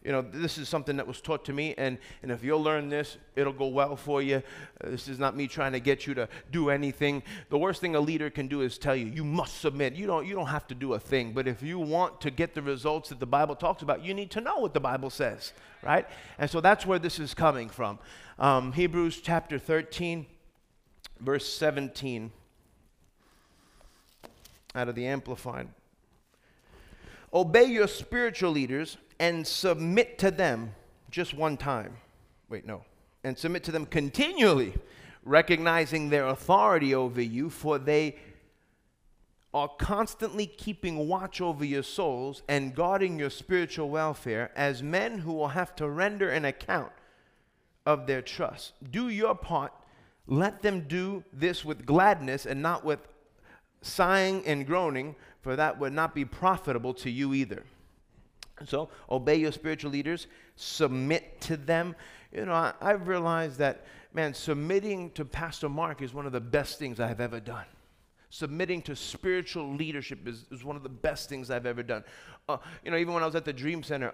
you 0.05 0.11
know, 0.11 0.21
this 0.21 0.59
is 0.59 0.69
something 0.69 0.97
that 0.97 1.07
was 1.07 1.19
taught 1.19 1.43
to 1.45 1.53
me, 1.53 1.73
and, 1.79 1.97
and 2.21 2.31
if 2.31 2.43
you'll 2.43 2.61
learn 2.61 2.89
this, 2.89 3.17
it'll 3.35 3.51
go 3.51 3.65
well 3.65 3.95
for 3.95 4.21
you. 4.21 4.35
Uh, 4.35 4.91
this 4.91 5.07
is 5.07 5.17
not 5.17 5.35
me 5.35 5.47
trying 5.47 5.71
to 5.71 5.79
get 5.79 6.05
you 6.05 6.13
to 6.13 6.29
do 6.51 6.69
anything. 6.69 7.23
The 7.49 7.57
worst 7.57 7.81
thing 7.81 7.95
a 7.95 7.99
leader 7.99 8.29
can 8.29 8.47
do 8.47 8.61
is 8.61 8.77
tell 8.77 8.95
you, 8.95 9.07
you 9.07 9.23
must 9.23 9.59
submit. 9.59 9.95
You 9.95 10.05
don't, 10.05 10.27
you 10.27 10.35
don't 10.35 10.45
have 10.45 10.67
to 10.67 10.75
do 10.75 10.93
a 10.93 10.99
thing. 10.99 11.33
But 11.33 11.47
if 11.47 11.63
you 11.63 11.79
want 11.79 12.21
to 12.21 12.29
get 12.29 12.53
the 12.53 12.61
results 12.61 13.09
that 13.09 13.19
the 13.19 13.25
Bible 13.25 13.55
talks 13.55 13.81
about, 13.81 14.05
you 14.05 14.13
need 14.13 14.29
to 14.31 14.41
know 14.41 14.59
what 14.59 14.75
the 14.75 14.79
Bible 14.79 15.09
says, 15.09 15.53
right? 15.81 16.07
And 16.37 16.51
so 16.51 16.61
that's 16.61 16.85
where 16.85 16.99
this 16.99 17.17
is 17.17 17.33
coming 17.33 17.67
from. 17.67 17.97
Um, 18.37 18.73
Hebrews 18.73 19.21
chapter 19.21 19.57
13, 19.57 20.27
verse 21.19 21.51
17, 21.51 22.31
out 24.75 24.87
of 24.87 24.93
the 24.93 25.07
Amplified. 25.07 25.67
Obey 27.33 27.65
your 27.65 27.87
spiritual 27.87 28.51
leaders 28.51 28.97
and 29.19 29.45
submit 29.45 30.17
to 30.19 30.31
them 30.31 30.73
just 31.09 31.33
one 31.33 31.57
time. 31.57 31.97
Wait, 32.49 32.65
no. 32.65 32.83
And 33.23 33.37
submit 33.37 33.63
to 33.65 33.71
them 33.71 33.85
continually, 33.85 34.73
recognizing 35.23 36.09
their 36.09 36.27
authority 36.27 36.93
over 36.93 37.21
you, 37.21 37.49
for 37.49 37.79
they 37.79 38.17
are 39.53 39.69
constantly 39.79 40.45
keeping 40.45 41.07
watch 41.07 41.39
over 41.39 41.63
your 41.63 41.81
souls 41.81 42.43
and 42.49 42.75
guarding 42.75 43.17
your 43.17 43.29
spiritual 43.29 43.89
welfare 43.89 44.51
as 44.53 44.83
men 44.83 45.19
who 45.19 45.31
will 45.31 45.47
have 45.47 45.73
to 45.77 45.89
render 45.89 46.29
an 46.29 46.43
account 46.43 46.91
of 47.85 48.05
their 48.05 48.21
trust. 48.21 48.73
Do 48.91 49.07
your 49.07 49.33
part. 49.33 49.71
Let 50.27 50.61
them 50.61 50.87
do 50.87 51.23
this 51.31 51.63
with 51.63 51.85
gladness 51.85 52.45
and 52.45 52.61
not 52.61 52.83
with 52.83 52.99
sighing 53.81 54.45
and 54.45 54.65
groaning, 54.65 55.15
for 55.39 55.55
that 55.55 55.79
would 55.79 55.93
not 55.93 56.13
be 56.15 56.25
profitable 56.25 56.93
to 56.95 57.09
you 57.09 57.33
either. 57.33 57.63
So 58.67 58.89
obey 59.09 59.35
your 59.35 59.51
spiritual 59.51 59.91
leaders, 59.91 60.27
submit 60.55 61.41
to 61.41 61.57
them. 61.57 61.95
You 62.31 62.45
know, 62.45 62.53
I, 62.53 62.73
I've 62.81 63.07
realized 63.07 63.59
that, 63.59 63.85
man, 64.13 64.33
submitting 64.33 65.11
to 65.11 65.25
Pastor 65.25 65.69
Mark 65.69 66.01
is 66.01 66.13
one 66.13 66.25
of 66.25 66.31
the 66.31 66.39
best 66.39 66.79
things 66.79 66.99
I 66.99 67.07
have 67.07 67.19
ever 67.19 67.39
done. 67.39 67.65
Submitting 68.29 68.81
to 68.83 68.95
spiritual 68.95 69.73
leadership 69.73 70.27
is, 70.27 70.45
is 70.51 70.63
one 70.63 70.75
of 70.75 70.83
the 70.83 70.89
best 70.89 71.29
things 71.29 71.51
I've 71.51 71.65
ever 71.65 71.83
done. 71.83 72.03
Uh, 72.49 72.57
you 72.83 72.91
know, 72.91 72.97
even 72.97 73.13
when 73.13 73.23
I 73.23 73.25
was 73.25 73.35
at 73.35 73.45
the 73.45 73.53
Dream 73.53 73.83
Center, 73.83 74.13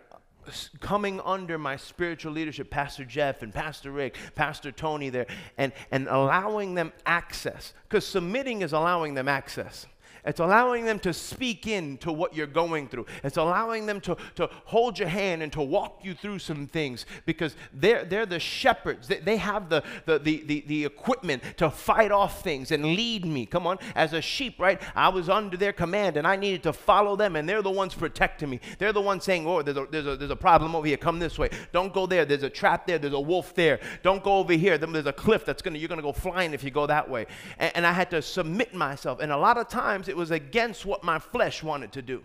coming 0.80 1.20
under 1.22 1.58
my 1.58 1.76
spiritual 1.76 2.32
leadership, 2.32 2.70
Pastor 2.70 3.06
Jeff 3.06 3.42
and 3.42 3.54
Pastor 3.54 3.92
Rick, 3.92 4.18
Pastor 4.36 4.72
Tony 4.72 5.10
there, 5.10 5.28
and, 5.58 5.72
and 5.92 6.08
allowing 6.08 6.76
them 6.76 6.92
access. 7.06 7.74
Because 7.88 8.06
submitting 8.06 8.62
is 8.62 8.74
allowing 8.74 9.14
them 9.14 9.28
access. 9.28 9.86
It's 10.26 10.40
allowing 10.40 10.86
them 10.86 11.00
to 11.00 11.14
speak 11.14 11.68
into 11.68 12.12
what 12.12 12.36
you're 12.36 12.48
going 12.48 12.88
through. 12.88 13.08
It's 13.24 13.38
allowing 13.38 13.86
them 13.86 14.00
to, 14.02 14.18
to 14.36 14.50
hold 14.66 15.00
your 15.00 15.08
hand 15.08 15.42
and 15.42 15.52
to 15.54 15.62
walk 15.62 16.02
you 16.04 16.14
through 16.14 16.40
some 16.40 16.68
things 16.68 17.06
because 17.26 17.56
they're, 17.74 18.06
they're 18.06 18.26
the 18.26 18.40
shepherds. 18.40 19.08
They, 19.08 19.20
they 19.20 19.38
have 19.38 19.70
the, 19.70 19.84
the, 20.06 20.20
the, 20.20 20.44
the, 20.44 20.64
the 20.68 20.86
equipment 20.86 21.44
to 21.58 21.70
fight 21.70 22.12
off 22.12 22.44
things 22.44 22.72
and 22.72 22.84
lead 22.84 23.26
me. 23.26 23.46
Come 23.46 23.66
on. 23.66 23.80
As 23.96 24.14
a 24.14 24.22
sheep, 24.22 24.60
right? 24.60 24.80
I 24.96 25.10
was 25.10 25.30
under 25.30 25.58
their 25.58 25.74
command 25.74 26.18
and 26.18 26.28
I 26.28 26.36
needed 26.36 26.64
to 26.64 26.74
follow 26.74 27.16
them, 27.16 27.36
and 27.36 27.48
they're 27.48 27.62
the 27.62 27.72
ones 27.72 27.94
protecting 27.94 28.50
me. 28.50 28.60
They're 28.78 28.94
the 28.94 29.02
ones 29.02 29.24
saying, 29.24 29.48
Oh, 29.48 29.62
there's 29.62 29.78
a, 29.78 29.88
there's 29.90 30.06
a, 30.06 30.16
there's 30.18 30.32
a 30.32 30.36
problem 30.36 30.76
over 30.76 30.86
here. 30.86 30.98
Come 30.98 31.20
this 31.20 31.40
way. 31.40 31.50
Don't 31.72 31.94
go 31.94 32.06
there. 32.06 32.26
There's 32.26 32.44
a 32.44 32.50
trap 32.50 32.86
there. 32.86 33.00
There's 33.00 33.14
a 33.14 33.20
wolf 33.20 33.56
there. 33.56 33.80
Don't 34.04 34.24
go 34.24 34.38
over 34.38 34.54
here. 34.54 34.78
Then 34.78 34.92
there's 34.92 35.06
a 35.06 35.14
cliff 35.14 35.46
that's 35.46 35.62
going 35.62 35.74
to, 35.74 35.80
you're 35.80 35.90
going 35.90 36.00
to 36.00 36.04
go 36.04 36.14
flying 36.14 36.54
if 36.54 36.64
you 36.64 36.72
go 36.72 36.86
that 36.88 37.10
way. 37.10 37.26
And, 37.58 37.72
and 37.78 37.88
I 37.88 37.92
had 37.92 38.12
to 38.12 38.22
submit 38.22 38.74
myself. 38.74 39.20
And 39.20 39.32
a 39.32 39.38
lot 39.38 39.58
of 39.58 39.68
times 39.68 40.08
it 40.12 40.18
was 40.18 40.30
against 40.30 40.86
what 40.86 41.04
my 41.04 41.18
flesh 41.18 41.64
wanted 41.64 41.94
to 41.94 42.02
do. 42.02 42.22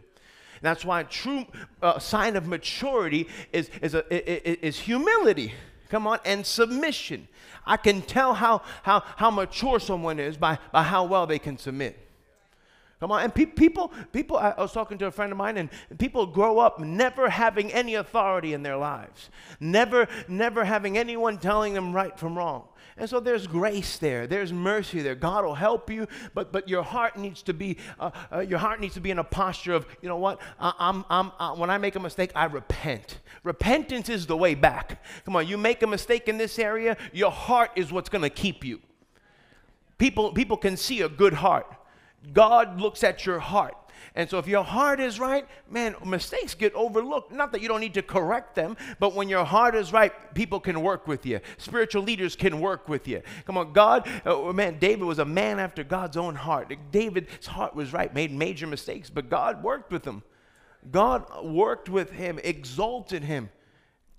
That's 0.60 0.84
why 0.84 1.02
a 1.02 1.04
true 1.04 1.46
uh, 1.80 2.00
sign 2.00 2.34
of 2.34 2.48
maturity 2.48 3.28
is, 3.52 3.70
is, 3.80 3.94
a, 3.94 4.66
is 4.66 4.80
humility. 4.80 5.54
Come 5.88 6.08
on, 6.08 6.18
and 6.24 6.44
submission. 6.44 7.28
I 7.64 7.76
can 7.76 8.02
tell 8.02 8.34
how, 8.34 8.62
how, 8.82 9.04
how 9.16 9.30
mature 9.30 9.78
someone 9.78 10.18
is 10.18 10.36
by, 10.36 10.58
by 10.72 10.82
how 10.82 11.04
well 11.04 11.28
they 11.28 11.38
can 11.38 11.58
submit. 11.58 11.96
Come 12.98 13.12
on, 13.12 13.22
and 13.22 13.34
pe- 13.34 13.46
people, 13.46 13.92
people. 14.10 14.38
I 14.38 14.54
was 14.58 14.72
talking 14.72 14.98
to 14.98 15.06
a 15.06 15.10
friend 15.10 15.30
of 15.30 15.38
mine, 15.38 15.58
and 15.58 15.70
people 15.98 16.26
grow 16.26 16.58
up 16.58 16.80
never 16.80 17.28
having 17.28 17.70
any 17.72 17.94
authority 17.94 18.54
in 18.54 18.62
their 18.62 18.76
lives, 18.76 19.30
never, 19.60 20.08
never 20.26 20.64
having 20.64 20.98
anyone 20.98 21.38
telling 21.38 21.74
them 21.74 21.92
right 21.92 22.18
from 22.18 22.36
wrong. 22.36 22.64
And 22.98 23.10
so 23.10 23.20
there's 23.20 23.46
grace 23.46 23.98
there, 23.98 24.26
there's 24.26 24.54
mercy 24.54 25.02
there. 25.02 25.14
God 25.14 25.44
will 25.44 25.54
help 25.54 25.90
you, 25.90 26.06
but 26.32 26.50
but 26.50 26.66
your 26.66 26.82
heart 26.82 27.18
needs 27.18 27.42
to 27.42 27.52
be, 27.52 27.76
uh, 28.00 28.10
uh, 28.32 28.40
your 28.40 28.58
heart 28.58 28.80
needs 28.80 28.94
to 28.94 29.00
be 29.00 29.10
in 29.10 29.18
a 29.18 29.24
posture 29.24 29.74
of, 29.74 29.86
you 30.00 30.08
know 30.08 30.16
what? 30.16 30.40
I, 30.58 30.72
I'm, 30.78 31.04
I'm, 31.10 31.32
uh, 31.38 31.54
when 31.56 31.68
I 31.68 31.76
make 31.76 31.94
a 31.96 32.00
mistake, 32.00 32.32
I 32.34 32.46
repent. 32.46 33.20
Repentance 33.42 34.08
is 34.08 34.26
the 34.26 34.36
way 34.36 34.54
back. 34.54 35.04
Come 35.26 35.36
on, 35.36 35.46
you 35.46 35.58
make 35.58 35.82
a 35.82 35.86
mistake 35.86 36.26
in 36.26 36.38
this 36.38 36.58
area, 36.58 36.96
your 37.12 37.30
heart 37.30 37.72
is 37.76 37.92
what's 37.92 38.08
going 38.08 38.22
to 38.22 38.30
keep 38.30 38.64
you. 38.64 38.80
People, 39.98 40.32
people 40.32 40.56
can 40.56 40.76
see 40.76 41.02
a 41.02 41.08
good 41.08 41.34
heart. 41.34 41.66
God 42.32 42.80
looks 42.80 43.04
at 43.04 43.26
your 43.26 43.38
heart. 43.38 43.76
And 44.16 44.28
so 44.28 44.38
if 44.38 44.48
your 44.48 44.64
heart 44.64 44.98
is 44.98 45.20
right, 45.20 45.46
man, 45.70 45.94
mistakes 46.04 46.54
get 46.54 46.74
overlooked. 46.74 47.30
Not 47.30 47.52
that 47.52 47.60
you 47.60 47.68
don't 47.68 47.80
need 47.80 47.94
to 47.94 48.02
correct 48.02 48.54
them, 48.54 48.76
but 48.98 49.14
when 49.14 49.28
your 49.28 49.44
heart 49.44 49.74
is 49.74 49.92
right, 49.92 50.12
people 50.34 50.58
can 50.58 50.80
work 50.80 51.06
with 51.06 51.26
you. 51.26 51.40
Spiritual 51.58 52.02
leaders 52.02 52.34
can 52.34 52.60
work 52.60 52.88
with 52.88 53.06
you. 53.06 53.22
Come 53.44 53.58
on, 53.58 53.72
God, 53.72 54.08
oh, 54.24 54.52
man, 54.52 54.78
David 54.78 55.04
was 55.04 55.18
a 55.18 55.24
man 55.24 55.58
after 55.58 55.84
God's 55.84 56.16
own 56.16 56.34
heart. 56.34 56.74
David's 56.90 57.46
heart 57.46 57.76
was 57.76 57.92
right, 57.92 58.12
made 58.12 58.32
major 58.32 58.66
mistakes, 58.66 59.10
but 59.10 59.28
God 59.28 59.62
worked 59.62 59.92
with 59.92 60.04
him. 60.04 60.22
God 60.90 61.44
worked 61.44 61.88
with 61.88 62.10
him, 62.10 62.40
exalted 62.42 63.22
him, 63.22 63.50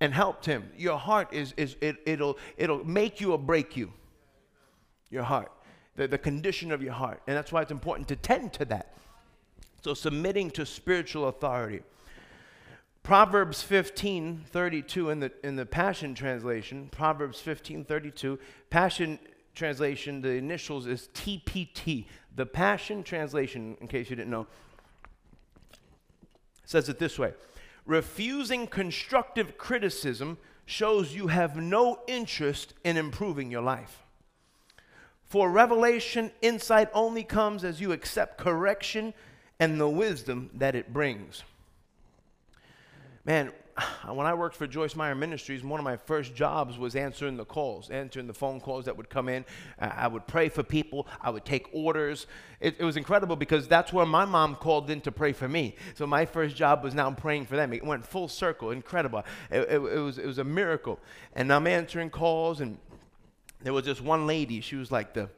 and 0.00 0.14
helped 0.14 0.46
him. 0.46 0.70
Your 0.76 0.96
heart 0.96 1.32
is, 1.32 1.54
is 1.56 1.76
it, 1.80 1.96
it'll, 2.06 2.38
it'll 2.56 2.84
make 2.84 3.20
you 3.20 3.32
or 3.32 3.38
break 3.38 3.76
you. 3.76 3.92
Your 5.10 5.24
heart 5.24 5.50
the, 5.98 6.08
the 6.08 6.18
condition 6.18 6.72
of 6.72 6.82
your 6.82 6.92
heart. 6.92 7.20
And 7.26 7.36
that's 7.36 7.52
why 7.52 7.60
it's 7.60 7.72
important 7.72 8.08
to 8.08 8.16
tend 8.16 8.54
to 8.54 8.64
that. 8.66 8.94
So, 9.88 9.94
submitting 9.94 10.50
to 10.50 10.66
spiritual 10.66 11.28
authority. 11.28 11.80
Proverbs 13.02 13.62
15 13.62 14.44
32 14.50 15.08
in 15.08 15.20
the, 15.20 15.32
in 15.42 15.56
the 15.56 15.64
Passion 15.64 16.14
Translation, 16.14 16.88
Proverbs 16.90 17.40
15 17.40 17.86
32, 17.86 18.38
Passion 18.68 19.18
Translation, 19.54 20.20
the 20.20 20.32
initials 20.32 20.86
is 20.86 21.08
TPT. 21.14 22.04
The 22.36 22.44
Passion 22.44 23.02
Translation, 23.02 23.78
in 23.80 23.88
case 23.88 24.10
you 24.10 24.16
didn't 24.16 24.30
know, 24.30 24.46
says 26.66 26.90
it 26.90 26.98
this 26.98 27.18
way 27.18 27.32
Refusing 27.86 28.66
constructive 28.66 29.56
criticism 29.56 30.36
shows 30.66 31.14
you 31.14 31.28
have 31.28 31.56
no 31.56 32.00
interest 32.06 32.74
in 32.84 32.98
improving 32.98 33.50
your 33.50 33.62
life. 33.62 34.02
For 35.24 35.50
revelation, 35.50 36.30
insight 36.42 36.90
only 36.92 37.24
comes 37.24 37.64
as 37.64 37.80
you 37.80 37.92
accept 37.92 38.36
correction 38.36 39.14
and 39.60 39.80
the 39.80 39.88
wisdom 39.88 40.50
that 40.54 40.74
it 40.74 40.92
brings. 40.92 41.42
Man, 43.24 43.52
when 44.08 44.26
I 44.26 44.34
worked 44.34 44.56
for 44.56 44.66
Joyce 44.66 44.94
Meyer 44.94 45.14
Ministries, 45.14 45.62
one 45.62 45.80
of 45.80 45.84
my 45.84 45.96
first 45.96 46.34
jobs 46.34 46.78
was 46.78 46.96
answering 46.96 47.36
the 47.36 47.44
calls, 47.44 47.90
answering 47.90 48.26
the 48.26 48.34
phone 48.34 48.60
calls 48.60 48.84
that 48.84 48.96
would 48.96 49.10
come 49.10 49.28
in. 49.28 49.44
I 49.78 50.06
would 50.06 50.26
pray 50.26 50.48
for 50.48 50.62
people, 50.62 51.06
I 51.20 51.30
would 51.30 51.44
take 51.44 51.68
orders. 51.72 52.26
It, 52.60 52.76
it, 52.78 52.84
was 52.84 52.96
incredible 52.96 53.36
because 53.36 53.68
that's 53.68 53.92
where 53.92 54.06
my 54.06 54.24
mom 54.24 54.56
called 54.56 54.90
in 54.90 55.00
to 55.02 55.12
pray 55.12 55.32
for 55.32 55.48
me. 55.48 55.76
So 55.94 56.06
my 56.06 56.24
first 56.24 56.56
job 56.56 56.82
was 56.82 56.94
now 56.94 57.10
praying 57.10 57.46
for 57.46 57.56
them. 57.56 57.72
It 57.72 57.84
went 57.84 58.06
full 58.06 58.28
circle, 58.28 58.70
incredible. 58.70 59.24
It, 59.50 59.60
it, 59.60 59.78
it 59.78 60.00
was, 60.00 60.18
it 60.18 60.26
was 60.26 60.38
a 60.38 60.44
miracle. 60.44 60.98
And 61.34 61.52
I'm 61.52 61.66
answering 61.66 62.10
calls 62.10 62.60
and 62.60 62.78
there 63.62 63.72
was 63.72 63.84
this 63.84 64.00
one 64.00 64.26
lady, 64.26 64.60
she 64.60 64.76
was 64.76 64.92
like 64.92 65.14
the 65.14 65.28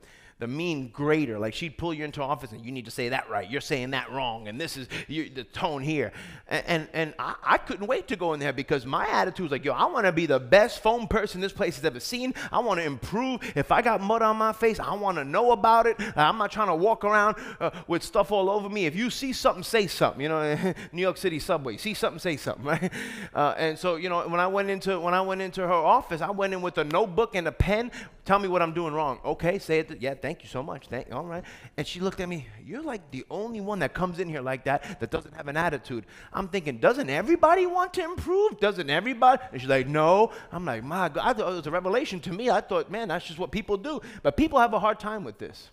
the 0.41 0.49
mean 0.49 0.89
grader. 0.89 1.39
Like 1.39 1.55
she'd 1.55 1.77
pull 1.77 1.95
you 1.95 2.05
into 2.05 2.23
office 2.23 2.53
and 2.53 2.65
you 2.65 2.73
need 2.73 2.87
to 2.87 2.91
say 2.91 3.11
that 3.11 3.29
right. 3.31 3.49
You're 3.49 3.61
saying 3.61 3.91
that 3.91 4.11
wrong. 4.11 4.49
And 4.49 4.59
this 4.61 4.77
is 4.77 4.89
you, 5.07 5.29
the 5.29 5.45
tone 5.45 5.83
here. 5.83 6.13
And, 6.49 6.65
and, 6.67 6.89
and 6.95 7.15
I, 7.19 7.35
I, 7.43 7.59
couldn't 7.59 7.87
wait 7.87 8.09
to 8.09 8.17
go 8.17 8.33
in 8.33 8.41
there 8.41 8.55
because 8.55 8.87
my 8.87 9.07
attitude 9.07 9.45
was 9.45 9.53
like, 9.53 9.65
yo, 9.65 9.73
I 9.73 9.85
want 9.85 10.07
to 10.07 10.13
be 10.13 10.25
the 10.25 10.41
best 10.41 10.83
phone 10.83 11.07
person 11.07 11.43
this 11.43 11.53
place 11.53 11.77
has 11.77 11.85
ever 11.85 12.01
seen. 12.01 12.35
I 12.51 12.61
want 12.61 12.81
to 12.81 12.87
improve. 12.87 13.41
If 13.55 13.71
I 13.71 13.83
got 13.83 14.01
mud 14.01 14.23
on 14.23 14.37
my 14.39 14.53
face, 14.53 14.81
I 14.81 14.95
want 14.95 15.19
to 15.19 15.25
know 15.25 15.53
about 15.53 15.87
it. 15.87 15.97
I'm 16.17 16.39
not 16.39 16.51
trying 16.51 16.69
to 16.69 16.75
walk 16.75 17.05
around 17.05 17.37
uh, 17.61 17.71
with 17.87 18.03
stuff 18.03 18.33
all 18.33 18.49
over 18.49 18.69
me. 18.69 18.87
If 18.87 18.97
you 18.97 19.11
see 19.11 19.35
something, 19.35 19.63
say 19.63 19.87
something. 19.87 20.23
You 20.23 20.31
know, 20.31 20.75
New 20.93 21.03
York 21.03 21.19
City 21.19 21.39
subway, 21.39 21.77
see 21.77 21.93
something, 21.93 22.19
say 22.19 22.39
something, 22.39 22.65
right? 22.65 22.93
Uh, 23.35 23.55
and 23.59 23.79
so, 23.79 23.97
you 23.97 24.09
know, 24.09 24.27
when 24.27 24.41
I 24.41 24.47
went 24.47 24.71
into 24.71 24.99
when 24.99 25.13
I 25.13 25.21
went 25.21 25.43
into 25.43 25.61
her 25.61 25.73
office, 25.73 26.23
I 26.23 26.31
went 26.31 26.55
in 26.55 26.63
with 26.63 26.79
a 26.79 26.85
notebook 26.85 27.35
and 27.35 27.47
a 27.47 27.53
pen. 27.53 27.91
Tell 28.25 28.39
me 28.39 28.49
what 28.49 28.63
I'm 28.63 28.73
doing 28.73 28.95
wrong. 28.95 29.19
Okay, 29.25 29.59
say 29.59 29.81
it. 29.81 30.01
Yeah, 30.01 30.15
thank 30.15 30.30
you 30.43 30.49
so 30.49 30.63
much. 30.63 30.87
Thank, 30.89 31.09
you. 31.09 31.15
all 31.15 31.25
right. 31.25 31.43
And 31.77 31.87
she 31.87 32.01
looked 32.01 32.21
at 32.21 32.29
me, 32.29 32.47
You're 32.65 32.83
like 32.83 33.11
the 33.11 33.25
only 33.31 33.61
one 33.61 33.81
that 33.81 33.93
comes 33.93 34.19
in 34.21 34.29
here 34.29 34.41
like 34.41 34.65
that 34.65 35.01
that 35.01 35.11
doesn't 35.11 35.35
have 35.35 35.49
an 35.49 35.57
attitude. 35.57 36.07
I'm 36.33 36.49
thinking, 36.49 36.79
Doesn't 36.79 37.11
everybody 37.11 37.67
want 37.67 37.93
to 37.95 38.05
improve? 38.05 38.61
Doesn't 38.61 38.89
everybody? 38.89 39.43
And 39.53 39.61
she's 39.61 39.71
like, 39.71 39.89
No. 39.89 40.33
I'm 40.53 40.65
like, 40.65 40.85
My 40.85 41.09
God, 41.09 41.23
I 41.25 41.33
thought 41.33 41.53
it 41.53 41.57
was 41.57 41.67
a 41.67 41.71
revelation 41.71 42.21
to 42.21 42.33
me. 42.33 42.51
I 42.51 42.61
thought, 42.61 42.91
man, 42.91 43.09
that's 43.09 43.27
just 43.27 43.39
what 43.39 43.51
people 43.51 43.77
do. 43.77 44.01
But 44.23 44.37
people 44.37 44.59
have 44.59 44.73
a 44.73 44.79
hard 44.79 45.01
time 45.01 45.25
with 45.25 45.39
this. 45.39 45.71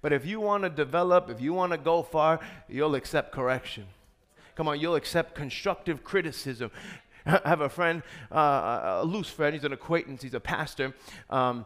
But 0.00 0.12
if 0.12 0.26
you 0.26 0.40
want 0.40 0.64
to 0.64 0.70
develop, 0.70 1.30
if 1.30 1.40
you 1.40 1.54
want 1.54 1.72
to 1.72 1.78
go 1.78 2.02
far, 2.02 2.40
you'll 2.68 2.94
accept 2.94 3.32
correction. 3.32 3.86
Come 4.54 4.68
on, 4.68 4.78
you'll 4.78 4.96
accept 4.96 5.34
constructive 5.34 6.04
criticism. 6.04 6.70
I 7.26 7.40
have 7.44 7.62
a 7.62 7.68
friend, 7.68 8.02
uh, 8.30 9.00
a 9.00 9.04
loose 9.04 9.30
friend, 9.30 9.54
he's 9.54 9.64
an 9.64 9.72
acquaintance, 9.72 10.22
he's 10.22 10.34
a 10.34 10.40
pastor. 10.40 10.94
Um, 11.30 11.64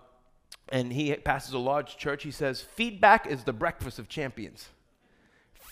and 0.70 0.92
he 0.92 1.14
passes 1.14 1.52
a 1.54 1.58
large 1.58 1.96
church. 1.96 2.22
He 2.22 2.30
says, 2.30 2.62
Feedback 2.62 3.26
is 3.26 3.44
the 3.44 3.52
breakfast 3.52 3.98
of 3.98 4.08
champions. 4.08 4.68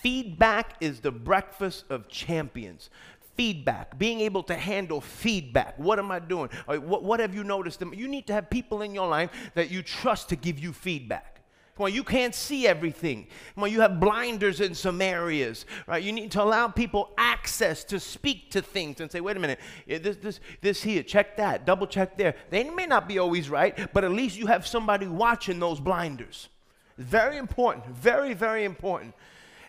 Feedback 0.01 0.75
is 0.79 0.99
the 0.99 1.11
breakfast 1.11 1.85
of 1.89 2.07
champions. 2.07 2.89
Feedback, 3.35 3.97
being 3.99 4.21
able 4.21 4.41
to 4.43 4.55
handle 4.55 4.99
feedback. 4.99 5.77
What 5.77 5.99
am 5.99 6.11
I 6.11 6.19
doing? 6.19 6.49
What, 6.65 7.03
what 7.03 7.19
have 7.19 7.35
you 7.35 7.43
noticed? 7.43 7.81
You 7.81 8.07
need 8.07 8.25
to 8.27 8.33
have 8.33 8.49
people 8.49 8.81
in 8.81 8.95
your 8.95 9.07
life 9.07 9.29
that 9.53 9.69
you 9.69 9.83
trust 9.83 10.29
to 10.29 10.35
give 10.35 10.57
you 10.57 10.73
feedback. 10.73 11.36
Come 11.77 11.85
on, 11.85 11.93
you 11.93 12.03
can't 12.03 12.33
see 12.33 12.65
everything. 12.65 13.27
Come 13.53 13.65
on, 13.65 13.71
you 13.71 13.81
have 13.81 13.99
blinders 13.99 14.61
in 14.61 14.73
some 14.73 14.99
areas, 14.99 15.67
right? 15.85 16.01
You 16.01 16.11
need 16.11 16.31
to 16.31 16.41
allow 16.41 16.69
people 16.69 17.11
access 17.19 17.83
to 17.85 17.99
speak 17.99 18.49
to 18.51 18.63
things 18.63 18.99
and 18.99 19.11
say, 19.11 19.21
wait 19.21 19.37
a 19.37 19.39
minute, 19.39 19.59
this, 19.85 20.17
this, 20.17 20.39
this 20.61 20.81
here, 20.81 21.03
check 21.03 21.37
that, 21.37 21.67
double 21.67 21.85
check 21.85 22.17
there. 22.17 22.33
They 22.49 22.63
may 22.63 22.87
not 22.87 23.07
be 23.07 23.19
always 23.19 23.47
right, 23.47 23.93
but 23.93 24.03
at 24.03 24.09
least 24.09 24.39
you 24.39 24.47
have 24.47 24.65
somebody 24.65 25.05
watching 25.05 25.59
those 25.59 25.79
blinders. 25.79 26.49
Very 26.97 27.37
important, 27.37 27.85
very, 27.85 28.33
very 28.33 28.63
important. 28.63 29.13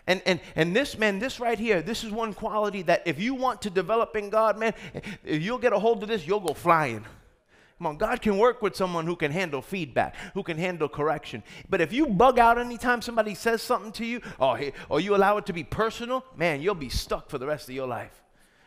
And, 0.07 0.23
and, 0.25 0.39
and 0.55 0.75
this, 0.75 0.97
man, 0.97 1.19
this 1.19 1.39
right 1.39 1.59
here, 1.59 1.83
this 1.83 2.03
is 2.03 2.09
one 2.11 2.33
quality 2.33 2.81
that 2.83 3.03
if 3.05 3.19
you 3.19 3.35
want 3.35 3.61
to 3.61 3.69
develop 3.69 4.15
in 4.15 4.31
God, 4.31 4.57
man, 4.57 4.73
you'll 5.23 5.59
get 5.59 5.73
a 5.73 5.77
hold 5.77 6.01
of 6.01 6.09
this, 6.09 6.25
you'll 6.25 6.39
go 6.39 6.55
flying. 6.55 7.05
Come 7.79 7.87
on, 7.87 7.97
God 7.97 8.21
can 8.21 8.37
work 8.37 8.61
with 8.61 8.75
someone 8.75 9.05
who 9.05 9.15
can 9.15 9.31
handle 9.31 9.61
feedback, 9.61 10.13
who 10.33 10.43
can 10.43 10.57
handle 10.57 10.89
correction. 10.89 11.43
But 11.69 11.79
if 11.79 11.93
you 11.93 12.07
bug 12.07 12.37
out 12.37 12.57
anytime 12.57 13.01
somebody 13.01 13.33
says 13.33 13.61
something 13.61 13.93
to 13.93 14.05
you, 14.05 14.21
or, 14.37 14.59
or 14.89 14.99
you 14.99 15.15
allow 15.15 15.37
it 15.37 15.45
to 15.45 15.53
be 15.53 15.63
personal, 15.63 16.25
man, 16.35 16.61
you'll 16.61 16.75
be 16.75 16.89
stuck 16.89 17.29
for 17.29 17.37
the 17.37 17.47
rest 17.47 17.69
of 17.69 17.75
your 17.75 17.87
life. 17.87 18.21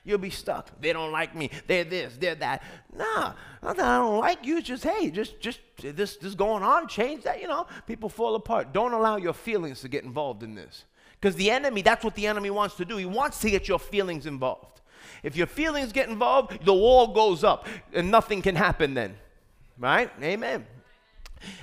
You'll 0.05 0.17
be 0.17 0.31
stuck. 0.31 0.81
They 0.81 0.95
don't 0.95 1.13
like 1.13 1.35
me. 1.35 1.51
They're 1.67 1.85
this, 1.85 2.17
they're 2.19 2.35
that. 2.37 2.63
Nah, 2.97 3.35
I 3.63 3.75
don't 3.75 4.19
like 4.19 4.47
you. 4.47 4.57
It's 4.57 4.67
just, 4.67 4.83
hey, 4.83 5.11
just, 5.11 5.39
just 5.41 5.61
this, 5.83 6.17
this 6.17 6.35
going 6.35 6.63
on. 6.63 6.89
Change 6.89 7.25
that. 7.25 7.41
You 7.41 7.49
know, 7.49 7.67
people 7.87 8.09
fall 8.09 8.35
apart. 8.35 8.73
Don't 8.73 8.95
allow 8.95 9.17
your 9.17 9.35
feelings 9.35 9.83
to 9.83 9.89
get 9.89 10.05
involved 10.05 10.43
in 10.43 10.55
this. 10.55 10.87
Because 11.21 11.37
the 11.37 11.51
enemy, 11.51 11.83
that's 11.83 12.03
what 12.03 12.17
the 12.17 12.27
enemy 12.27 12.51
wants 12.51 12.77
to 12.77 12.87
do. 12.87 12.97
He 12.97 13.05
wants 13.05 13.41
to 13.41 13.51
get 13.51 13.69
your 13.69 13.79
feelings 13.79 14.27
involved. 14.27 14.81
If 15.23 15.37
your 15.37 15.47
feelings 15.47 15.93
get 15.93 16.09
involved, 16.09 16.65
the 16.65 16.75
wall 16.75 17.09
goes 17.09 17.45
up 17.45 17.67
and 17.93 18.11
nothing 18.11 18.43
can 18.43 18.57
happen 18.57 18.95
then. 18.95 19.17
Right? 19.79 20.11
Amen. 20.23 20.67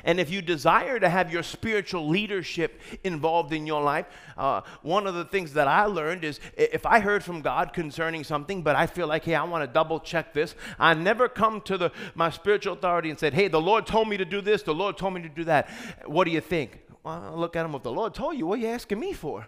And 0.03 0.19
if 0.19 0.29
you 0.29 0.41
desire 0.41 0.99
to 0.99 1.09
have 1.09 1.31
your 1.31 1.43
spiritual 1.43 2.07
leadership 2.07 2.81
involved 3.03 3.53
in 3.53 3.65
your 3.65 3.81
life, 3.81 4.05
uh, 4.37 4.61
one 4.81 5.07
of 5.07 5.15
the 5.15 5.25
things 5.25 5.53
that 5.53 5.67
I 5.67 5.85
learned 5.85 6.23
is 6.23 6.39
if 6.57 6.85
I 6.85 6.99
heard 6.99 7.23
from 7.23 7.41
God 7.41 7.73
concerning 7.73 8.23
something, 8.23 8.61
but 8.61 8.75
I 8.75 8.87
feel 8.87 9.07
like, 9.07 9.23
hey, 9.23 9.35
I 9.35 9.43
want 9.43 9.63
to 9.63 9.73
double 9.73 9.99
check 9.99 10.33
this, 10.33 10.55
I 10.77 10.93
never 10.93 11.29
come 11.29 11.61
to 11.61 11.77
the, 11.77 11.91
my 12.15 12.29
spiritual 12.29 12.73
authority 12.73 13.09
and 13.09 13.19
said, 13.19 13.33
hey, 13.33 13.47
the 13.47 13.61
Lord 13.61 13.85
told 13.85 14.09
me 14.09 14.17
to 14.17 14.25
do 14.25 14.41
this, 14.41 14.63
the 14.63 14.73
Lord 14.73 14.97
told 14.97 15.13
me 15.13 15.21
to 15.21 15.29
do 15.29 15.45
that. 15.45 15.69
What 16.05 16.25
do 16.25 16.31
you 16.31 16.41
think? 16.41 16.79
Well, 17.03 17.33
look 17.35 17.55
at 17.55 17.65
him, 17.65 17.73
if 17.75 17.83
the 17.83 17.91
Lord 17.91 18.13
told 18.13 18.37
you, 18.37 18.45
what 18.45 18.59
are 18.59 18.61
you 18.61 18.67
asking 18.67 18.99
me 18.99 19.13
for? 19.13 19.47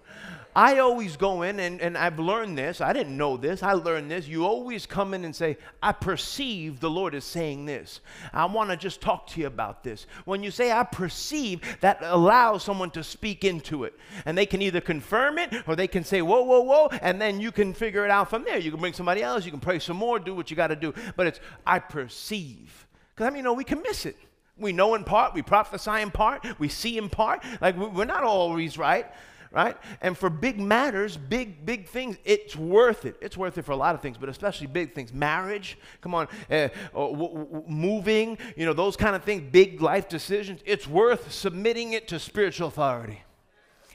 I 0.55 0.79
always 0.79 1.15
go 1.15 1.43
in, 1.43 1.59
and, 1.59 1.79
and 1.79 1.97
I've 1.97 2.19
learned 2.19 2.57
this. 2.57 2.81
I 2.81 2.91
didn't 2.91 3.15
know 3.15 3.37
this. 3.37 3.63
I 3.63 3.73
learned 3.73 4.11
this. 4.11 4.27
You 4.27 4.45
always 4.45 4.85
come 4.85 5.13
in 5.13 5.23
and 5.23 5.35
say, 5.35 5.57
I 5.81 5.93
perceive 5.93 6.79
the 6.79 6.89
Lord 6.89 7.15
is 7.15 7.23
saying 7.23 7.65
this. 7.65 8.01
I 8.33 8.45
want 8.45 8.69
to 8.69 8.75
just 8.75 8.99
talk 8.99 9.27
to 9.27 9.39
you 9.39 9.47
about 9.47 9.83
this. 9.83 10.07
When 10.25 10.43
you 10.43 10.51
say, 10.51 10.71
I 10.71 10.83
perceive, 10.83 11.61
that 11.79 11.99
allows 12.01 12.63
someone 12.63 12.91
to 12.91 13.03
speak 13.03 13.45
into 13.45 13.85
it. 13.85 13.93
And 14.25 14.37
they 14.37 14.45
can 14.45 14.61
either 14.61 14.81
confirm 14.81 15.37
it 15.37 15.53
or 15.67 15.75
they 15.75 15.87
can 15.87 16.03
say, 16.03 16.21
whoa, 16.21 16.41
whoa, 16.41 16.61
whoa, 16.61 16.89
and 17.01 17.21
then 17.21 17.39
you 17.39 17.51
can 17.51 17.73
figure 17.73 18.03
it 18.03 18.11
out 18.11 18.29
from 18.29 18.43
there. 18.43 18.57
You 18.57 18.71
can 18.71 18.79
bring 18.79 18.93
somebody 18.93 19.23
else, 19.23 19.45
you 19.45 19.51
can 19.51 19.61
pray 19.61 19.79
some 19.79 19.97
more, 19.97 20.19
do 20.19 20.35
what 20.35 20.49
you 20.49 20.57
got 20.57 20.67
to 20.67 20.75
do. 20.75 20.93
But 21.15 21.27
it's, 21.27 21.39
I 21.65 21.79
perceive. 21.79 22.87
Because 23.15 23.27
I 23.27 23.29
mean, 23.29 23.37
you 23.37 23.43
know, 23.43 23.53
we 23.53 23.63
can 23.63 23.81
miss 23.81 24.05
it. 24.05 24.17
We 24.57 24.73
know 24.73 24.95
in 24.95 25.05
part, 25.05 25.33
we 25.33 25.41
prophesy 25.41 26.01
in 26.01 26.11
part, 26.11 26.45
we 26.59 26.67
see 26.67 26.97
in 26.97 27.09
part. 27.09 27.43
Like, 27.61 27.77
we're 27.77 28.05
not 28.05 28.23
always 28.23 28.77
right 28.77 29.07
right? 29.51 29.77
And 30.01 30.17
for 30.17 30.29
big 30.29 30.59
matters, 30.59 31.17
big, 31.17 31.65
big 31.65 31.87
things, 31.87 32.17
it's 32.23 32.55
worth 32.55 33.05
it. 33.05 33.17
It's 33.21 33.35
worth 33.35 33.57
it 33.57 33.65
for 33.65 33.73
a 33.73 33.77
lot 33.77 33.95
of 33.95 34.01
things, 34.01 34.17
but 34.17 34.29
especially 34.29 34.67
big 34.67 34.95
things. 34.95 35.13
Marriage, 35.13 35.77
come 35.99 36.15
on, 36.15 36.27
uh, 36.49 36.69
w- 36.93 37.15
w- 37.17 37.63
moving, 37.67 38.37
you 38.55 38.65
know, 38.65 38.73
those 38.73 38.95
kind 38.95 39.15
of 39.15 39.23
things, 39.23 39.43
big 39.51 39.81
life 39.81 40.07
decisions. 40.07 40.61
It's 40.65 40.87
worth 40.87 41.31
submitting 41.31 41.93
it 41.93 42.07
to 42.07 42.19
spiritual 42.19 42.69
authority. 42.69 43.21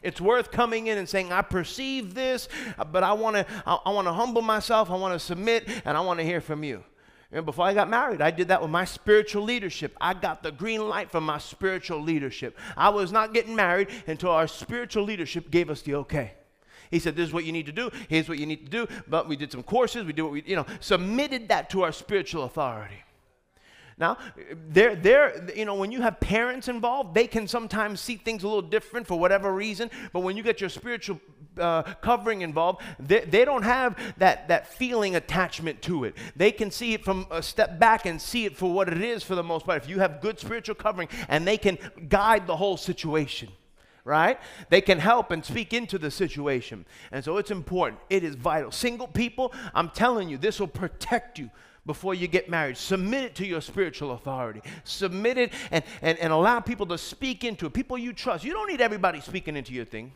It's 0.03 0.21
worth 0.21 0.51
coming 0.51 0.89
in 0.89 0.99
and 0.99 1.09
saying, 1.09 1.33
I 1.33 1.43
perceive 1.43 2.15
this, 2.15 2.49
but 2.93 3.03
I 3.03 3.15
want 3.15 3.37
to 3.37 3.47
I, 3.67 3.79
I 3.87 3.91
want 3.91 4.07
to 4.07 4.13
humble 4.13 4.43
myself, 4.43 4.91
I 4.91 4.95
want 4.95 5.15
to 5.15 5.19
submit, 5.19 5.69
and 5.85 5.97
I 5.97 6.01
want 6.01 6.21
to 6.21 6.25
hear 6.25 6.41
from 6.41 6.63
you. 6.63 6.85
And 7.33 7.45
before 7.45 7.67
I 7.67 7.75
got 7.75 7.91
married, 7.91 8.21
I 8.21 8.31
did 8.31 8.49
that 8.49 8.63
with 8.63 8.71
my 8.71 8.85
spiritual 8.85 9.43
leadership. 9.43 9.97
I 10.01 10.15
got 10.15 10.43
the 10.43 10.53
green 10.53 10.89
light 10.89 11.11
from 11.11 11.25
my 11.25 11.39
spiritual 11.39 12.01
leadership. 12.01 12.57
I 12.77 12.89
was 12.91 13.11
not 13.11 13.35
getting 13.35 13.57
married 13.57 13.89
until 14.07 14.31
our 14.31 14.47
spiritual 14.47 15.03
leadership 15.05 15.51
gave 15.51 15.69
us 15.69 15.83
the 15.83 15.97
okay. 15.97 16.33
He 16.91 17.01
said, 17.01 17.17
This 17.17 17.29
is 17.29 17.35
what 17.35 17.45
you 17.45 17.53
need 17.53 17.67
to 17.67 17.73
do. 17.73 17.91
Here's 18.09 18.29
what 18.29 18.39
you 18.39 18.47
need 18.47 18.65
to 18.65 18.71
do. 18.71 18.87
But 19.09 19.29
we 19.29 19.37
did 19.37 19.51
some 19.51 19.65
courses. 19.65 20.05
We 20.05 20.13
did 20.13 20.23
what 20.23 20.33
we, 20.33 20.45
you 20.47 20.57
know, 20.57 20.67
submitted 20.79 21.49
that 21.49 21.69
to 21.71 21.83
our 21.83 21.93
spiritual 21.93 22.45
authority. 22.45 23.03
Now, 23.99 24.19
they're, 24.69 24.95
they're, 24.95 25.51
you 25.55 25.65
know, 25.65 25.75
when 25.75 25.91
you 25.91 26.03
have 26.03 26.21
parents 26.21 26.69
involved, 26.69 27.15
they 27.15 27.27
can 27.27 27.49
sometimes 27.49 28.01
see 28.01 28.17
things 28.17 28.43
a 28.43 28.47
little 28.47 28.61
different 28.61 29.07
for 29.07 29.19
whatever 29.19 29.53
reason. 29.55 29.91
But 30.13 30.21
when 30.21 30.37
you 30.37 30.43
get 30.43 30.61
your 30.61 30.69
spiritual 30.69 31.19
uh, 31.59 31.83
covering 31.83 32.43
involved, 32.43 32.83
they, 32.99 33.21
they 33.21 33.47
don't 33.47 33.63
have 33.63 33.99
that, 34.19 34.49
that 34.49 34.67
feeling 34.67 35.17
attachment 35.17 35.81
to 35.83 36.05
it. 36.05 36.15
They 36.37 36.53
can 36.53 36.71
see 36.71 36.93
it 36.93 37.05
from 37.05 37.27
a 37.31 37.43
step 37.43 37.79
back 37.79 38.05
and 38.05 38.21
see 38.21 38.45
it 38.45 38.55
for 38.55 38.71
what 38.71 38.91
it 38.91 39.01
is 39.01 39.23
for 39.23 39.35
the 39.35 39.43
most 39.43 39.65
part. 39.65 39.83
If 39.83 39.89
you 39.89 39.99
have 40.01 40.21
good 40.21 40.39
spiritual 40.39 40.75
covering 40.75 41.09
and 41.29 41.49
they 41.49 41.57
can 41.57 41.79
guide 42.09 42.47
the 42.47 42.57
whole 42.57 42.77
situation 42.77 43.49
right? 44.05 44.39
They 44.69 44.83
can 44.83 45.01
help 45.01 45.33
and 45.33 45.45
speak 45.45 45.73
into 45.73 45.99
the 45.99 46.13
situation. 46.13 46.87
And 47.11 47.25
so 47.25 47.39
it's 47.39 47.51
important. 47.51 48.01
It 48.09 48.23
is 48.23 48.37
vital. 48.37 48.71
Single 48.71 49.09
people, 49.09 49.53
I'm 49.75 49.91
telling 49.91 50.29
you, 50.29 50.39
this 50.39 50.61
will 50.61 50.69
protect 50.69 51.41
you 51.41 51.51
before 51.87 52.15
you 52.15 52.27
get 52.27 52.51
married. 52.51 52.77
Submit 52.77 53.25
it 53.25 53.35
to 53.37 53.47
your 53.47 53.61
spiritual 53.61 54.13
authority. 54.13 54.61
Submit 54.85 55.39
it 55.39 55.53
and, 55.71 55.85
and, 56.03 56.19
and 56.19 56.33
allow 56.33 56.61
people 56.61 56.87
to 56.87 56.99
speak 56.99 57.45
into 57.45 57.67
it. 57.67 57.73
People 57.73 57.97
you 57.97 58.13
trust. 58.13 58.45
You 58.45 58.53
don't 58.53 58.69
need 58.69 58.81
everybody 58.81 59.21
speaking 59.21 59.57
into 59.57 59.73
your 59.73 59.85
thing. 59.85 60.13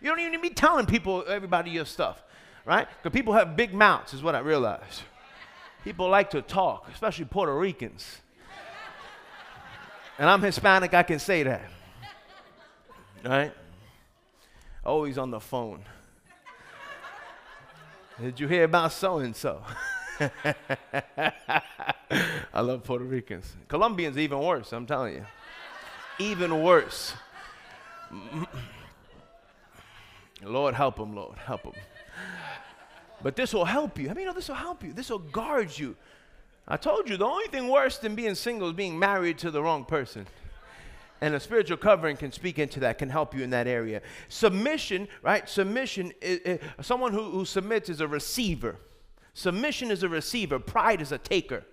You 0.00 0.10
don't 0.10 0.20
even 0.20 0.32
need 0.32 0.38
to 0.38 0.42
be 0.42 0.54
telling 0.54 0.86
people, 0.86 1.24
everybody, 1.26 1.70
your 1.70 1.86
stuff, 1.86 2.22
right? 2.66 2.86
Because 3.02 3.16
people 3.16 3.32
have 3.32 3.56
big 3.56 3.72
mouths, 3.72 4.12
is 4.12 4.22
what 4.22 4.34
I 4.34 4.40
realized. 4.40 5.02
People 5.84 6.08
like 6.08 6.30
to 6.30 6.42
talk, 6.42 6.88
especially 6.92 7.24
Puerto 7.26 7.56
Ricans. 7.56 8.18
And 10.18 10.28
I'm 10.28 10.42
Hispanic, 10.42 10.94
I 10.94 11.02
can 11.02 11.18
say 11.18 11.42
that. 11.44 11.62
Right? 13.24 13.52
Always 14.84 15.16
on 15.16 15.30
the 15.30 15.40
phone. 15.40 15.84
Did 18.20 18.38
you 18.38 18.46
hear 18.46 18.64
about 18.64 18.92
so 18.92 19.18
and 19.18 19.34
so? 19.34 19.62
I 22.52 22.60
love 22.60 22.84
Puerto 22.84 23.04
Ricans. 23.04 23.54
Colombians 23.68 24.18
even 24.18 24.38
worse, 24.38 24.72
I'm 24.72 24.86
telling 24.86 25.14
you. 25.14 25.26
Even 26.18 26.62
worse. 26.62 27.14
Lord, 30.42 30.74
help 30.74 30.96
them, 30.96 31.14
Lord, 31.14 31.36
help 31.38 31.62
them. 31.62 31.72
But 33.22 33.36
this 33.36 33.54
will 33.54 33.64
help 33.64 33.98
you. 33.98 34.10
I 34.10 34.14
mean, 34.14 34.26
no, 34.26 34.32
this 34.32 34.48
will 34.48 34.54
help 34.54 34.84
you. 34.84 34.92
This 34.92 35.10
will 35.10 35.18
guard 35.18 35.76
you. 35.76 35.96
I 36.68 36.76
told 36.76 37.08
you 37.08 37.16
the 37.16 37.26
only 37.26 37.46
thing 37.46 37.68
worse 37.68 37.98
than 37.98 38.14
being 38.14 38.34
single 38.34 38.68
is 38.68 38.74
being 38.74 38.98
married 38.98 39.38
to 39.38 39.50
the 39.50 39.62
wrong 39.62 39.84
person. 39.84 40.26
And 41.20 41.34
a 41.34 41.40
spiritual 41.40 41.76
covering 41.78 42.16
can 42.16 42.32
speak 42.32 42.58
into 42.58 42.80
that, 42.80 42.98
can 42.98 43.08
help 43.08 43.34
you 43.34 43.42
in 43.42 43.50
that 43.50 43.66
area. 43.66 44.02
Submission, 44.28 45.08
right? 45.22 45.48
Submission, 45.48 46.12
is, 46.20 46.40
is, 46.40 46.60
someone 46.82 47.12
who, 47.12 47.30
who 47.30 47.44
submits 47.44 47.88
is 47.88 48.00
a 48.00 48.08
receiver. 48.08 48.76
Submission 49.34 49.90
is 49.90 50.02
a 50.02 50.08
receiver, 50.08 50.58
pride 50.58 51.00
is 51.00 51.12
a 51.12 51.18
taker. 51.18 51.64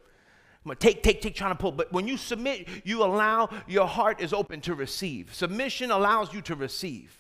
I'm 0.64 0.70
gonna 0.70 0.76
take, 0.76 1.02
take, 1.02 1.22
take, 1.22 1.36
trying 1.36 1.52
to 1.52 1.56
pull. 1.56 1.72
But 1.72 1.92
when 1.92 2.08
you 2.08 2.18
submit, 2.18 2.68
you 2.84 3.04
allow 3.04 3.50
your 3.68 3.88
heart 3.88 4.22
is 4.22 4.34
open 4.34 4.62
to 4.62 4.76
receive. 4.76 5.34
Submission 5.34 5.90
allows 5.90 6.34
you 6.34 6.42
to 6.42 6.56
receive. 6.56 7.16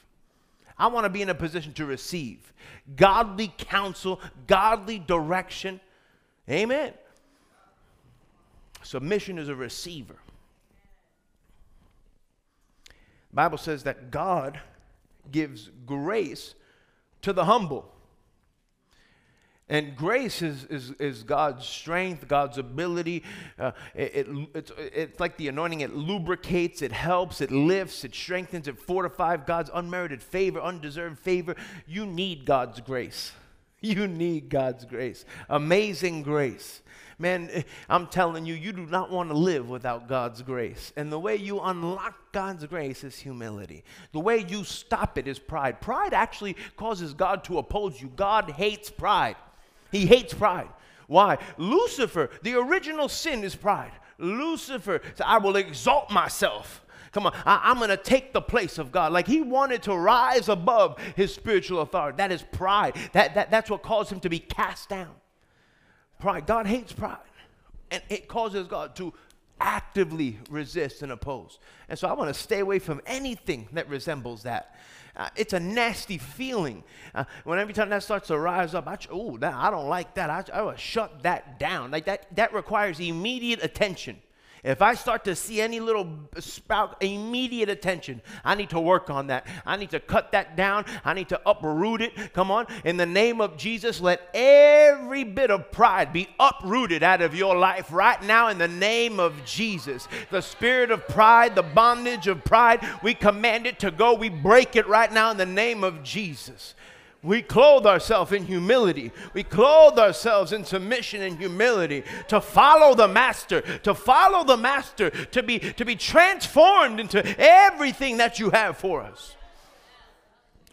I 0.77 0.87
want 0.87 1.05
to 1.05 1.09
be 1.09 1.21
in 1.21 1.29
a 1.29 1.35
position 1.35 1.73
to 1.73 1.85
receive 1.85 2.53
godly 2.95 3.53
counsel, 3.57 4.19
godly 4.47 4.99
direction. 4.99 5.79
Amen. 6.49 6.93
Submission 8.83 9.37
is 9.37 9.47
a 9.47 9.55
receiver. 9.55 10.17
Bible 13.33 13.57
says 13.57 13.83
that 13.83 14.11
God 14.11 14.59
gives 15.31 15.69
grace 15.85 16.55
to 17.21 17.31
the 17.31 17.45
humble. 17.45 17.91
And 19.71 19.95
grace 19.95 20.41
is, 20.41 20.65
is, 20.65 20.91
is 20.99 21.23
God's 21.23 21.65
strength, 21.65 22.27
God's 22.27 22.57
ability. 22.57 23.23
Uh, 23.57 23.71
it, 23.95 24.27
it, 24.27 24.47
it's, 24.53 24.71
it's 24.77 25.19
like 25.21 25.37
the 25.37 25.47
anointing, 25.47 25.79
it 25.79 25.95
lubricates, 25.95 26.81
it 26.81 26.91
helps, 26.91 27.39
it 27.39 27.51
lifts, 27.51 28.03
it 28.03 28.13
strengthens, 28.13 28.67
it 28.67 28.77
fortifies 28.77 29.39
God's 29.47 29.71
unmerited 29.73 30.21
favor, 30.21 30.59
undeserved 30.59 31.17
favor. 31.19 31.55
You 31.87 32.05
need 32.05 32.45
God's 32.45 32.79
grace. 32.81 33.31
You 33.83 34.07
need 34.07 34.49
God's 34.49 34.85
grace. 34.85 35.25
Amazing 35.49 36.21
grace. 36.21 36.83
Man, 37.17 37.49
eh, 37.51 37.63
I'm 37.89 38.05
telling 38.05 38.45
you, 38.45 38.53
you 38.53 38.73
do 38.73 38.85
not 38.85 39.09
want 39.09 39.29
to 39.29 39.35
live 39.35 39.69
without 39.69 40.07
God's 40.07 40.43
grace. 40.43 40.93
And 40.95 41.11
the 41.11 41.19
way 41.19 41.35
you 41.35 41.59
unlock 41.59 42.31
God's 42.31 42.63
grace 42.67 43.03
is 43.03 43.17
humility. 43.17 43.83
The 44.11 44.19
way 44.19 44.45
you 44.47 44.65
stop 44.65 45.17
it 45.17 45.27
is 45.27 45.39
pride. 45.39 45.81
Pride 45.81 46.13
actually 46.13 46.57
causes 46.77 47.15
God 47.15 47.43
to 47.45 47.57
oppose 47.57 47.99
you. 47.99 48.11
God 48.15 48.51
hates 48.51 48.91
pride. 48.91 49.35
He 49.91 50.05
hates 50.05 50.33
pride. 50.33 50.69
Why? 51.07 51.37
Lucifer, 51.57 52.29
the 52.41 52.55
original 52.55 53.09
sin 53.09 53.43
is 53.43 53.55
pride. 53.55 53.91
Lucifer 54.17 55.01
said, 55.15 55.25
I 55.25 55.39
will 55.39 55.55
exalt 55.55 56.09
myself. 56.11 56.85
Come 57.11 57.25
on, 57.25 57.33
I, 57.45 57.71
am 57.71 57.77
going 57.77 57.89
to 57.89 57.97
take 57.97 58.31
the 58.31 58.41
place 58.41 58.77
of 58.77 58.91
God. 58.91 59.11
Like 59.11 59.27
he 59.27 59.41
wanted 59.41 59.83
to 59.83 59.95
rise 59.95 60.47
above 60.47 60.97
his 61.15 61.33
spiritual 61.33 61.81
authority. 61.81 62.15
That 62.17 62.31
is 62.31 62.41
pride. 62.41 62.95
That, 63.11 63.35
that, 63.35 63.51
that's 63.51 63.69
what 63.69 63.83
caused 63.83 64.11
him 64.11 64.21
to 64.21 64.29
be 64.29 64.39
cast 64.39 64.87
down. 64.87 65.13
Pride. 66.19 66.45
God 66.45 66.67
hates 66.67 66.93
pride. 66.93 67.17
And 67.89 68.01
it 68.07 68.29
causes 68.29 68.67
God 68.67 68.95
to 68.95 69.13
actively 69.59 70.39
resist 70.49 71.01
and 71.01 71.11
oppose. 71.11 71.59
And 71.89 71.99
so 71.99 72.07
I 72.07 72.13
want 72.13 72.33
to 72.33 72.39
stay 72.39 72.59
away 72.59 72.79
from 72.79 73.01
anything 73.05 73.67
that 73.73 73.89
resembles 73.89 74.43
that. 74.43 74.75
Uh, 75.15 75.29
it's 75.35 75.53
a 75.53 75.59
nasty 75.59 76.17
feeling. 76.17 76.83
Uh, 77.13 77.25
when 77.43 77.59
every 77.59 77.73
time 77.73 77.89
that 77.89 78.03
starts 78.03 78.27
to 78.27 78.37
rise 78.37 78.73
up, 78.73 78.87
I, 78.87 78.97
oh, 79.11 79.37
I 79.41 79.69
don't 79.69 79.89
like 79.89 80.15
that. 80.15 80.29
I, 80.29 80.43
I 80.53 80.61
will 80.61 80.75
shut 80.75 81.23
that 81.23 81.59
down. 81.59 81.91
Like 81.91 82.05
that, 82.05 82.33
that 82.35 82.53
requires 82.53 82.99
immediate 82.99 83.63
attention. 83.63 84.21
If 84.63 84.81
I 84.81 84.93
start 84.93 85.23
to 85.25 85.35
see 85.35 85.59
any 85.59 85.79
little 85.79 86.07
spout, 86.37 87.01
immediate 87.01 87.67
attention, 87.67 88.21
I 88.43 88.53
need 88.53 88.69
to 88.69 88.79
work 88.79 89.09
on 89.09 89.27
that. 89.27 89.47
I 89.65 89.75
need 89.75 89.89
to 89.89 89.99
cut 89.99 90.31
that 90.33 90.55
down. 90.55 90.85
I 91.03 91.15
need 91.15 91.29
to 91.29 91.41
uproot 91.47 92.01
it. 92.01 92.33
Come 92.33 92.51
on. 92.51 92.67
In 92.85 92.97
the 92.97 93.05
name 93.05 93.41
of 93.41 93.57
Jesus, 93.57 93.99
let 93.99 94.29
every 94.35 95.23
bit 95.23 95.49
of 95.49 95.71
pride 95.71 96.13
be 96.13 96.29
uprooted 96.39 97.01
out 97.01 97.21
of 97.21 97.33
your 97.33 97.55
life 97.55 97.91
right 97.91 98.21
now 98.21 98.49
in 98.49 98.59
the 98.59 98.67
name 98.67 99.19
of 99.19 99.33
Jesus. 99.45 100.07
The 100.29 100.41
spirit 100.41 100.91
of 100.91 101.07
pride, 101.07 101.55
the 101.55 101.63
bondage 101.63 102.27
of 102.27 102.43
pride, 102.43 102.85
we 103.01 103.15
command 103.15 103.65
it 103.65 103.79
to 103.79 103.89
go. 103.89 104.13
We 104.13 104.29
break 104.29 104.75
it 104.75 104.87
right 104.87 105.11
now 105.11 105.31
in 105.31 105.37
the 105.37 105.45
name 105.45 105.83
of 105.83 106.03
Jesus. 106.03 106.75
We 107.23 107.43
clothe 107.43 107.85
ourselves 107.85 108.31
in 108.31 108.45
humility. 108.45 109.11
We 109.33 109.43
clothe 109.43 109.99
ourselves 109.99 110.53
in 110.53 110.65
submission 110.65 111.21
and 111.21 111.37
humility 111.37 112.03
to 112.29 112.41
follow 112.41 112.95
the 112.95 113.07
master, 113.07 113.61
to 113.79 113.93
follow 113.93 114.43
the 114.43 114.57
master, 114.57 115.11
to 115.11 115.43
be, 115.43 115.59
to 115.59 115.85
be 115.85 115.95
transformed 115.95 116.99
into 116.99 117.23
everything 117.39 118.17
that 118.17 118.39
you 118.39 118.49
have 118.49 118.77
for 118.77 119.01
us. 119.01 119.35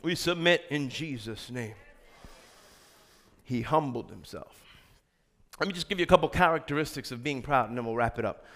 We 0.03 0.15
submit 0.15 0.65
in 0.71 0.89
Jesus' 0.89 1.51
name. 1.51 1.75
He 3.45 3.61
humbled 3.61 4.11
himself. 4.11 4.55
Let 5.61 5.67
me 5.67 5.75
just 5.75 5.89
give 5.89 5.99
you 5.99 6.05
a 6.05 6.09
couple 6.09 6.29
characteristics 6.31 7.11
of 7.11 7.23
being 7.23 7.43
proud 7.43 7.69
and 7.69 7.77
then 7.77 7.85
we'll 7.85 7.97
wrap 7.97 8.19
it 8.19 8.25
up. 8.25 8.47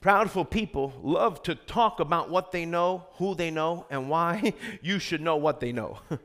Proudful 0.00 0.50
people 0.50 0.92
love 1.00 1.44
to 1.44 1.54
talk 1.54 2.00
about 2.00 2.28
what 2.28 2.50
they 2.50 2.64
know, 2.66 3.06
who 3.18 3.36
they 3.36 3.52
know, 3.52 3.86
and 3.88 4.10
why 4.10 4.52
you 4.82 4.98
should 4.98 5.20
know 5.20 5.36
what 5.36 5.60
they 5.60 5.70
know. 5.70 5.98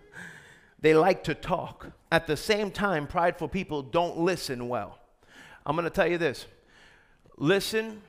they 0.80 0.94
like 0.94 1.24
to 1.26 1.34
talk. 1.34 1.92
At 2.12 2.28
the 2.28 2.38
same 2.38 2.72
time, 2.72 3.08
prideful 3.08 3.48
people 3.48 3.82
don't 3.82 4.20
listen 4.20 4.70
well. 4.70 5.00
I'm 5.66 5.76
going 5.76 5.84
to 5.84 5.90
tell 5.90 6.08
you 6.08 6.18
this 6.18 6.46
listen 7.38 8.02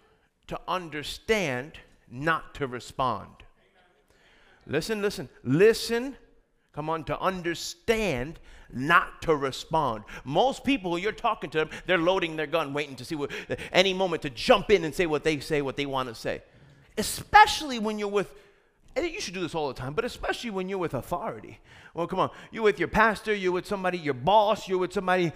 to 0.47 0.59
understand, 0.67 1.79
not 2.11 2.55
to 2.55 2.67
respond. 2.67 3.29
Listen, 4.67 5.01
listen, 5.01 5.29
listen, 5.45 6.17
come 6.73 6.91
on, 6.91 7.05
to 7.05 7.19
understand, 7.21 8.39
not 8.71 9.23
to 9.23 9.35
respond. 9.35 10.05
Most 10.25 10.63
people, 10.63 10.99
you're 10.99 11.13
talking 11.13 11.51
to 11.51 11.59
them, 11.59 11.71
they're 11.87 11.99
loading 11.99 12.37
their 12.37 12.47
gun, 12.47 12.75
waiting 12.75 12.97
to 12.97 13.05
see 13.05 13.15
what, 13.15 13.31
any 13.73 13.95
moment 13.95 14.23
to 14.23 14.31
jump 14.31 14.71
in 14.71 14.85
and 14.85 14.95
say 14.95 15.07
what 15.07 15.25
they 15.25 15.41
say, 15.41 15.63
what 15.63 15.77
they 15.77 15.87
want 15.87 16.09
to 16.09 16.15
say. 16.15 16.43
Especially 16.99 17.79
when 17.79 17.99
you're 17.99 18.09
with, 18.09 18.33
and 18.97 19.07
you 19.07 19.21
should 19.21 19.35
do 19.35 19.41
this 19.41 19.55
all 19.55 19.69
the 19.69 19.75
time, 19.75 19.95
but 19.95 20.05
especially 20.05 20.51
when 20.51 20.69
you're 20.69 20.79
with 20.79 20.95
authority. 20.95 21.61
Well, 21.95 22.07
come 22.07 22.19
on, 22.19 22.31
you're 22.51 22.63
with 22.63 22.79
your 22.79 22.89
pastor, 22.89 23.35
you're 23.35 23.53
with 23.53 23.67
somebody, 23.67 23.99
your 23.99 24.15
boss, 24.15 24.69
you're 24.69 24.79
with 24.79 24.93
somebody, 24.93 25.33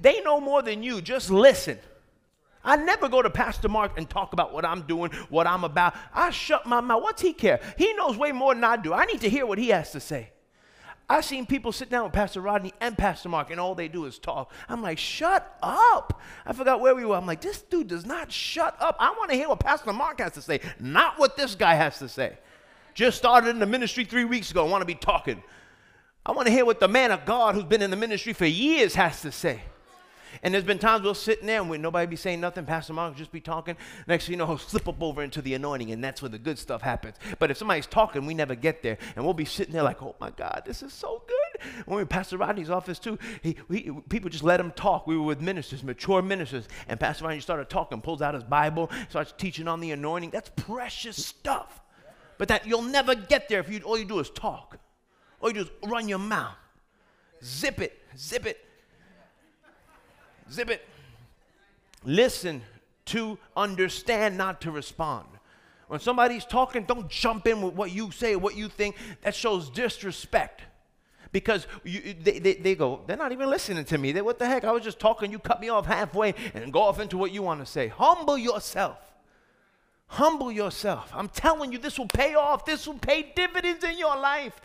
they 0.00 0.20
know 0.20 0.40
more 0.40 0.62
than 0.62 0.82
you. 0.82 1.00
Just 1.00 1.30
listen. 1.30 1.78
I 2.64 2.76
never 2.76 3.08
go 3.08 3.22
to 3.22 3.30
Pastor 3.30 3.68
Mark 3.68 3.96
and 3.96 4.08
talk 4.08 4.32
about 4.32 4.52
what 4.52 4.64
I'm 4.64 4.82
doing, 4.82 5.10
what 5.30 5.46
I'm 5.46 5.64
about. 5.64 5.94
I 6.12 6.30
shut 6.30 6.66
my 6.66 6.80
mouth. 6.80 7.02
What's 7.02 7.22
he 7.22 7.32
care? 7.32 7.60
He 7.78 7.94
knows 7.94 8.16
way 8.18 8.32
more 8.32 8.54
than 8.54 8.64
I 8.64 8.76
do. 8.76 8.92
I 8.92 9.06
need 9.06 9.20
to 9.22 9.28
hear 9.28 9.46
what 9.46 9.58
he 9.58 9.68
has 9.68 9.92
to 9.92 10.00
say. 10.00 10.32
I've 11.10 11.24
seen 11.24 11.46
people 11.46 11.72
sit 11.72 11.88
down 11.88 12.04
with 12.04 12.12
Pastor 12.12 12.42
Rodney 12.42 12.74
and 12.82 12.98
Pastor 12.98 13.30
Mark, 13.30 13.50
and 13.50 13.58
all 13.58 13.74
they 13.74 13.88
do 13.88 14.04
is 14.04 14.18
talk. 14.18 14.52
I'm 14.68 14.82
like, 14.82 14.98
shut 14.98 15.56
up. 15.62 16.20
I 16.44 16.52
forgot 16.52 16.80
where 16.80 16.94
we 16.94 17.06
were. 17.06 17.16
I'm 17.16 17.24
like, 17.24 17.40
this 17.40 17.62
dude 17.62 17.88
does 17.88 18.04
not 18.04 18.30
shut 18.30 18.76
up. 18.78 18.96
I 18.98 19.10
want 19.12 19.30
to 19.30 19.36
hear 19.36 19.48
what 19.48 19.60
Pastor 19.60 19.94
Mark 19.94 20.20
has 20.20 20.32
to 20.32 20.42
say, 20.42 20.60
not 20.78 21.18
what 21.18 21.36
this 21.36 21.54
guy 21.54 21.74
has 21.74 21.98
to 22.00 22.08
say. 22.10 22.36
Just 22.98 23.16
started 23.16 23.50
in 23.50 23.60
the 23.60 23.66
ministry 23.66 24.02
three 24.02 24.24
weeks 24.24 24.50
ago. 24.50 24.66
I 24.66 24.68
want 24.68 24.82
to 24.82 24.84
be 24.84 24.96
talking. 24.96 25.40
I 26.26 26.32
want 26.32 26.48
to 26.48 26.52
hear 26.52 26.64
what 26.64 26.80
the 26.80 26.88
man 26.88 27.12
of 27.12 27.24
God 27.24 27.54
who's 27.54 27.62
been 27.62 27.80
in 27.80 27.92
the 27.92 27.96
ministry 27.96 28.32
for 28.32 28.44
years 28.44 28.96
has 28.96 29.22
to 29.22 29.30
say. 29.30 29.60
And 30.42 30.52
there's 30.52 30.64
been 30.64 30.80
times 30.80 31.04
we'll 31.04 31.14
sit 31.14 31.38
in 31.38 31.46
there 31.46 31.60
and 31.60 31.70
we, 31.70 31.78
nobody 31.78 32.08
be 32.08 32.16
saying 32.16 32.40
nothing. 32.40 32.64
Pastor 32.64 32.94
Mark 32.94 33.14
just 33.14 33.30
be 33.30 33.40
talking. 33.40 33.76
Next 34.08 34.24
thing 34.24 34.32
you 34.32 34.36
know, 34.36 34.46
he'll 34.46 34.58
slip 34.58 34.88
up 34.88 35.00
over 35.00 35.22
into 35.22 35.40
the 35.40 35.54
anointing, 35.54 35.92
and 35.92 36.02
that's 36.02 36.22
where 36.22 36.28
the 36.28 36.40
good 36.40 36.58
stuff 36.58 36.82
happens. 36.82 37.14
But 37.38 37.52
if 37.52 37.56
somebody's 37.56 37.86
talking, 37.86 38.26
we 38.26 38.34
never 38.34 38.56
get 38.56 38.82
there. 38.82 38.98
And 39.14 39.24
we'll 39.24 39.32
be 39.32 39.44
sitting 39.44 39.72
there 39.72 39.84
like, 39.84 40.02
oh 40.02 40.16
my 40.20 40.30
God, 40.30 40.64
this 40.66 40.82
is 40.82 40.92
so 40.92 41.22
good. 41.28 41.62
When 41.86 42.00
we 42.00 42.04
Pastor 42.04 42.36
Rodney's 42.36 42.68
office 42.68 42.98
too, 42.98 43.16
he, 43.42 43.58
he, 43.70 43.92
people 44.08 44.28
just 44.28 44.42
let 44.42 44.58
him 44.58 44.72
talk. 44.72 45.06
We 45.06 45.16
were 45.16 45.22
with 45.22 45.40
ministers, 45.40 45.84
mature 45.84 46.20
ministers. 46.20 46.66
And 46.88 46.98
Pastor 46.98 47.26
Rodney 47.26 47.38
started 47.38 47.70
talking, 47.70 48.00
pulls 48.00 48.22
out 48.22 48.34
his 48.34 48.42
Bible, 48.42 48.90
starts 49.08 49.32
teaching 49.38 49.68
on 49.68 49.78
the 49.78 49.92
anointing. 49.92 50.30
That's 50.30 50.50
precious 50.56 51.24
stuff. 51.24 51.80
But 52.38 52.48
that 52.48 52.66
you'll 52.66 52.82
never 52.82 53.14
get 53.14 53.48
there 53.48 53.60
if 53.60 53.70
you, 53.70 53.80
all 53.80 53.98
you 53.98 54.04
do 54.04 54.20
is 54.20 54.30
talk. 54.30 54.78
All 55.40 55.50
you 55.50 55.54
do 55.54 55.60
is 55.62 55.70
run 55.84 56.08
your 56.08 56.18
mouth. 56.18 56.54
Zip 57.44 57.80
it, 57.80 58.00
zip 58.16 58.46
it. 58.46 58.64
Zip 60.50 60.70
it. 60.70 60.86
Listen 62.04 62.62
to 63.06 63.38
understand, 63.56 64.38
not 64.38 64.60
to 64.62 64.70
respond. 64.70 65.26
When 65.88 66.00
somebody's 66.00 66.44
talking, 66.44 66.84
don't 66.84 67.08
jump 67.08 67.46
in 67.46 67.62
with 67.62 67.74
what 67.74 67.90
you 67.92 68.10
say, 68.10 68.36
what 68.36 68.56
you 68.56 68.68
think. 68.68 68.96
That 69.22 69.34
shows 69.34 69.70
disrespect. 69.70 70.62
Because 71.32 71.66
you, 71.84 72.14
they, 72.22 72.38
they, 72.38 72.54
they, 72.54 72.74
go, 72.74 73.02
they're 73.06 73.16
not 73.16 73.32
even 73.32 73.50
listening 73.50 73.84
to 73.86 73.98
me. 73.98 74.12
They, 74.12 74.22
what 74.22 74.38
the 74.38 74.46
heck? 74.46 74.64
I 74.64 74.72
was 74.72 74.82
just 74.82 74.98
talking. 74.98 75.30
You 75.30 75.38
cut 75.38 75.60
me 75.60 75.68
off 75.68 75.86
halfway 75.86 76.34
and 76.54 76.72
go 76.72 76.82
off 76.82 77.00
into 77.00 77.18
what 77.18 77.32
you 77.32 77.42
want 77.42 77.60
to 77.60 77.66
say. 77.66 77.88
Humble 77.88 78.38
yourself. 78.38 78.98
Humble 80.08 80.50
yourself. 80.50 81.10
I'm 81.14 81.28
telling 81.28 81.70
you, 81.70 81.78
this 81.78 81.98
will 81.98 82.08
pay 82.08 82.34
off. 82.34 82.64
This 82.64 82.86
will 82.86 82.98
pay 82.98 83.32
dividends 83.36 83.84
in 83.84 83.98
your 83.98 84.16
life. 84.16 84.60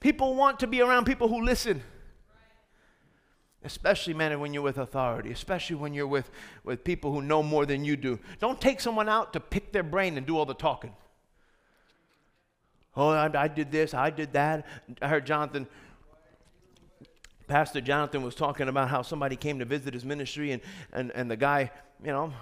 People 0.00 0.34
want 0.34 0.60
to 0.60 0.66
be 0.66 0.80
around 0.80 1.04
people 1.04 1.28
who 1.28 1.42
listen. 1.42 1.82
Especially, 3.62 4.14
man, 4.14 4.38
when 4.40 4.54
you're 4.54 4.62
with 4.62 4.78
authority, 4.78 5.30
especially 5.30 5.76
when 5.76 5.92
you're 5.92 6.06
with, 6.06 6.30
with 6.64 6.84
people 6.84 7.12
who 7.12 7.20
know 7.20 7.42
more 7.42 7.66
than 7.66 7.84
you 7.84 7.96
do. 7.96 8.18
Don't 8.38 8.60
take 8.60 8.80
someone 8.80 9.08
out 9.08 9.32
to 9.32 9.40
pick 9.40 9.72
their 9.72 9.82
brain 9.82 10.16
and 10.16 10.26
do 10.26 10.38
all 10.38 10.46
the 10.46 10.54
talking. 10.54 10.94
Oh, 12.96 13.10
I, 13.10 13.30
I 13.34 13.48
did 13.48 13.70
this, 13.70 13.92
I 13.92 14.08
did 14.10 14.32
that. 14.32 14.66
I 15.02 15.08
heard 15.08 15.26
Jonathan, 15.26 15.66
Pastor 17.46 17.80
Jonathan 17.80 18.22
was 18.22 18.34
talking 18.34 18.68
about 18.68 18.88
how 18.88 19.02
somebody 19.02 19.36
came 19.36 19.58
to 19.58 19.64
visit 19.64 19.92
his 19.92 20.04
ministry, 20.04 20.52
and, 20.52 20.62
and, 20.92 21.10
and 21.12 21.30
the 21.30 21.36
guy, 21.36 21.70
you 22.02 22.12
know, 22.12 22.32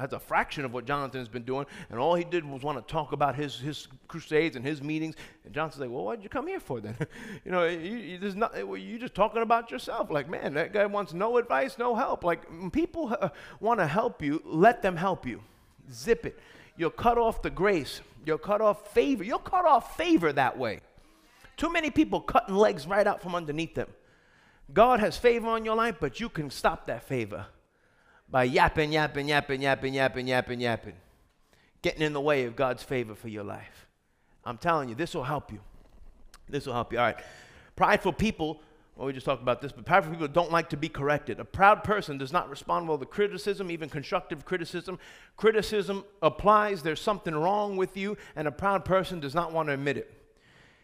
that's 0.00 0.14
a 0.14 0.18
fraction 0.18 0.64
of 0.64 0.72
what 0.72 0.86
Jonathan's 0.86 1.28
been 1.28 1.42
doing. 1.42 1.66
And 1.90 1.98
all 1.98 2.14
he 2.14 2.24
did 2.24 2.44
was 2.44 2.62
want 2.62 2.78
to 2.86 2.92
talk 2.92 3.12
about 3.12 3.34
his, 3.34 3.58
his 3.58 3.86
crusades 4.08 4.56
and 4.56 4.64
his 4.64 4.82
meetings. 4.82 5.14
And 5.44 5.52
Jonathan's 5.52 5.80
like, 5.82 5.90
well, 5.90 6.04
what'd 6.04 6.22
you 6.22 6.30
come 6.30 6.46
here 6.46 6.58
for 6.58 6.80
then? 6.80 6.96
you 7.44 7.52
know, 7.52 7.66
you, 7.66 7.96
you, 7.96 8.18
there's 8.18 8.34
not, 8.34 8.56
you're 8.56 8.98
just 8.98 9.14
talking 9.14 9.42
about 9.42 9.70
yourself. 9.70 10.10
Like, 10.10 10.28
man, 10.28 10.54
that 10.54 10.72
guy 10.72 10.86
wants 10.86 11.12
no 11.12 11.36
advice, 11.36 11.76
no 11.78 11.94
help. 11.94 12.24
Like, 12.24 12.72
people 12.72 13.16
uh, 13.20 13.28
want 13.60 13.78
to 13.80 13.86
help 13.86 14.22
you, 14.22 14.42
let 14.44 14.80
them 14.80 14.96
help 14.96 15.26
you. 15.26 15.42
Zip 15.92 16.24
it. 16.24 16.38
You'll 16.76 16.90
cut 16.90 17.18
off 17.18 17.42
the 17.42 17.50
grace. 17.50 18.00
You'll 18.24 18.38
cut 18.38 18.62
off 18.62 18.94
favor. 18.94 19.22
You'll 19.22 19.38
cut 19.38 19.66
off 19.66 19.96
favor 19.96 20.32
that 20.32 20.56
way. 20.58 20.80
Too 21.56 21.70
many 21.70 21.90
people 21.90 22.22
cutting 22.22 22.54
legs 22.54 22.86
right 22.86 23.06
out 23.06 23.20
from 23.20 23.34
underneath 23.34 23.74
them. 23.74 23.88
God 24.72 25.00
has 25.00 25.18
favor 25.18 25.48
on 25.48 25.64
your 25.64 25.74
life, 25.74 25.96
but 26.00 26.20
you 26.20 26.28
can 26.28 26.48
stop 26.48 26.86
that 26.86 27.02
favor 27.02 27.46
by 28.30 28.44
yapping, 28.44 28.92
yapping, 28.92 29.28
yapping, 29.28 29.62
yapping, 29.62 29.92
yapping, 29.92 30.28
yapping, 30.28 30.60
yapping, 30.60 30.94
getting 31.82 32.02
in 32.02 32.12
the 32.12 32.20
way 32.20 32.44
of 32.44 32.56
God's 32.56 32.82
favor 32.82 33.14
for 33.14 33.28
your 33.28 33.44
life. 33.44 33.86
I'm 34.44 34.58
telling 34.58 34.88
you, 34.88 34.94
this 34.94 35.14
will 35.14 35.24
help 35.24 35.52
you. 35.52 35.60
This 36.48 36.66
will 36.66 36.74
help 36.74 36.92
you. 36.92 36.98
All 36.98 37.06
right. 37.06 37.18
Prideful 37.76 38.12
people, 38.12 38.60
well, 38.96 39.06
we 39.06 39.12
just 39.12 39.26
talked 39.26 39.42
about 39.42 39.60
this, 39.60 39.72
but 39.72 39.84
prideful 39.84 40.12
people 40.12 40.28
don't 40.28 40.52
like 40.52 40.68
to 40.70 40.76
be 40.76 40.88
corrected. 40.88 41.40
A 41.40 41.44
proud 41.44 41.82
person 41.84 42.18
does 42.18 42.32
not 42.32 42.48
respond 42.48 42.88
well 42.88 42.98
to 42.98 43.06
criticism, 43.06 43.70
even 43.70 43.88
constructive 43.88 44.44
criticism. 44.44 44.98
Criticism 45.36 46.04
applies, 46.22 46.82
there's 46.82 47.00
something 47.00 47.34
wrong 47.34 47.76
with 47.76 47.96
you, 47.96 48.16
and 48.36 48.46
a 48.46 48.52
proud 48.52 48.84
person 48.84 49.20
does 49.20 49.34
not 49.34 49.52
want 49.52 49.68
to 49.68 49.74
admit 49.74 49.96
it. 49.96 50.12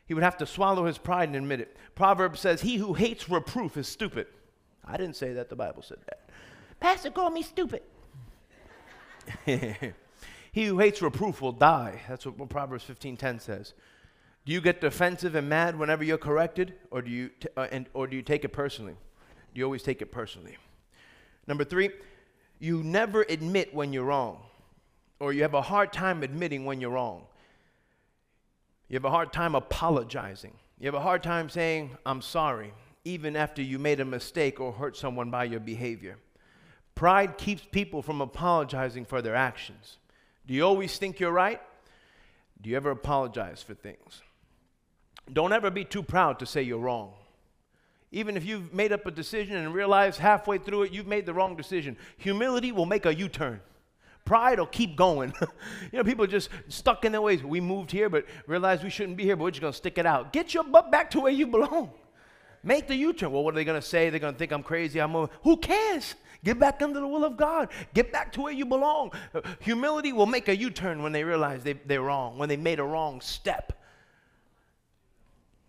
He 0.06 0.14
would 0.14 0.22
have 0.22 0.38
to 0.38 0.46
swallow 0.46 0.86
his 0.86 0.98
pride 0.98 1.28
and 1.28 1.36
admit 1.36 1.60
it. 1.60 1.76
Proverbs 1.94 2.40
says, 2.40 2.60
He 2.60 2.76
who 2.76 2.94
hates 2.94 3.28
reproof 3.28 3.76
is 3.76 3.88
stupid. 3.88 4.28
I 4.84 4.96
didn't 4.96 5.16
say 5.16 5.32
that, 5.32 5.50
the 5.50 5.56
Bible 5.56 5.82
said 5.82 5.98
that. 6.06 6.30
Pastor 6.86 7.10
called 7.10 7.32
me 7.32 7.42
stupid. 7.42 7.82
he 9.44 10.66
who 10.66 10.78
hates 10.78 11.02
reproof 11.02 11.42
will 11.42 11.50
die. 11.50 12.00
That's 12.08 12.24
what, 12.24 12.38
what 12.38 12.48
Proverbs 12.48 12.84
15:10 12.84 13.40
says. 13.40 13.74
Do 14.44 14.52
you 14.52 14.60
get 14.60 14.80
defensive 14.80 15.34
and 15.34 15.48
mad 15.48 15.76
whenever 15.76 16.04
you're 16.04 16.16
corrected, 16.16 16.74
or 16.92 17.02
do 17.02 17.10
you 17.10 17.30
t- 17.40 17.48
uh, 17.56 17.66
and, 17.72 17.86
or 17.92 18.06
do 18.06 18.14
you 18.14 18.22
take 18.22 18.44
it 18.44 18.50
personally? 18.50 18.92
Do 19.52 19.58
you 19.58 19.64
always 19.64 19.82
take 19.82 20.00
it 20.00 20.12
personally? 20.12 20.58
Number 21.48 21.64
three, 21.64 21.90
you 22.60 22.84
never 22.84 23.22
admit 23.28 23.74
when 23.74 23.92
you're 23.92 24.04
wrong, 24.04 24.42
or 25.18 25.32
you 25.32 25.42
have 25.42 25.54
a 25.54 25.62
hard 25.62 25.92
time 25.92 26.22
admitting 26.22 26.66
when 26.66 26.80
you're 26.80 26.90
wrong. 26.90 27.24
You 28.88 28.94
have 28.94 29.04
a 29.04 29.10
hard 29.10 29.32
time 29.32 29.56
apologizing. 29.56 30.52
You 30.78 30.86
have 30.86 30.94
a 30.94 31.00
hard 31.00 31.24
time 31.24 31.48
saying, 31.48 31.96
I'm 32.06 32.22
sorry, 32.22 32.72
even 33.04 33.34
after 33.34 33.60
you 33.60 33.80
made 33.80 33.98
a 33.98 34.04
mistake 34.04 34.60
or 34.60 34.70
hurt 34.70 34.96
someone 34.96 35.32
by 35.32 35.42
your 35.46 35.58
behavior. 35.58 36.18
Pride 36.96 37.36
keeps 37.36 37.62
people 37.62 38.02
from 38.02 38.20
apologizing 38.20 39.04
for 39.04 39.22
their 39.22 39.36
actions. 39.36 39.98
Do 40.46 40.54
you 40.54 40.64
always 40.64 40.96
think 40.96 41.20
you're 41.20 41.30
right? 41.30 41.60
Do 42.60 42.70
you 42.70 42.76
ever 42.76 42.90
apologize 42.90 43.62
for 43.62 43.74
things? 43.74 44.22
Don't 45.30 45.52
ever 45.52 45.70
be 45.70 45.84
too 45.84 46.02
proud 46.02 46.38
to 46.38 46.46
say 46.46 46.62
you're 46.62 46.78
wrong. 46.78 47.12
Even 48.12 48.36
if 48.36 48.46
you've 48.46 48.72
made 48.72 48.92
up 48.92 49.04
a 49.04 49.10
decision 49.10 49.56
and 49.56 49.74
realize 49.74 50.16
halfway 50.16 50.56
through 50.56 50.84
it 50.84 50.92
you've 50.92 51.06
made 51.06 51.26
the 51.26 51.34
wrong 51.34 51.54
decision, 51.54 51.98
humility 52.16 52.72
will 52.72 52.86
make 52.86 53.04
a 53.04 53.14
U 53.14 53.28
turn. 53.28 53.60
Pride 54.24 54.58
will 54.58 54.66
keep 54.66 54.96
going. 54.96 55.34
you 55.92 55.98
know, 55.98 56.04
people 56.04 56.24
are 56.24 56.28
just 56.28 56.48
stuck 56.68 57.04
in 57.04 57.12
their 57.12 57.20
ways. 57.20 57.42
We 57.42 57.60
moved 57.60 57.90
here, 57.90 58.08
but 58.08 58.24
realized 58.46 58.82
we 58.82 58.90
shouldn't 58.90 59.18
be 59.18 59.24
here, 59.24 59.36
but 59.36 59.44
we're 59.44 59.50
just 59.50 59.60
going 59.60 59.72
to 59.72 59.76
stick 59.76 59.98
it 59.98 60.06
out. 60.06 60.32
Get 60.32 60.54
your 60.54 60.64
butt 60.64 60.90
back 60.90 61.10
to 61.10 61.20
where 61.20 61.32
you 61.32 61.46
belong. 61.46 61.90
Make 62.62 62.88
the 62.88 62.96
U 62.96 63.12
turn. 63.12 63.32
Well, 63.32 63.44
what 63.44 63.54
are 63.54 63.56
they 63.56 63.64
going 63.64 63.80
to 63.80 63.86
say? 63.86 64.08
They're 64.08 64.18
going 64.18 64.32
to 64.32 64.38
think 64.38 64.50
I'm 64.50 64.62
crazy. 64.62 65.00
I'm 65.00 65.12
moving. 65.12 65.34
Who 65.42 65.58
cares? 65.58 66.14
Get 66.44 66.58
back 66.58 66.80
under 66.82 67.00
the 67.00 67.08
will 67.08 67.24
of 67.24 67.36
God. 67.36 67.68
Get 67.94 68.12
back 68.12 68.32
to 68.32 68.42
where 68.42 68.52
you 68.52 68.66
belong. 68.66 69.12
Humility 69.60 70.12
will 70.12 70.26
make 70.26 70.48
a 70.48 70.56
U 70.56 70.70
turn 70.70 71.02
when 71.02 71.12
they 71.12 71.24
realize 71.24 71.62
they, 71.62 71.74
they're 71.74 72.02
wrong, 72.02 72.38
when 72.38 72.48
they 72.48 72.56
made 72.56 72.78
a 72.78 72.84
wrong 72.84 73.20
step. 73.20 73.72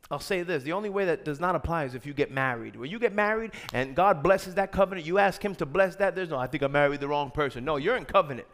I'll 0.09 0.19
say 0.19 0.41
this 0.43 0.63
the 0.63 0.71
only 0.71 0.89
way 0.89 1.05
that 1.05 1.25
does 1.25 1.39
not 1.39 1.55
apply 1.55 1.83
is 1.83 1.95
if 1.95 2.05
you 2.05 2.13
get 2.13 2.31
married. 2.31 2.75
When 2.75 2.89
you 2.89 2.99
get 2.99 3.13
married 3.13 3.51
and 3.73 3.95
God 3.95 4.23
blesses 4.23 4.55
that 4.55 4.71
covenant, 4.71 5.05
you 5.05 5.17
ask 5.17 5.43
Him 5.43 5.53
to 5.55 5.65
bless 5.65 5.95
that. 5.97 6.15
There's 6.15 6.29
no, 6.29 6.37
I 6.37 6.47
think 6.47 6.63
I 6.63 6.67
married 6.67 7.01
the 7.01 7.07
wrong 7.07 7.29
person. 7.29 7.65
No, 7.65 7.75
you're 7.75 7.97
in 7.97 8.05
covenant. 8.05 8.47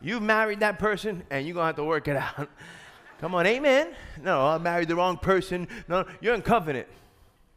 You've 0.00 0.22
married 0.22 0.60
that 0.60 0.78
person 0.78 1.24
and 1.30 1.46
you're 1.46 1.54
going 1.54 1.64
to 1.64 1.66
have 1.68 1.76
to 1.76 1.84
work 1.84 2.06
it 2.08 2.16
out. 2.16 2.48
Come 3.20 3.34
on, 3.34 3.46
amen. 3.46 3.88
No, 4.22 4.46
I 4.46 4.58
married 4.58 4.88
the 4.88 4.96
wrong 4.96 5.18
person. 5.18 5.68
No, 5.88 6.06
you're 6.20 6.34
in 6.34 6.42
covenant. 6.42 6.86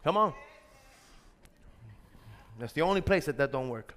Come 0.04 0.18
on. 0.18 0.34
That's 2.60 2.74
the 2.74 2.82
only 2.82 3.02
place 3.02 3.26
that 3.26 3.38
that 3.38 3.52
don't 3.52 3.70
work. 3.70 3.96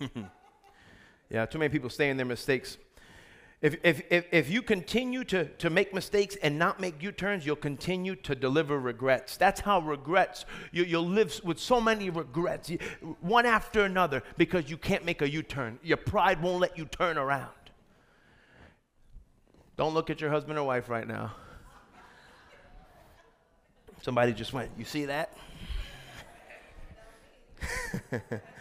yeah, 1.30 1.46
too 1.46 1.58
many 1.58 1.70
people 1.70 1.90
stay 1.90 2.10
in 2.10 2.16
their 2.16 2.26
mistakes. 2.26 2.78
If, 3.62 3.78
if, 3.82 4.02
if, 4.10 4.26
if 4.32 4.50
you 4.50 4.60
continue 4.60 5.24
to, 5.24 5.46
to 5.46 5.70
make 5.70 5.94
mistakes 5.94 6.36
and 6.42 6.58
not 6.58 6.78
make 6.78 7.02
U 7.02 7.10
turns, 7.10 7.46
you'll 7.46 7.56
continue 7.56 8.14
to 8.16 8.34
deliver 8.34 8.78
regrets. 8.78 9.38
That's 9.38 9.60
how 9.60 9.80
regrets, 9.80 10.44
you, 10.72 10.84
you'll 10.84 11.08
live 11.08 11.40
with 11.42 11.58
so 11.58 11.80
many 11.80 12.10
regrets, 12.10 12.70
one 13.20 13.46
after 13.46 13.84
another, 13.84 14.22
because 14.36 14.68
you 14.70 14.76
can't 14.76 15.06
make 15.06 15.22
a 15.22 15.30
U 15.30 15.42
turn. 15.42 15.78
Your 15.82 15.96
pride 15.96 16.42
won't 16.42 16.60
let 16.60 16.76
you 16.76 16.84
turn 16.84 17.16
around. 17.16 17.50
Don't 19.78 19.94
look 19.94 20.10
at 20.10 20.20
your 20.20 20.30
husband 20.30 20.58
or 20.58 20.66
wife 20.66 20.90
right 20.90 21.08
now. 21.08 21.34
Somebody 24.02 24.32
just 24.32 24.52
went, 24.52 24.70
You 24.76 24.84
see 24.84 25.06
that? 25.06 25.32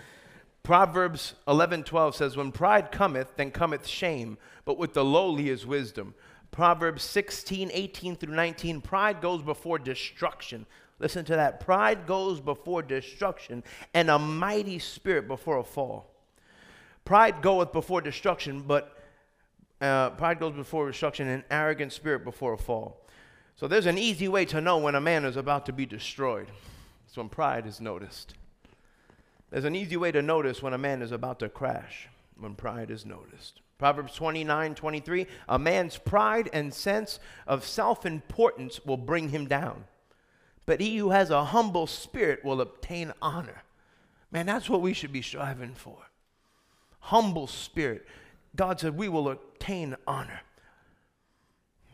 Proverbs 0.65 1.35
11:12 1.47 2.15
says 2.15 2.35
when 2.35 2.51
pride 2.51 2.91
cometh 2.91 3.35
then 3.37 3.51
cometh 3.51 3.85
shame 3.85 4.39
but 4.65 4.79
with 4.79 4.93
the 4.93 5.05
lowly 5.05 5.49
is 5.49 5.63
wisdom. 5.63 6.15
Proverbs 6.49 7.03
16, 7.03 7.69
18 7.71 8.15
through 8.15 8.33
19 8.33 8.81
pride 8.81 9.21
goes 9.21 9.43
before 9.43 9.77
destruction. 9.77 10.65
Listen 10.97 11.23
to 11.25 11.35
that. 11.35 11.59
Pride 11.59 12.07
goes 12.07 12.41
before 12.41 12.81
destruction 12.81 13.63
and 13.93 14.09
a 14.09 14.17
mighty 14.17 14.79
spirit 14.79 15.27
before 15.27 15.57
a 15.57 15.63
fall. 15.63 16.09
Pride 17.03 17.43
goeth 17.43 17.71
before 17.71 18.01
destruction, 18.01 18.61
but 18.61 18.97
uh, 19.81 20.09
pride 20.11 20.39
goes 20.39 20.55
before 20.55 20.89
destruction 20.89 21.27
and 21.27 21.43
arrogant 21.51 21.93
spirit 21.93 22.23
before 22.23 22.53
a 22.53 22.57
fall. 22.57 23.05
So 23.55 23.67
there's 23.67 23.85
an 23.85 23.99
easy 23.99 24.27
way 24.27 24.45
to 24.45 24.61
know 24.61 24.79
when 24.79 24.95
a 24.95 25.01
man 25.01 25.25
is 25.25 25.37
about 25.37 25.67
to 25.67 25.73
be 25.73 25.85
destroyed. 25.85 26.47
It's 27.05 27.15
when 27.15 27.29
pride 27.29 27.67
is 27.67 27.79
noticed. 27.79 28.33
There's 29.49 29.65
an 29.65 29.75
easy 29.75 29.97
way 29.97 30.11
to 30.11 30.21
notice 30.21 30.61
when 30.61 30.73
a 30.73 30.77
man 30.77 31.01
is 31.01 31.11
about 31.11 31.39
to 31.39 31.49
crash, 31.49 32.07
when 32.37 32.55
pride 32.55 32.91
is 32.91 33.05
noticed. 33.05 33.61
Proverbs 33.77 34.15
29 34.15 34.75
23, 34.75 35.27
a 35.49 35.59
man's 35.59 35.97
pride 35.97 36.49
and 36.53 36.73
sense 36.73 37.19
of 37.45 37.65
self 37.65 38.05
importance 38.05 38.85
will 38.85 38.97
bring 38.97 39.29
him 39.29 39.47
down, 39.47 39.85
but 40.65 40.79
he 40.79 40.97
who 40.97 41.09
has 41.09 41.29
a 41.29 41.45
humble 41.45 41.87
spirit 41.87 42.43
will 42.43 42.61
obtain 42.61 43.13
honor. 43.21 43.63
Man, 44.31 44.45
that's 44.45 44.69
what 44.69 44.81
we 44.81 44.93
should 44.93 45.11
be 45.11 45.21
striving 45.21 45.73
for. 45.75 45.97
Humble 46.99 47.47
spirit. 47.47 48.05
God 48.55 48.79
said, 48.79 48.97
We 48.97 49.09
will 49.09 49.29
obtain 49.29 49.95
honor. 50.07 50.41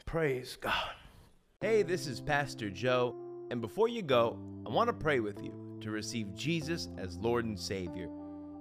Praise 0.05 0.57
God. 0.59 0.93
Hey, 1.61 1.83
this 1.83 2.05
is 2.07 2.19
Pastor 2.19 2.69
Joe, 2.69 3.15
and 3.49 3.61
before 3.61 3.87
you 3.87 4.01
go, 4.01 4.37
I 4.65 4.69
want 4.69 4.87
to 4.87 4.93
pray 4.93 5.19
with 5.19 5.43
you 5.43 5.70
to 5.81 5.91
receive 5.91 6.35
Jesus 6.35 6.89
as 6.97 7.17
Lord 7.17 7.45
and 7.45 7.59
Savior. 7.59 8.07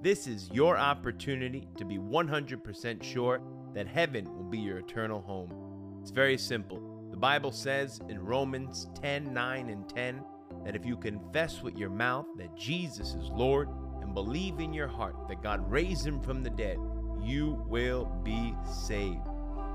This 0.02 0.26
is 0.26 0.50
your 0.52 0.76
opportunity 0.78 1.68
to 1.76 1.84
be 1.84 1.98
100% 1.98 3.02
sure 3.02 3.40
that 3.74 3.86
heaven 3.86 4.24
will 4.34 4.44
be 4.44 4.58
your 4.58 4.78
eternal 4.78 5.20
home. 5.20 5.52
It's 6.00 6.10
very 6.10 6.38
simple. 6.38 7.08
The 7.10 7.16
Bible 7.16 7.52
says 7.52 8.00
in 8.08 8.18
Romans 8.18 8.88
10 9.00 9.32
9 9.32 9.68
and 9.68 9.88
10 9.88 10.22
that 10.64 10.74
if 10.74 10.84
you 10.84 10.96
confess 10.96 11.62
with 11.62 11.76
your 11.76 11.90
mouth 11.90 12.26
that 12.36 12.56
Jesus 12.56 13.14
is 13.14 13.28
Lord 13.30 13.68
and 14.00 14.14
believe 14.14 14.58
in 14.58 14.72
your 14.72 14.88
heart 14.88 15.28
that 15.28 15.42
God 15.42 15.70
raised 15.70 16.06
him 16.06 16.20
from 16.20 16.42
the 16.42 16.50
dead, 16.50 16.78
you 17.22 17.62
will 17.68 18.06
be 18.24 18.54
saved. 18.64 19.26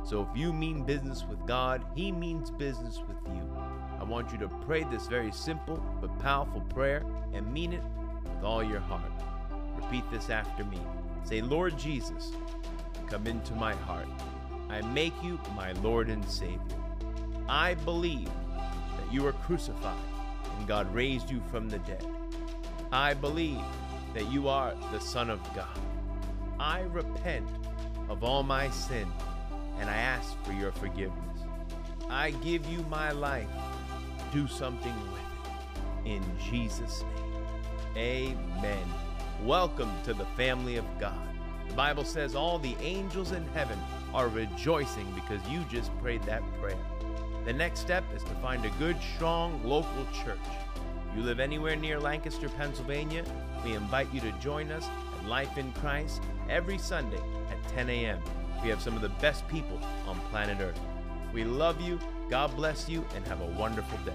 So 0.04 0.22
if 0.22 0.38
you 0.38 0.54
mean 0.54 0.84
business 0.84 1.26
with 1.28 1.46
God, 1.48 1.84
He 1.96 2.12
means 2.12 2.52
business 2.52 3.00
with 3.08 3.18
you. 3.28 3.50
I 4.00 4.04
want 4.04 4.32
you 4.32 4.38
to 4.40 4.48
pray 4.48 4.84
this 4.84 5.08
very 5.08 5.32
simple 5.32 5.78
but 6.02 6.18
powerful 6.20 6.62
prayer 6.62 7.04
and 7.34 7.52
mean 7.52 7.74
it 7.74 7.84
with 8.24 8.44
all 8.44 8.64
your 8.64 8.80
heart. 8.80 9.12
Repeat 9.76 10.04
this 10.12 10.30
after 10.30 10.64
me. 10.66 10.80
Say, 11.24 11.42
Lord 11.42 11.78
Jesus, 11.78 12.32
come 13.08 13.28
into 13.28 13.54
my 13.56 13.74
heart. 13.74 14.08
I 14.70 14.82
make 14.82 15.14
you 15.24 15.40
my 15.56 15.72
Lord 15.74 16.10
and 16.10 16.24
Savior. 16.30 16.60
I 17.48 17.76
believe 17.76 18.30
that 18.56 19.14
you 19.14 19.24
were 19.24 19.34
crucified 19.34 19.98
and 20.58 20.68
God 20.68 20.94
raised 20.94 21.30
you 21.30 21.42
from 21.52 21.70
the 21.70 21.80
dead. 21.80 22.06
I 22.92 23.14
believe 23.14 23.62
that 24.14 24.32
you 24.32 24.48
are 24.48 24.74
the 24.92 25.00
Son 25.00 25.30
of 25.30 25.42
God. 25.56 25.78
I 26.60 26.82
repent 26.82 27.48
of 28.10 28.24
all 28.24 28.44
my 28.44 28.70
sin 28.70 29.12
and 29.80 29.90
I 29.90 29.98
ask 29.98 30.42
for 30.44 30.54
your 30.54 30.72
forgiveness. 30.72 31.40
I 32.10 32.32
give 32.32 32.66
you 32.68 32.84
my 32.90 33.12
life. 33.12 33.48
Do 34.36 34.48
something 34.50 34.94
with 35.14 35.22
it. 36.04 36.10
In 36.12 36.22
Jesus' 36.52 37.06
name. 37.96 38.36
Amen. 38.60 38.86
Welcome 39.46 39.90
to 40.04 40.14
the 40.14 40.26
family 40.36 40.76
of 40.76 40.84
God. 41.00 41.26
The 41.70 41.74
Bible 41.74 42.04
says 42.04 42.36
all 42.36 42.60
the 42.60 42.76
angels 42.82 43.32
in 43.32 43.48
heaven 43.54 43.80
are 44.14 44.28
rejoicing 44.28 45.10
because 45.16 45.40
you 45.48 45.64
just 45.72 45.90
prayed 46.00 46.22
that 46.24 46.44
prayer. 46.60 46.76
The 47.46 47.54
next 47.54 47.80
step 47.80 48.04
is 48.14 48.24
to 48.24 48.36
find 48.42 48.66
a 48.66 48.70
good, 48.72 48.98
strong 49.16 49.64
local 49.64 50.06
church. 50.26 50.38
You 51.16 51.24
live 51.24 51.40
anywhere 51.40 51.78
near 51.78 51.98
Lancaster, 51.98 52.50
Pennsylvania, 52.50 53.24
we 53.64 53.72
invite 53.72 54.14
you 54.14 54.20
to 54.20 54.34
join 54.34 54.70
us 54.70 54.86
at 55.18 55.30
Life 55.30 55.58
in 55.58 55.72
Christ 55.72 56.22
every 56.50 56.78
Sunday 56.78 57.22
at 57.50 57.68
10 57.70 57.90
a.m. 57.90 58.20
We 58.62 58.68
have 58.68 58.82
some 58.82 58.98
of 58.98 59.02
the 59.02 59.16
best 59.22 59.48
people 59.48 59.80
on 60.06 60.20
planet 60.30 60.58
Earth. 60.60 60.82
We 61.32 61.46
love 61.46 61.80
you, 61.80 62.00
God 62.30 62.56
bless 62.56 62.90
you, 62.90 63.06
and 63.16 63.26
have 63.28 63.42
a 63.42 63.46
wonderful 63.46 63.98
day. 64.00 64.14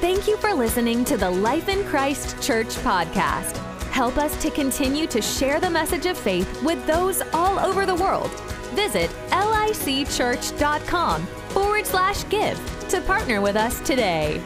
Thank 0.00 0.26
you 0.26 0.36
for 0.38 0.54
listening 0.54 1.04
to 1.06 1.16
the 1.16 1.30
Life 1.30 1.68
in 1.68 1.84
Christ 1.84 2.42
Church 2.42 2.68
podcast. 2.76 3.56
Help 3.90 4.16
us 4.16 4.40
to 4.42 4.50
continue 4.50 5.06
to 5.08 5.20
share 5.20 5.60
the 5.60 5.68
message 5.68 6.06
of 6.06 6.16
faith 6.16 6.62
with 6.62 6.84
those 6.86 7.20
all 7.32 7.58
over 7.58 7.84
the 7.84 7.94
world. 7.94 8.30
Visit 8.74 9.10
licchurch.com 9.30 11.22
forward 11.50 11.86
slash 11.86 12.28
give 12.28 12.58
to 12.88 13.00
partner 13.02 13.40
with 13.40 13.56
us 13.56 13.80
today. 13.80 14.40